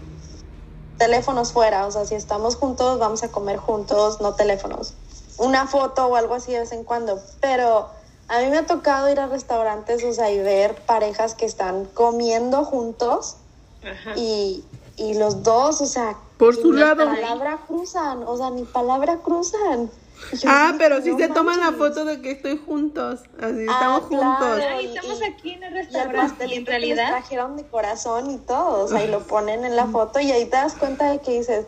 teléfonos 0.98 1.52
fuera. 1.52 1.86
O 1.86 1.92
sea, 1.92 2.06
si 2.06 2.16
estamos 2.16 2.56
juntos, 2.56 2.98
vamos 3.00 3.24
a 3.24 3.30
comer 3.30 3.58
juntos, 3.58 4.22
no 4.22 4.34
teléfonos. 4.36 4.94
Una 5.38 5.68
foto 5.68 6.08
o 6.08 6.16
algo 6.16 6.34
así 6.36 6.54
de 6.54 6.60
vez 6.60 6.72
en 6.72 6.84
cuando. 6.86 7.22
Pero 7.42 7.90
a 8.30 8.40
mí 8.40 8.48
me 8.48 8.60
ha 8.60 8.66
tocado 8.66 9.10
ir 9.10 9.20
a 9.20 9.28
restaurantes, 9.28 10.04
o 10.04 10.14
sea, 10.14 10.32
y 10.32 10.40
ver 10.40 10.86
parejas 10.86 11.36
que 11.36 11.46
están 11.46 11.86
comiendo 11.86 12.64
juntos 12.64 13.38
ajá. 13.84 14.14
y, 14.16 14.66
y 14.96 15.14
los 15.16 15.44
dos, 15.44 15.82
o 15.82 15.86
sea, 15.86 16.18
Por 16.38 16.56
ni 16.56 16.62
su 16.62 16.72
lado. 16.74 17.06
palabra 17.06 17.60
cruzan, 17.68 18.24
o 18.26 18.38
sea, 18.38 18.50
ni 18.52 18.64
palabra 18.64 19.18
cruzan. 19.18 19.90
Yo 20.34 20.50
Ah, 20.52 20.74
pero 20.80 21.02
si 21.02 21.12
no 21.12 21.18
se 21.20 21.28
toman 21.30 21.60
la 21.60 21.74
foto 21.74 22.04
de 22.04 22.22
que 22.22 22.32
estoy 22.32 22.58
juntos. 22.58 23.22
Así 23.40 23.66
Ah, 23.70 23.74
estamos 23.74 24.08
claro. 24.08 24.24
juntos. 24.26 24.60
Ay, 24.68 24.86
y- 24.86 24.96
estamos 24.96 25.22
y- 25.22 25.24
aquí 25.26 25.52
en 25.54 25.64
el 25.64 25.74
restaurante 25.74 26.48
y 26.48 26.54
en 26.56 26.66
realidad 26.66 27.10
trajeron 27.10 27.56
de 27.56 27.68
corazón 27.68 28.32
y 28.32 28.38
todo, 28.40 28.86
o 28.86 28.88
sea, 28.88 29.04
y 29.04 29.08
lo 29.12 29.20
ponen 29.28 29.64
en 29.64 29.76
la 29.76 29.86
foto 29.88 30.20
y 30.20 30.32
ahí 30.32 30.46
te 30.46 30.58
das 30.58 30.74
cuenta 30.74 31.12
de 31.12 31.20
que 31.22 31.32
dices, 31.38 31.68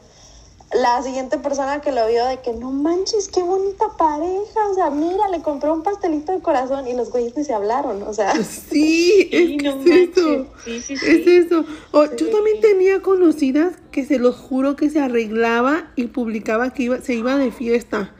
la 0.71 1.01
siguiente 1.01 1.39
persona 1.39 1.81
que 1.81 1.91
lo 1.91 2.07
vio 2.07 2.25
de 2.27 2.41
que 2.41 2.53
no 2.53 2.71
manches, 2.71 3.27
qué 3.29 3.41
bonita 3.41 3.85
pareja, 3.97 4.69
o 4.69 4.75
sea, 4.75 4.91
mira, 4.91 5.27
le 5.29 5.41
compré 5.41 5.71
un 5.71 5.81
pastelito 5.81 6.31
de 6.31 6.41
corazón 6.41 6.87
y 6.87 6.93
los 6.93 7.09
güeyes 7.09 7.35
ni 7.35 7.43
se 7.43 7.53
hablaron, 7.53 8.03
o 8.03 8.13
sea, 8.13 8.35
Sí, 8.43 9.29
es 9.31 9.47
Sí, 9.49 9.57
no 9.57 9.69
es 9.81 9.85
eso. 9.87 10.29
manches. 10.29 10.47
Sí, 10.63 10.81
sí, 10.81 10.93
Es 10.93 11.27
eso. 11.27 11.65
O, 11.91 12.05
Yo 12.05 12.29
también 12.29 12.61
tenía 12.61 13.01
conocidas 13.01 13.75
que 13.91 14.05
se 14.05 14.19
los 14.19 14.35
juro 14.35 14.75
que 14.75 14.91
se 14.91 14.99
arreglaba 14.99 15.91
y 15.95 16.07
publicaba 16.07 16.71
que 16.71 16.83
iba, 16.83 17.01
se 17.01 17.15
iba 17.15 17.35
de 17.37 17.51
fiesta. 17.51 18.13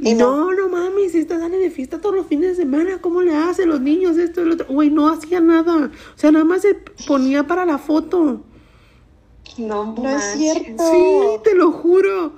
Y 0.00 0.14
no, 0.14 0.52
no 0.52 0.68
mames, 0.68 1.14
esta 1.14 1.38
sale 1.38 1.56
de 1.58 1.70
fiesta 1.70 2.00
todos 2.00 2.16
los 2.16 2.26
fines 2.26 2.48
de 2.56 2.62
semana. 2.62 3.00
¿Cómo 3.00 3.22
le 3.22 3.34
hace 3.36 3.64
los 3.64 3.80
niños 3.80 4.16
esto 4.18 4.40
y 4.42 4.46
lo 4.46 4.54
otro? 4.54 4.66
Güey, 4.68 4.90
no 4.90 5.08
hacía 5.08 5.40
nada. 5.40 5.90
O 6.16 6.18
sea, 6.18 6.32
nada 6.32 6.44
más 6.44 6.62
se 6.62 6.74
ponía 7.06 7.46
para 7.46 7.64
la 7.64 7.78
foto. 7.78 8.42
No, 9.58 9.94
no 9.94 10.16
es 10.16 10.22
cierto. 10.36 10.82
Sí, 10.90 11.40
te 11.44 11.54
lo 11.54 11.72
juro. 11.72 12.32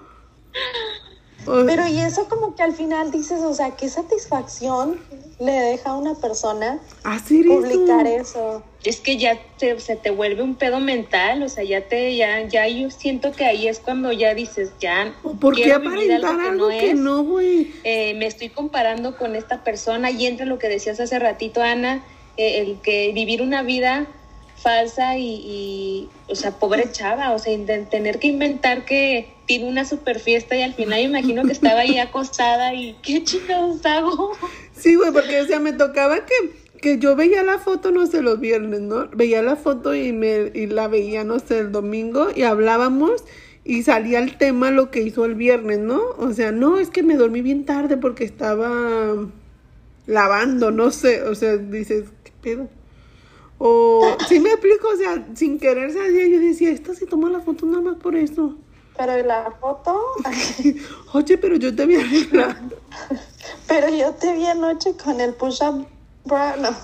Pero 1.66 1.86
y 1.86 2.00
eso 2.00 2.28
como 2.28 2.56
que 2.56 2.62
al 2.64 2.72
final 2.72 3.12
dices, 3.12 3.40
o 3.40 3.54
sea, 3.54 3.76
qué 3.76 3.88
satisfacción 3.88 4.98
le 5.38 5.52
deja 5.52 5.90
a 5.90 5.96
una 5.96 6.14
persona 6.16 6.80
hacer 7.04 7.46
publicar 7.46 8.04
eso. 8.06 8.56
eso. 8.58 8.62
Es 8.82 9.00
que 9.00 9.16
ya 9.16 9.38
te- 9.58 9.78
se 9.78 9.94
te 9.94 10.10
vuelve 10.10 10.42
un 10.42 10.56
pedo 10.56 10.80
mental, 10.80 11.44
o 11.44 11.48
sea, 11.48 11.62
ya 11.62 11.82
te, 11.86 12.16
ya, 12.16 12.42
ya 12.48 12.66
yo 12.66 12.90
siento 12.90 13.30
que 13.30 13.44
ahí 13.44 13.68
es 13.68 13.78
cuando 13.78 14.10
ya 14.10 14.34
dices, 14.34 14.70
ya 14.80 15.14
¿Por 15.40 15.54
qué 15.54 15.62
quiero 15.64 15.80
vivir 15.80 16.12
aparentar 16.14 16.40
algo 16.52 16.68
que 16.68 16.90
es. 16.90 16.96
no, 16.96 17.22
güey? 17.22 17.72
Eh, 17.84 18.14
me 18.14 18.26
estoy 18.26 18.48
comparando 18.48 19.16
con 19.16 19.36
esta 19.36 19.62
persona 19.62 20.10
y 20.10 20.26
entra 20.26 20.46
lo 20.46 20.58
que 20.58 20.68
decías 20.68 20.98
hace 20.98 21.16
ratito, 21.20 21.62
Ana, 21.62 22.02
eh, 22.36 22.60
el 22.60 22.80
que 22.80 23.12
vivir 23.12 23.40
una 23.40 23.62
vida 23.62 24.06
falsa 24.66 25.16
y, 25.16 25.28
y, 25.28 26.08
o 26.26 26.34
sea, 26.34 26.50
pobre 26.50 26.90
chava, 26.92 27.30
o 27.30 27.38
sea, 27.38 27.56
tener 27.88 28.18
que 28.18 28.26
inventar 28.26 28.84
que 28.84 29.28
tiene 29.46 29.68
una 29.68 29.84
super 29.84 30.18
fiesta 30.18 30.56
y 30.56 30.62
al 30.62 30.74
final 30.74 30.98
imagino 30.98 31.44
que 31.44 31.52
estaba 31.52 31.80
ahí 31.80 32.00
acostada 32.00 32.74
y 32.74 32.96
qué 33.00 33.22
chingados 33.22 33.86
hago. 33.86 34.32
Sí, 34.72 34.96
güey, 34.96 35.12
porque, 35.12 35.40
o 35.40 35.46
sea, 35.46 35.60
me 35.60 35.72
tocaba 35.72 36.26
que, 36.26 36.34
que 36.80 36.98
yo 36.98 37.14
veía 37.14 37.44
la 37.44 37.58
foto, 37.58 37.92
no 37.92 38.08
sé, 38.08 38.22
los 38.22 38.40
viernes, 38.40 38.80
¿no? 38.80 39.08
Veía 39.12 39.40
la 39.40 39.54
foto 39.54 39.94
y, 39.94 40.12
me, 40.12 40.50
y 40.52 40.66
la 40.66 40.88
veía, 40.88 41.22
no 41.22 41.38
sé, 41.38 41.60
el 41.60 41.70
domingo 41.70 42.26
y 42.34 42.42
hablábamos 42.42 43.22
y 43.62 43.84
salía 43.84 44.18
el 44.18 44.36
tema 44.36 44.72
lo 44.72 44.90
que 44.90 45.02
hizo 45.02 45.24
el 45.24 45.36
viernes, 45.36 45.78
¿no? 45.78 46.02
O 46.18 46.32
sea, 46.32 46.50
no, 46.50 46.80
es 46.80 46.90
que 46.90 47.04
me 47.04 47.14
dormí 47.14 47.40
bien 47.40 47.64
tarde 47.66 47.96
porque 47.96 48.24
estaba 48.24 49.14
lavando, 50.06 50.72
no 50.72 50.90
sé, 50.90 51.22
o 51.22 51.36
sea, 51.36 51.56
dices, 51.56 52.06
¿qué 52.24 52.32
pedo? 52.42 52.68
O, 53.58 54.16
sí 54.28 54.38
me 54.38 54.50
explico, 54.50 54.88
o 54.88 54.96
sea, 54.96 55.26
sin 55.34 55.58
querer 55.58 55.92
salía, 55.92 56.26
yo 56.28 56.40
decía, 56.40 56.70
esta 56.70 56.94
se 56.94 57.06
toma 57.06 57.30
la 57.30 57.40
foto 57.40 57.64
nada 57.66 57.80
más 57.82 57.96
por 57.96 58.14
eso. 58.14 58.56
Pero 58.98 59.18
¿y 59.18 59.22
la 59.22 59.50
foto, 59.60 59.98
Oye, 61.12 61.38
pero 61.38 61.56
yo 61.56 61.74
te 61.74 61.82
había 61.82 62.00
arreglado. 62.00 62.76
pero 63.68 63.88
yo 63.88 64.12
te 64.12 64.34
vi 64.34 64.46
anoche 64.46 64.94
con 65.02 65.20
el 65.20 65.34
push-up 65.34 65.86
bra, 66.24 66.56
no. 66.56 66.70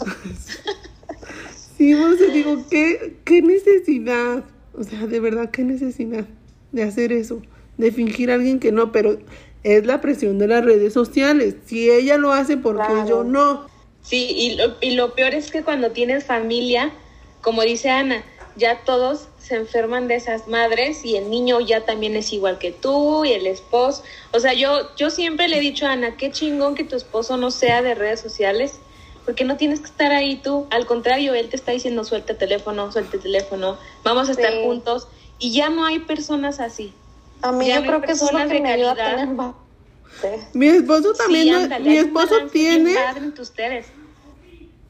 Sí, 1.79 1.95
o 1.95 2.17
sea, 2.17 2.29
digo, 2.29 2.65
¿qué, 2.71 3.17
¿qué 3.25 3.43
necesidad? 3.43 4.45
O 4.79 4.85
sea, 4.85 5.07
de 5.07 5.19
verdad, 5.21 5.51
¿qué 5.51 5.65
necesidad 5.65 6.27
de 6.71 6.83
hacer 6.85 7.13
eso? 7.13 7.43
De 7.77 7.91
fingir 7.91 8.31
a 8.31 8.35
alguien 8.35 8.61
que 8.61 8.71
no, 8.71 8.93
pero 8.93 9.19
es 9.65 9.85
la 9.87 10.01
presión 10.01 10.39
de 10.39 10.47
las 10.49 10.65
redes 10.65 10.93
sociales. 10.93 11.57
Si 11.67 11.91
ella 11.91 12.19
lo 12.19 12.33
hace, 12.33 12.57
¿por 12.57 12.77
qué 12.77 12.87
Claro. 12.87 13.09
yo 13.09 13.25
no? 13.25 13.67
Sí, 14.03 14.27
y 14.37 14.55
lo, 14.57 14.75
y 14.81 14.93
lo 14.93 15.15
peor 15.15 15.35
es 15.35 15.51
que 15.51 15.63
cuando 15.63 15.91
tienes 15.93 16.25
familia, 16.25 16.91
como 17.41 17.63
dice 17.63 17.91
Ana, 17.91 18.25
ya 18.57 18.81
todos 18.85 19.29
se 19.39 19.57
enferman 19.57 20.09
de 20.09 20.17
esas 20.17 20.47
madres 20.49 21.05
y 21.05 21.17
el 21.17 21.31
niño 21.31 21.61
ya 21.61 21.85
también 21.85 22.15
es 22.17 22.33
igual 22.33 22.59
que 22.59 22.71
tú 22.73 23.25
y 23.25 23.33
el 23.33 23.47
esposo. 23.47 24.03
O 24.33 24.41
sea, 24.41 24.53
yo, 24.53 24.95
yo 24.97 25.11
siempre 25.11 25.49
le 25.49 25.57
he 25.59 25.61
dicho 25.61 25.87
a 25.87 25.93
Ana, 25.93 26.17
qué 26.17 26.31
chingón 26.31 26.75
que 26.75 26.85
tu 26.85 26.97
esposo 26.97 27.37
no 27.37 27.51
sea 27.51 27.81
de 27.83 27.95
redes 27.95 28.21
sociales, 28.21 28.79
porque 29.25 29.45
no 29.45 29.57
tienes 29.57 29.81
que 29.81 29.87
estar 29.87 30.13
ahí 30.13 30.37
tú. 30.37 30.67
Al 30.71 30.85
contrario, 30.87 31.35
él 31.35 31.49
te 31.49 31.57
está 31.57 31.73
diciendo, 31.73 32.05
suelta 32.05 32.33
el 32.33 32.39
teléfono, 32.39 32.91
suelta 32.93 33.17
el 33.17 33.23
teléfono, 33.23 33.79
vamos 34.05 34.29
a 34.29 34.33
estar 34.33 34.53
Sí. 34.53 34.61
juntos. 34.65 35.09
Y 35.39 35.53
ya 35.53 35.71
no 35.71 35.85
hay 35.87 36.01
personas 36.01 36.61
así. 36.61 36.93
A 37.41 37.51
mí 37.53 37.67
Ya 37.67 37.77
yo 37.77 37.81
no 37.83 37.87
creo 37.89 38.03
que 38.03 38.13
eso 38.13 38.27
es 38.27 38.33
lo 38.33 38.39
que 38.49 38.55
de 38.55 38.61
me 38.61 38.73
ayuda 38.73 38.93
a 38.93 38.97
calidad. 38.97 39.17
tener 39.17 39.35
Mi 40.55 40.69
esposo 40.69 41.13
también, 41.15 41.45
Sí, 41.45 41.51
no- 41.51 41.57
ándale, 41.59 41.91
mi 41.91 41.97
esposo 41.97 42.35
tiene, 42.53 42.95
ustedes. 43.41 43.87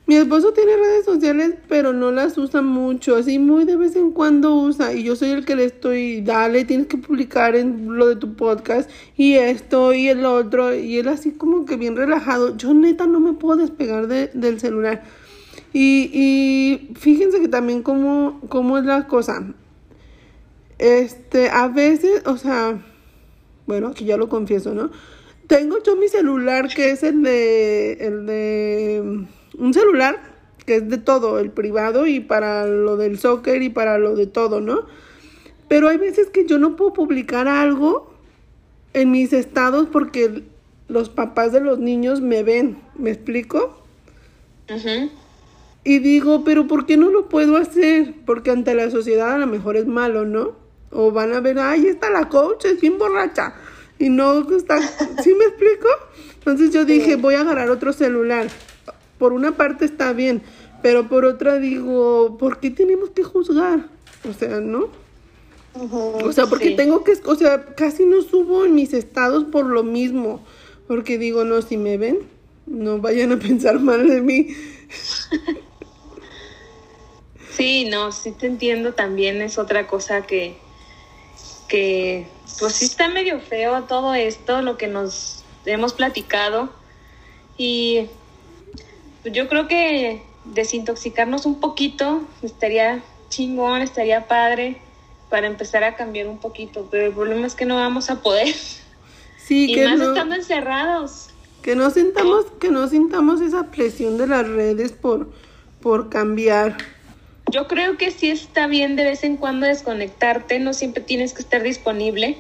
mi 0.07 0.17
esposo 0.17 0.53
tiene 0.53 0.77
redes 0.77 1.05
sociales, 1.05 1.55
pero 1.69 1.93
no 1.93 2.11
las 2.13 2.37
usa 2.37 2.61
mucho, 2.61 3.17
así 3.17 3.39
muy 3.39 3.65
de 3.65 3.77
vez 3.77 3.97
en 3.97 4.11
cuando 4.11 4.55
usa. 4.55 4.93
Y 4.93 5.05
yo 5.05 5.17
soy 5.17 5.31
el 5.31 5.45
que 5.45 5.55
le 5.57 5.65
estoy, 5.65 6.21
dale, 6.21 6.65
tienes 6.65 6.87
que 6.89 6.99
publicar 6.99 7.57
en 7.57 7.97
lo 7.97 8.09
de 8.09 8.17
tu 8.17 8.35
podcast 8.35 8.91
y 9.17 9.35
esto 9.35 9.95
y 9.95 10.09
el 10.09 10.27
otro. 10.27 10.75
Y 10.75 10.99
él 10.99 11.09
así 11.09 11.31
como 11.31 11.65
que 11.65 11.77
bien 11.77 11.97
relajado. 11.97 12.57
Yo 12.57 12.75
neta 12.75 13.07
no 13.07 13.21
me 13.21 13.33
puedo 13.33 13.57
despegar 13.57 14.09
de- 14.09 14.31
del 14.35 14.61
celular. 14.61 15.03
Y, 15.73 16.11
y 16.13 16.95
fíjense 16.97 17.41
que 17.41 17.49
también 17.49 17.83
cómo, 17.83 18.41
cómo 18.51 18.77
es 18.77 18.85
la 18.85 19.07
cosa. 19.07 19.43
Este, 20.79 21.49
a 21.49 21.69
veces, 21.69 22.23
o 22.27 22.37
sea, 22.37 22.83
bueno, 23.73 23.89
aquí 23.89 24.05
ya 24.05 24.19
lo 24.19 24.29
confieso, 24.29 24.75
¿no? 24.75 24.91
Tengo 25.47 25.83
yo 25.83 25.97
mi 25.97 26.07
celular 26.07 26.69
que 26.69 26.91
es 26.91 27.03
el 27.03 27.23
de, 27.23 27.93
el 27.95 28.27
de, 28.27 29.25
un 29.57 29.73
celular 29.73 30.21
que 30.67 30.77
es 30.77 30.91
de 30.91 30.99
todo, 30.99 31.39
el 31.39 31.51
privado 31.51 32.07
y 32.07 32.21
para 32.21 32.67
lo 32.67 32.99
del 32.99 33.19
soccer 33.19 33.63
y 33.63 33.71
para 33.71 33.97
lo 33.97 34.15
de 34.15 34.27
todo, 34.27 34.61
¿no? 34.61 34.85
Pero 35.69 35.89
hay 35.89 35.97
veces 35.97 36.29
que 36.29 36.45
yo 36.45 36.59
no 36.59 36.77
puedo 36.77 36.93
publicar 36.93 37.49
algo 37.49 38.13
en 38.93 39.11
mis 39.11 39.33
estados 39.33 39.89
porque 39.91 40.43
los 40.89 41.09
papás 41.09 41.53
de 41.53 41.61
los 41.63 41.79
niños 41.79 42.21
me 42.21 42.43
ven, 42.43 42.77
¿me 42.95 43.11
explico? 43.11 43.79
Ujú. 44.69 45.09
Y 45.83 45.99
digo, 46.01 46.45
pero 46.45 46.67
¿por 46.67 46.85
qué 46.85 46.99
no 46.99 47.09
lo 47.09 47.31
puedo 47.31 47.57
hacer? 47.57 48.17
Porque 48.27 48.51
ante 48.51 48.75
la 48.75 48.91
sociedad 48.91 49.33
a 49.33 49.39
lo 49.39 49.47
mejor 49.47 49.79
es 49.79 49.87
malo, 49.87 50.27
¿no? 50.27 50.61
O 50.93 51.11
van 51.11 51.33
a 51.33 51.41
ver, 51.41 51.59
ay, 51.59 51.87
está 51.87 52.11
la 52.11 52.29
coach, 52.29 52.67
es 52.67 52.81
bien 52.81 52.99
borracha. 52.99 53.55
Y 53.99 54.09
no 54.09 54.41
está, 54.55 54.81
¿sí 55.23 55.35
me 55.35 55.45
explico? 55.45 55.89
Entonces 56.35 56.71
yo 56.73 56.85
dije, 56.85 57.17
voy 57.17 57.35
a 57.35 57.41
agarrar 57.41 57.71
otro 57.71 57.93
celular. 57.93 58.49
Por 59.19 59.33
una 59.33 59.57
parte 59.57 59.85
está 59.85 60.13
bien, 60.13 60.43
pero 60.83 61.09
por 61.09 61.25
otra 61.25 61.59
digo, 61.59 62.37
¿por 62.39 62.59
qué 62.59 62.71
tenemos 62.71 63.11
que 63.11 63.23
juzgar? 63.23 63.87
O 64.29 64.33
sea, 64.33 64.61
¿no? 64.61 64.89
O 65.75 66.33
sea, 66.33 66.47
porque 66.47 66.71
Sí. 66.71 66.77
tengo 66.77 67.05
que, 67.05 67.15
o 67.25 67.35
sea, 67.35 67.65
casi 67.75 68.05
no 68.05 68.21
subo 68.23 68.65
en 68.65 68.75
mis 68.75 68.93
estados 68.93 69.45
por 69.45 69.67
lo 69.67 69.83
mismo. 69.85 70.45
Porque 70.89 71.17
digo, 71.17 71.45
no, 71.45 71.63
si 71.63 71.77
me 71.77 71.97
ven, 71.97 72.19
no 72.67 72.99
vayan 72.99 73.33
a 73.33 73.39
pensar 73.39 73.81
mal 73.81 74.07
de 74.09 74.21
mí. 74.21 74.49
Sí, 77.57 77.85
no, 77.85 78.13
sí 78.13 78.33
te 78.33 78.47
entiendo 78.47 78.95
también, 78.95 79.43
es 79.43 79.59
otra 79.59 79.87
cosa 79.87 80.27
que, 80.27 80.57
que 81.73 82.27
pues 82.59 82.75
sí 82.75 82.85
está 82.85 83.09
medio 83.09 83.41
feo 83.41 83.85
todo 83.85 84.13
esto, 84.13 84.61
lo 84.61 84.77
que 84.77 84.89
nos 84.89 85.43
hemos 85.65 85.95
platicado. 85.95 86.69
Y 87.57 88.09
yo 89.25 89.49
creo 89.49 89.69
que 89.69 90.23
desintoxicarnos 90.45 91.47
un 91.47 91.61
poquito 91.61 92.25
estaría 92.43 93.03
chingón, 93.31 93.81
estaría 93.81 94.29
padre 94.29 94.83
para 95.31 95.47
empezar 95.47 95.83
a 95.83 95.97
cambiar 95.97 96.29
un 96.29 96.37
poquito, 96.37 96.89
pero 96.91 97.07
el 97.07 97.13
problema 97.15 97.47
es 97.47 97.55
que 97.55 97.65
no 97.65 97.77
vamos 97.77 98.11
a 98.11 98.21
poder. 98.21 98.55
Sí, 99.39 99.65
y 99.71 99.75
que 99.75 99.89
más 99.89 99.99
no, 99.99 100.09
estando 100.11 100.35
encerrados. 100.35 101.31
que 101.63 101.75
no 101.75 101.89
sintamos, 101.89 102.45
que 102.61 102.69
no 102.69 102.87
sintamos 102.87 103.41
esa 103.41 103.71
presión 103.71 104.19
de 104.19 104.27
las 104.27 104.47
redes 104.47 104.93
por, 104.93 105.33
por 105.81 106.11
cambiar. 106.11 106.77
Yo 107.53 107.69
creo 107.69 107.99
que 107.99 108.11
sí 108.11 108.31
está 108.31 108.67
bien 108.67 108.97
de 108.97 109.05
vez 109.05 109.25
en 109.25 109.37
cuando 109.37 109.67
desconectarte, 109.67 110.59
no 110.59 110.73
siempre 110.73 111.03
tienes 111.03 111.35
que 111.35 111.43
estar 111.43 111.63
disponible. 111.63 112.39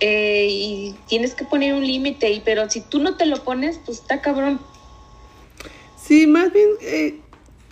Eh, 0.00 0.46
y 0.50 0.94
tienes 1.08 1.34
que 1.34 1.44
poner 1.44 1.74
un 1.74 1.86
límite, 1.86 2.30
y- 2.30 2.40
pero 2.40 2.68
si 2.70 2.82
tú 2.82 3.00
no 3.00 3.16
te 3.16 3.24
lo 3.26 3.42
pones, 3.42 3.78
pues 3.84 3.98
está 4.00 4.20
cabrón. 4.20 4.60
Sí, 5.96 6.26
más 6.26 6.52
bien, 6.52 6.68
eh, 6.82 7.20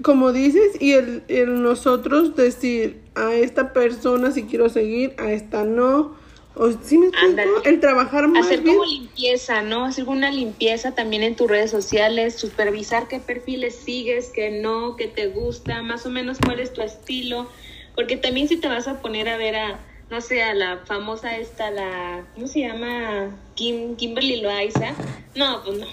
como 0.02 0.32
dices, 0.32 0.80
y 0.80 0.92
el, 0.92 1.24
el 1.28 1.62
nosotros 1.62 2.34
decir 2.34 3.02
a 3.14 3.34
esta 3.34 3.72
persona 3.74 4.30
si 4.32 4.44
quiero 4.44 4.68
seguir, 4.70 5.14
a 5.18 5.32
esta 5.32 5.64
no. 5.64 6.16
O 6.60 6.72
sí 6.72 6.98
me 6.98 7.06
explico, 7.06 7.62
el 7.64 7.78
trabajar 7.78 8.26
más 8.26 8.46
Hacer 8.46 8.62
bien. 8.62 8.76
como 8.76 8.90
limpieza, 8.90 9.62
¿no? 9.62 9.84
Hacer 9.84 10.08
una 10.08 10.32
limpieza 10.32 10.92
también 10.92 11.22
en 11.22 11.36
tus 11.36 11.48
redes 11.48 11.70
sociales, 11.70 12.34
supervisar 12.34 13.06
qué 13.06 13.20
perfiles 13.20 13.76
sigues, 13.76 14.30
qué 14.34 14.50
no, 14.50 14.96
qué 14.96 15.06
te 15.06 15.28
gusta, 15.28 15.82
más 15.82 16.04
o 16.04 16.10
menos 16.10 16.38
cuál 16.44 16.58
es 16.58 16.72
tu 16.72 16.82
estilo. 16.82 17.48
Porque 17.94 18.16
también 18.16 18.48
si 18.48 18.56
te 18.56 18.66
vas 18.66 18.88
a 18.88 19.00
poner 19.00 19.28
a 19.28 19.36
ver 19.36 19.54
a, 19.54 19.78
no 20.10 20.20
sé, 20.20 20.42
a 20.42 20.52
la 20.52 20.78
famosa 20.84 21.36
esta, 21.36 21.70
la, 21.70 22.26
¿cómo 22.34 22.48
se 22.48 22.60
llama? 22.60 23.36
Kim, 23.54 23.94
Kimberly 23.94 24.40
Loaiza. 24.40 24.94
No, 25.36 25.62
pues 25.64 25.78
no. 25.78 25.86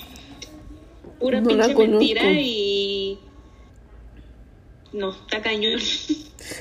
Pura 1.19 1.41
No 1.41 1.47
pinche 1.47 1.75
mentira 1.75 2.23
y... 2.31 3.19
No, 4.93 5.11
está 5.11 5.43
cañón. 5.43 5.79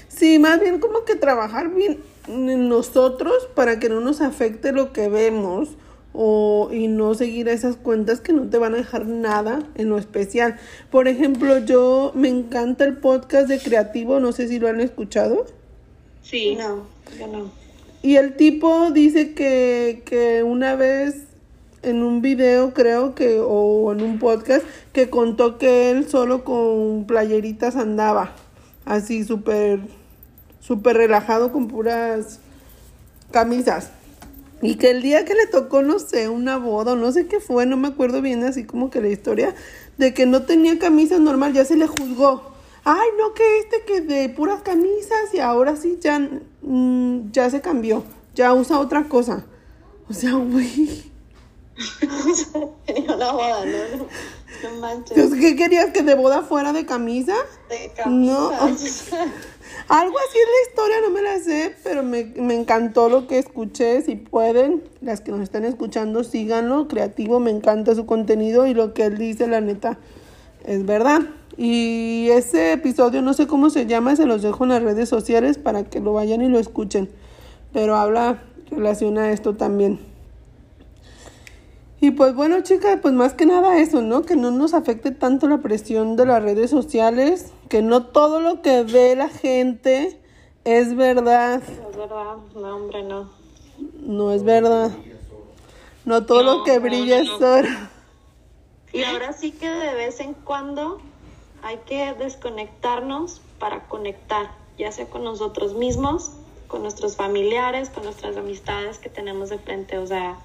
Sí, 0.09 0.39
más 0.39 0.61
bien 0.61 0.79
como 0.79 1.05
que 1.05 1.17
trabajar 1.17 1.69
bien 1.75 1.93
en 1.93 2.14
nosotros 2.29 3.49
para 3.55 3.79
que 3.79 3.89
no 3.89 4.01
nos 4.01 4.21
afecte 4.21 4.73
lo 4.73 4.93
que 4.93 5.09
vemos 5.09 5.71
o 6.13 6.71
y 6.73 6.87
no 6.87 7.15
seguir 7.15 7.49
esas 7.49 7.77
cuentas 7.77 8.21
que 8.21 8.33
no 8.33 8.49
te 8.49 8.57
van 8.57 8.75
a 8.75 8.79
dejar 8.79 9.07
nada 9.07 9.67
en 9.75 9.89
lo 9.89 9.99
especial. 9.99 10.57
Por 10.91 11.09
ejemplo, 11.09 11.59
yo 11.59 12.13
me 12.15 12.29
encanta 12.29 12.85
el 12.85 12.97
podcast 12.97 13.49
de 13.49 13.59
Creativo, 13.59 14.21
no 14.21 14.33
sé 14.33 14.49
si 14.49 14.59
lo 14.59 14.69
han 14.69 14.81
escuchado. 14.81 15.45
Sí. 16.23 16.57
No, 16.57 16.87
yo 17.19 17.27
no. 17.27 17.51
Y 18.03 18.17
el 18.17 18.37
tipo 18.37 18.91
dice 18.91 19.35
que, 19.35 20.03
que 20.05 20.43
una 20.43 20.77
vez 20.77 21.25
en 21.85 22.03
un 22.03 22.23
video, 22.23 22.73
creo 22.75 23.15
que, 23.15 23.41
o 23.41 23.93
en 23.93 24.03
un 24.03 24.19
podcast, 24.19 24.65
que 24.93 25.11
contó 25.11 25.59
que 25.59 25.91
él 25.91 26.09
solo 26.09 26.45
con 26.45 27.07
playeritas 27.07 27.77
andaba. 27.77 28.33
Así 28.85 29.25
súper, 29.25 29.81
súper 30.67 30.97
relajado 30.97 31.53
con 31.53 31.69
puras 31.69 32.41
camisas. 33.31 33.91
Y 34.63 34.77
que 34.77 34.91
el 34.91 35.03
día 35.03 35.25
que 35.25 35.35
le 35.35 35.47
tocó, 35.47 35.83
no 35.83 35.99
sé, 35.99 36.29
una 36.29 36.57
boda 36.57 36.93
o 36.93 36.97
no 36.97 37.13
sé 37.13 37.27
qué 37.27 37.39
fue, 37.39 37.67
no 37.67 37.77
me 37.77 37.89
acuerdo 37.89 38.23
bien 38.23 38.43
así 38.45 38.65
como 38.65 38.89
que 38.89 39.03
la 39.03 39.09
historia, 39.09 39.55
de 39.99 40.15
que 40.15 40.25
no 40.25 40.45
tenía 40.45 40.79
camisa 40.79 41.19
normal, 41.19 41.53
ya 41.53 41.65
se 41.65 41.77
le 41.77 41.87
juzgó. 41.87 42.55
Ay, 42.85 43.09
no, 43.19 43.35
que 43.35 43.59
este 43.59 43.83
que 43.87 44.01
de 44.01 44.29
puras 44.31 44.63
camisas 44.63 45.35
y 45.35 45.41
ahora 45.41 45.77
sí 45.77 45.99
ya, 46.01 46.19
mm, 46.63 47.31
ya 47.33 47.51
se 47.51 47.61
cambió, 47.61 48.05
ya 48.35 48.55
usa 48.55 48.79
otra 48.79 49.05
cosa. 49.05 49.45
O 50.09 50.15
sea, 50.15 50.33
güey. 50.35 51.13
Tenía 52.87 53.15
una 53.15 53.33
boda, 53.33 53.65
¿no? 53.67 53.97
No, 53.97 54.07
no 54.71 54.81
manches. 54.81 55.35
¿Qué 55.35 55.57
querías 55.57 55.91
que 55.91 56.03
de 56.03 56.15
boda 56.15 56.43
fuera 56.43 56.73
de 56.73 56.87
camisa? 56.87 57.35
De 57.69 57.91
No. 58.07 58.53
Algo 59.89 60.17
así 60.19 60.39
es 60.39 60.47
la 60.47 60.71
historia, 60.71 60.97
no 61.03 61.11
me 61.11 61.23
la 61.23 61.39
sé, 61.39 61.75
pero 61.85 62.03
me, 62.03 62.25
me 62.37 62.55
encantó 62.55 63.09
lo 63.09 63.27
que 63.27 63.39
escuché. 63.39 64.03
Si 64.03 64.17
pueden, 64.17 64.83
las 65.01 65.21
que 65.21 65.31
nos 65.31 65.41
están 65.41 65.65
escuchando, 65.65 66.25
síganlo. 66.25 66.89
Creativo, 66.89 67.41
me 67.41 67.51
encanta 67.51 67.95
su 67.95 68.07
contenido 68.07 68.67
y 68.67 68.75
lo 68.75 68.95
que 68.95 69.05
él 69.05 69.19
dice, 69.19 69.47
la 69.47 69.61
neta, 69.61 69.99
es 70.65 70.87
verdad. 70.87 71.23
Y 71.57 72.29
ese 72.31 72.73
episodio, 72.73 73.23
no 73.23 73.35
sé 73.35 73.47
cómo 73.47 73.71
se 73.71 73.87
llama, 73.87 74.17
se 74.17 74.27
los 74.27 74.43
dejo 74.43 74.65
en 74.65 74.71
las 74.71 74.83
redes 74.83 75.09
sociales 75.09 75.59
para 75.59 75.85
que 75.85 76.01
lo 76.01 76.13
vayan 76.13 76.43
y 76.43 76.49
lo 76.49 76.59
escuchen. 76.59 77.09
Pero 77.73 77.97
habla, 77.97 78.43
relaciona 78.71 79.31
esto 79.31 79.55
también. 79.55 80.14
Y 82.05 82.11
pues 82.11 82.35
bueno, 82.35 82.61
chicas, 82.61 82.99
pues 83.01 83.15
más 83.15 83.33
que 83.33 83.47
nada 83.47 83.79
eso, 83.79 84.03
¿no? 84.03 84.25
Que 84.27 84.37
no 84.37 84.51
nos 84.51 84.75
afecte 84.75 85.11
tanto 85.11 85.49
la 85.49 85.63
presión 85.63 86.17
de 86.17 86.27
las 86.27 86.43
redes 86.43 86.69
sociales, 86.69 87.51
que 87.71 87.81
no 87.81 88.05
todo 88.05 88.41
lo 88.41 88.61
que 88.61 88.83
ve 88.83 89.17
la 89.17 89.31
gente 89.31 90.21
es 90.65 90.95
verdad, 90.97 91.63
Es 91.63 91.97
verdad, 91.97 92.37
no, 92.55 92.77
hombre, 92.77 93.05
no. 93.05 93.31
no 94.03 94.33
es 94.33 94.45
verdad. 94.45 94.91
No 96.05 96.27
todo 96.27 96.43
No, 96.43 96.59
lo 96.59 96.65
que 96.65 96.79
brilla 96.79 97.25
no, 97.25 97.37
es 97.37 97.41
oro. 97.41 97.69
Y 98.93 99.03
ahora 99.05 99.33
sí 99.33 99.53
que 99.53 99.71
de 99.71 99.95
vez 99.95 100.21
en 100.21 100.35
cuando 100.35 101.01
hay 101.63 101.79
que 101.87 102.13
desconectarnos 102.19 103.41
para 103.59 103.89
conectar, 103.89 104.51
ya 104.77 104.93
sea 104.93 105.07
con 105.07 105.25
nosotros 105.25 105.73
mismos, 105.73 106.33
con 106.69 106.83
nuestros 106.83 107.17
familiares, 107.17 107.89
con 107.89 108.05
nuestras 108.05 108.37
amistades 108.37 108.99
que 108.99 109.09
tenemos 109.09 109.49
de 109.49 109.57
frente. 109.59 109.97
O 109.97 110.07
sea, 110.07 110.37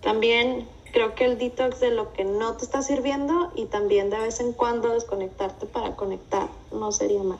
también 0.00 0.66
creo 0.92 1.14
que 1.14 1.24
el 1.24 1.38
detox 1.38 1.80
de 1.80 1.90
lo 1.90 2.12
que 2.12 2.24
no 2.24 2.56
te 2.56 2.64
está 2.64 2.82
sirviendo 2.82 3.52
y 3.54 3.66
también 3.66 4.10
de 4.10 4.18
vez 4.18 4.40
en 4.40 4.52
cuando 4.52 4.92
desconectarte 4.92 5.66
para 5.66 5.96
conectar 5.96 6.48
no 6.72 6.92
sería 6.92 7.22
mal. 7.22 7.38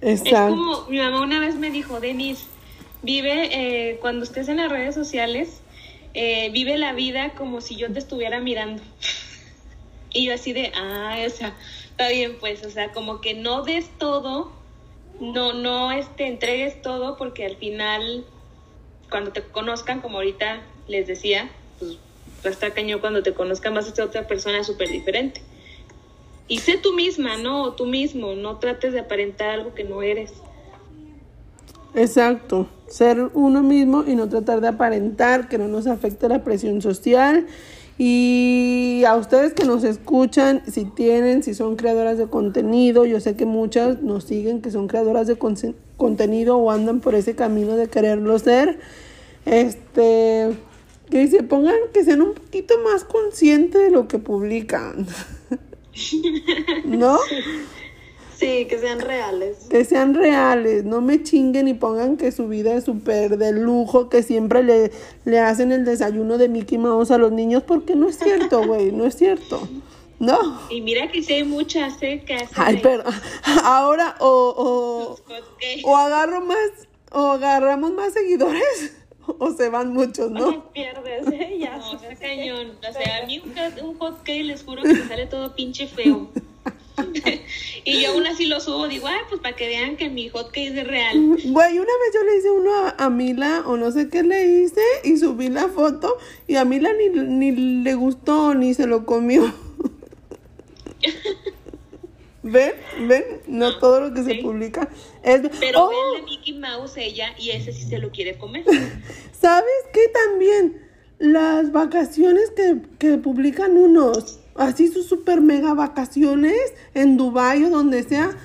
Es 0.00 0.22
como 0.22 0.84
mi 0.88 0.98
mamá 0.98 1.22
una 1.22 1.40
vez 1.40 1.56
me 1.56 1.70
dijo, 1.70 2.00
Denise, 2.00 2.46
vive 3.02 3.48
eh, 3.90 3.98
cuando 4.00 4.24
estés 4.24 4.48
en 4.48 4.58
las 4.58 4.70
redes 4.70 4.94
sociales, 4.94 5.60
eh, 6.14 6.50
vive 6.50 6.78
la 6.78 6.92
vida 6.92 7.34
como 7.34 7.60
si 7.60 7.76
yo 7.76 7.92
te 7.92 7.98
estuviera 7.98 8.40
mirando. 8.40 8.82
y 10.12 10.26
yo 10.26 10.34
así 10.34 10.52
de, 10.52 10.72
ah, 10.76 11.16
o 11.26 11.30
sea, 11.30 11.54
está 11.90 12.08
bien 12.08 12.36
pues, 12.38 12.64
o 12.64 12.70
sea, 12.70 12.92
como 12.92 13.20
que 13.20 13.34
no 13.34 13.62
des 13.62 13.90
todo, 13.98 14.52
no, 15.20 15.52
no 15.52 15.90
este, 15.90 16.28
entregues 16.28 16.80
todo 16.80 17.16
porque 17.16 17.44
al 17.44 17.56
final, 17.56 18.24
cuando 19.10 19.32
te 19.32 19.42
conozcan, 19.42 20.00
como 20.00 20.18
ahorita 20.18 20.62
les 20.86 21.08
decía, 21.08 21.50
pues 21.80 21.98
va 22.44 22.50
a 22.50 22.52
estar 22.52 22.72
cañón 22.72 23.00
cuando 23.00 23.22
te 23.22 23.34
conozca 23.34 23.70
más 23.70 23.86
esta 23.86 24.04
otra 24.04 24.26
persona 24.26 24.62
súper 24.64 24.88
diferente. 24.88 25.42
Y 26.46 26.58
sé 26.58 26.78
tú 26.78 26.92
misma, 26.94 27.36
¿no? 27.36 27.72
tú 27.72 27.84
mismo, 27.84 28.34
no 28.34 28.56
trates 28.58 28.92
de 28.92 29.00
aparentar 29.00 29.50
algo 29.50 29.74
que 29.74 29.84
no 29.84 30.02
eres. 30.02 30.32
Exacto, 31.94 32.68
ser 32.86 33.30
uno 33.34 33.62
mismo 33.62 34.04
y 34.06 34.14
no 34.14 34.28
tratar 34.28 34.60
de 34.60 34.68
aparentar 34.68 35.48
que 35.48 35.58
no 35.58 35.68
nos 35.68 35.86
afecte 35.86 36.28
la 36.28 36.44
presión 36.44 36.80
social. 36.80 37.46
Y 37.98 39.02
a 39.08 39.16
ustedes 39.16 39.52
que 39.54 39.64
nos 39.64 39.82
escuchan, 39.82 40.62
si 40.70 40.84
tienen, 40.84 41.42
si 41.42 41.52
son 41.52 41.74
creadoras 41.74 42.16
de 42.16 42.28
contenido, 42.28 43.04
yo 43.04 43.18
sé 43.18 43.34
que 43.34 43.44
muchas 43.44 44.02
nos 44.02 44.24
siguen 44.24 44.62
que 44.62 44.70
son 44.70 44.86
creadoras 44.86 45.26
de 45.26 45.36
contenido 45.96 46.58
o 46.58 46.70
andan 46.70 47.00
por 47.00 47.16
ese 47.16 47.34
camino 47.34 47.74
de 47.74 47.88
quererlo 47.88 48.38
ser. 48.38 48.78
Este, 49.44 50.54
que 51.10 51.26
se 51.28 51.42
pongan, 51.42 51.76
que 51.92 52.04
sean 52.04 52.22
un 52.22 52.34
poquito 52.34 52.78
más 52.84 53.04
conscientes 53.04 53.82
de 53.82 53.90
lo 53.90 54.08
que 54.08 54.18
publican. 54.18 55.06
¿No? 56.84 57.18
Sí, 58.38 58.66
que 58.66 58.78
sean 58.78 59.00
reales. 59.00 59.66
Que 59.68 59.84
sean 59.84 60.14
reales, 60.14 60.84
no 60.84 61.00
me 61.00 61.22
chinguen 61.24 61.66
y 61.66 61.74
pongan 61.74 62.16
que 62.16 62.30
su 62.30 62.46
vida 62.46 62.72
es 62.74 62.84
súper 62.84 63.36
de 63.36 63.52
lujo, 63.52 64.08
que 64.08 64.22
siempre 64.22 64.62
le, 64.62 64.92
le 65.24 65.40
hacen 65.40 65.72
el 65.72 65.84
desayuno 65.84 66.38
de 66.38 66.48
Mickey 66.48 66.78
Mouse 66.78 67.10
a 67.10 67.18
los 67.18 67.32
niños, 67.32 67.64
porque 67.64 67.96
no 67.96 68.08
es 68.08 68.16
cierto, 68.16 68.64
güey, 68.64 68.92
no 68.92 69.06
es 69.06 69.16
cierto. 69.16 69.68
No. 70.20 70.60
Y 70.70 70.80
mira 70.82 71.10
que 71.10 71.22
sí 71.22 71.32
hay 71.32 71.44
muchas, 71.44 72.00
¿eh? 72.02 72.22
Que 72.24 72.34
hacen 72.34 72.56
Ay, 72.56 72.80
pero 72.82 73.02
ahora 73.64 74.14
o, 74.20 75.16
o, 75.84 75.90
o 75.90 75.96
agarro 75.96 76.40
más, 76.40 76.70
o 77.10 77.32
agarramos 77.32 77.92
más 77.92 78.12
seguidores 78.12 78.92
o 79.38 79.52
se 79.52 79.68
van 79.68 79.92
muchos, 79.92 80.30
¿no? 80.30 80.70
pierdes, 80.72 81.26
¿eh? 81.28 81.56
Ya. 81.58 81.78
No, 81.78 81.92
está 81.94 82.14
cañón. 82.16 82.72
O 82.88 82.92
sea, 82.92 83.22
a 83.22 83.26
mí 83.26 83.42
un, 83.44 83.86
un 83.86 83.98
hot 83.98 84.18
cake 84.18 84.44
les 84.44 84.62
juro 84.62 84.82
que 84.82 84.94
me 84.94 85.08
sale 85.08 85.26
todo 85.26 85.54
pinche 85.54 85.86
feo. 85.86 86.28
y 87.84 88.02
yo 88.02 88.12
aún 88.12 88.26
así 88.26 88.46
lo 88.46 88.60
subo, 88.60 88.88
digo, 88.88 89.06
ay, 89.06 89.20
pues 89.28 89.40
para 89.40 89.54
que 89.54 89.68
vean 89.68 89.96
que 89.96 90.08
mi 90.08 90.28
hot 90.28 90.48
cake 90.48 90.78
es 90.78 90.86
real. 90.86 91.16
Güey, 91.44 91.78
una 91.78 91.92
vez 91.92 92.14
yo 92.14 92.22
le 92.24 92.36
hice 92.36 92.50
uno 92.50 92.70
a, 92.96 93.10
Mila, 93.10 93.62
o 93.66 93.76
no 93.76 93.90
sé 93.92 94.08
qué 94.08 94.22
le 94.22 94.46
hice, 94.46 94.82
y 95.04 95.16
subí 95.16 95.48
la 95.48 95.68
foto, 95.68 96.16
y 96.46 96.56
a 96.56 96.64
Mila 96.64 96.90
ni, 96.92 97.08
ni 97.08 97.52
le 97.82 97.94
gustó, 97.94 98.54
ni 98.54 98.74
se 98.74 98.86
lo 98.86 99.06
comió. 99.06 99.52
¿Ven? 102.42 102.72
¿Ven? 103.08 103.24
No 103.48 103.78
todo 103.78 104.00
lo 104.00 104.14
que 104.14 104.22
se 104.22 104.36
publica 104.36 104.88
es... 105.22 105.42
Pero 105.58 105.86
¡Oh! 105.86 105.90
ven 105.90 106.24
de 106.24 106.30
Mickey 106.30 106.58
Mouse 106.58 106.96
ella 106.96 107.34
y 107.38 107.50
ese 107.50 107.72
sí 107.72 107.82
se 107.82 107.98
lo 107.98 108.10
quiere 108.10 108.38
comer. 108.38 108.64
¿Sabes 109.40 109.72
qué 109.92 110.00
también? 110.26 110.82
Las 111.18 111.72
vacaciones 111.72 112.50
que, 112.50 112.80
que 112.98 113.18
publican 113.18 113.76
unos, 113.76 114.38
así 114.54 114.86
sus 114.86 115.06
super 115.06 115.40
mega 115.40 115.74
vacaciones 115.74 116.58
en 116.94 117.16
Dubai 117.16 117.64
o 117.64 117.70
donde 117.70 118.04
sea. 118.04 118.36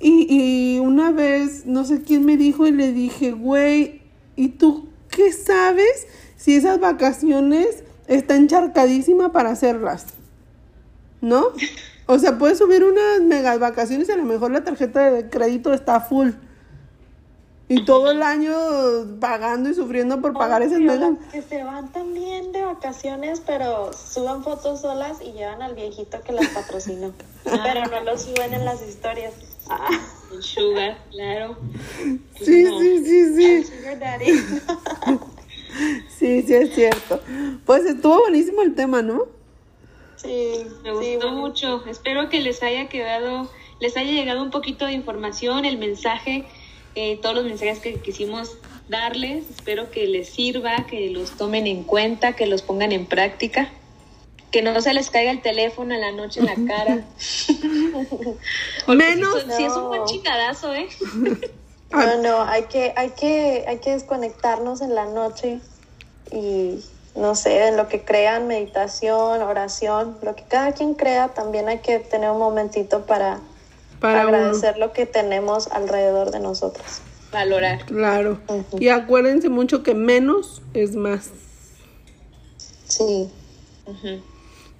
Y, 0.00 0.26
y 0.28 0.78
una 0.80 1.12
vez, 1.12 1.66
no 1.66 1.84
sé 1.84 2.02
quién 2.02 2.24
me 2.24 2.36
dijo 2.36 2.66
y 2.66 2.72
le 2.72 2.92
dije, 2.92 3.30
güey, 3.30 4.02
¿y 4.34 4.48
tú 4.48 4.88
qué 5.08 5.32
sabes 5.32 6.08
si 6.36 6.56
esas 6.56 6.80
vacaciones 6.80 7.84
están 8.08 8.42
encharcadísima 8.42 9.32
para 9.32 9.50
hacerlas? 9.50 10.06
¿No? 11.20 11.52
O 12.06 12.18
sea, 12.18 12.38
puedes 12.38 12.58
subir 12.58 12.84
unas 12.84 13.20
mega 13.20 13.56
vacaciones 13.58 14.08
y 14.08 14.12
a 14.12 14.16
lo 14.16 14.24
mejor 14.24 14.52
la 14.52 14.62
tarjeta 14.62 15.10
de 15.10 15.28
crédito 15.28 15.72
está 15.72 16.00
full. 16.00 16.30
Y 17.68 17.84
todo 17.84 18.12
el 18.12 18.22
año 18.22 18.54
pagando 19.18 19.68
y 19.68 19.74
sufriendo 19.74 20.20
por 20.20 20.32
pagar 20.34 20.62
esas 20.62 20.78
megas. 20.78 21.14
Que 21.32 21.42
se 21.42 21.64
van 21.64 21.90
también 21.90 22.52
de 22.52 22.64
vacaciones, 22.64 23.42
pero 23.44 23.92
suban 23.92 24.44
fotos 24.44 24.82
solas 24.82 25.18
y 25.20 25.32
llevan 25.32 25.62
al 25.62 25.74
viejito 25.74 26.20
que 26.20 26.32
las 26.32 26.46
patrocinó. 26.48 27.12
pero 27.44 27.86
no 27.86 28.04
lo 28.04 28.16
suben 28.16 28.54
en 28.54 28.64
las 28.64 28.86
historias. 28.86 29.34
Ah. 29.68 29.88
Sugar, 30.38 30.96
claro. 31.10 31.56
sí, 32.38 32.66
sí, 32.66 33.04
sí, 33.04 33.34
sí. 33.34 33.64
Sugar 33.64 33.98
Daddy. 33.98 34.26
sí, 36.18 36.42
sí, 36.42 36.54
es 36.54 36.72
cierto. 36.72 37.20
Pues 37.64 37.84
estuvo 37.84 38.20
buenísimo 38.20 38.62
el 38.62 38.76
tema, 38.76 39.02
¿no? 39.02 39.26
Sí, 40.16 40.66
me 40.82 40.92
gustó 40.92 41.30
mucho. 41.32 41.84
Espero 41.86 42.28
que 42.28 42.40
les 42.40 42.62
haya 42.62 42.88
quedado, 42.88 43.50
les 43.80 43.96
haya 43.96 44.12
llegado 44.12 44.42
un 44.42 44.50
poquito 44.50 44.86
de 44.86 44.92
información, 44.92 45.64
el 45.64 45.78
mensaje, 45.78 46.46
eh, 46.94 47.18
todos 47.20 47.34
los 47.34 47.44
mensajes 47.44 47.78
que 47.80 47.94
quisimos 48.00 48.56
darles. 48.88 49.50
Espero 49.50 49.90
que 49.90 50.06
les 50.06 50.28
sirva, 50.28 50.86
que 50.86 51.10
los 51.10 51.32
tomen 51.32 51.66
en 51.66 51.82
cuenta, 51.84 52.34
que 52.34 52.46
los 52.46 52.62
pongan 52.62 52.92
en 52.92 53.06
práctica. 53.06 53.70
Que 54.50 54.62
no 54.62 54.80
se 54.80 54.94
les 54.94 55.10
caiga 55.10 55.30
el 55.30 55.42
teléfono 55.42 55.94
en 55.94 56.00
la 56.00 56.12
noche 56.12 56.40
en 56.40 56.46
la 56.46 56.54
cara. 56.74 57.04
Menos. 58.88 59.44
Si, 59.56 59.64
es 59.64 59.72
un 59.72 59.88
buen 59.88 60.04
chingadazo, 60.06 60.72
¿eh? 60.74 60.88
no, 61.90 62.22
no, 62.22 62.42
hay 62.42 62.64
que, 62.64 62.94
hay 62.96 63.10
que, 63.10 63.64
hay 63.68 63.78
que 63.78 63.90
desconectarnos 63.90 64.80
en 64.80 64.94
la 64.94 65.04
noche 65.06 65.60
y 66.32 66.80
no 67.16 67.34
sé, 67.34 67.68
en 67.68 67.76
lo 67.76 67.88
que 67.88 68.04
crean, 68.04 68.46
meditación, 68.46 69.42
oración, 69.42 70.16
lo 70.22 70.36
que 70.36 70.44
cada 70.44 70.72
quien 70.72 70.94
crea, 70.94 71.28
también 71.28 71.68
hay 71.68 71.78
que 71.78 71.98
tener 71.98 72.30
un 72.30 72.38
momentito 72.38 73.06
para, 73.06 73.40
agradecer 74.00 74.78
lo 74.78 74.92
que 74.92 75.06
tenemos 75.06 75.68
alrededor 75.68 76.30
de 76.30 76.40
nosotros. 76.40 77.00
Valorar. 77.32 77.84
Claro. 77.86 78.38
Y 78.78 78.88
acuérdense 78.88 79.48
mucho 79.48 79.82
que 79.82 79.94
menos 79.94 80.62
es 80.74 80.94
más. 80.94 81.30
Sí. 82.86 83.28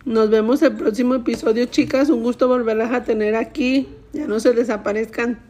Nos 0.05 0.31
vemos 0.31 0.63
el 0.63 0.77
próximo 0.77 1.15
episodio, 1.17 1.67
chicas. 1.67 2.09
Un 2.09 2.23
gusto 2.23 2.47
volverlas 2.47 2.93
a 2.93 3.03
tener 3.03 3.35
aquí. 3.35 3.89
Ya 4.13 4.27
no 4.27 4.39
se 4.39 4.53
desaparezcan. 4.53 5.41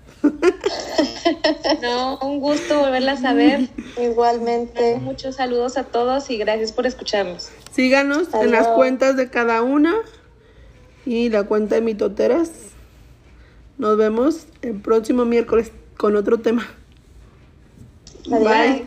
No, 1.83 2.19
un 2.19 2.41
gusto 2.41 2.81
volverlas 2.81 3.25
a 3.25 3.33
ver. 3.35 3.69
Igualmente. 4.01 4.99
Muchos 4.99 5.37
saludos 5.37 5.77
a 5.77 5.85
todos 5.85 6.31
y 6.31 6.39
gracias 6.39 6.73
por 6.73 6.87
escucharnos. 6.87 7.51
Síganos 7.73 8.33
en 8.35 8.51
las 8.51 8.69
cuentas 8.69 9.17
de 9.17 9.29
cada 9.29 9.63
una 9.63 9.95
y 11.05 11.29
la 11.29 11.45
cuenta 11.45 11.75
de 11.77 11.81
mitoteras. 11.83 12.51
Nos 13.79 13.97
vemos 13.97 14.47
el 14.63 14.81
próximo 14.81 15.25
miércoles 15.25 15.73
con 15.97 16.17
otro 16.17 16.39
tema. 16.39 16.67
Bye. 18.29 18.87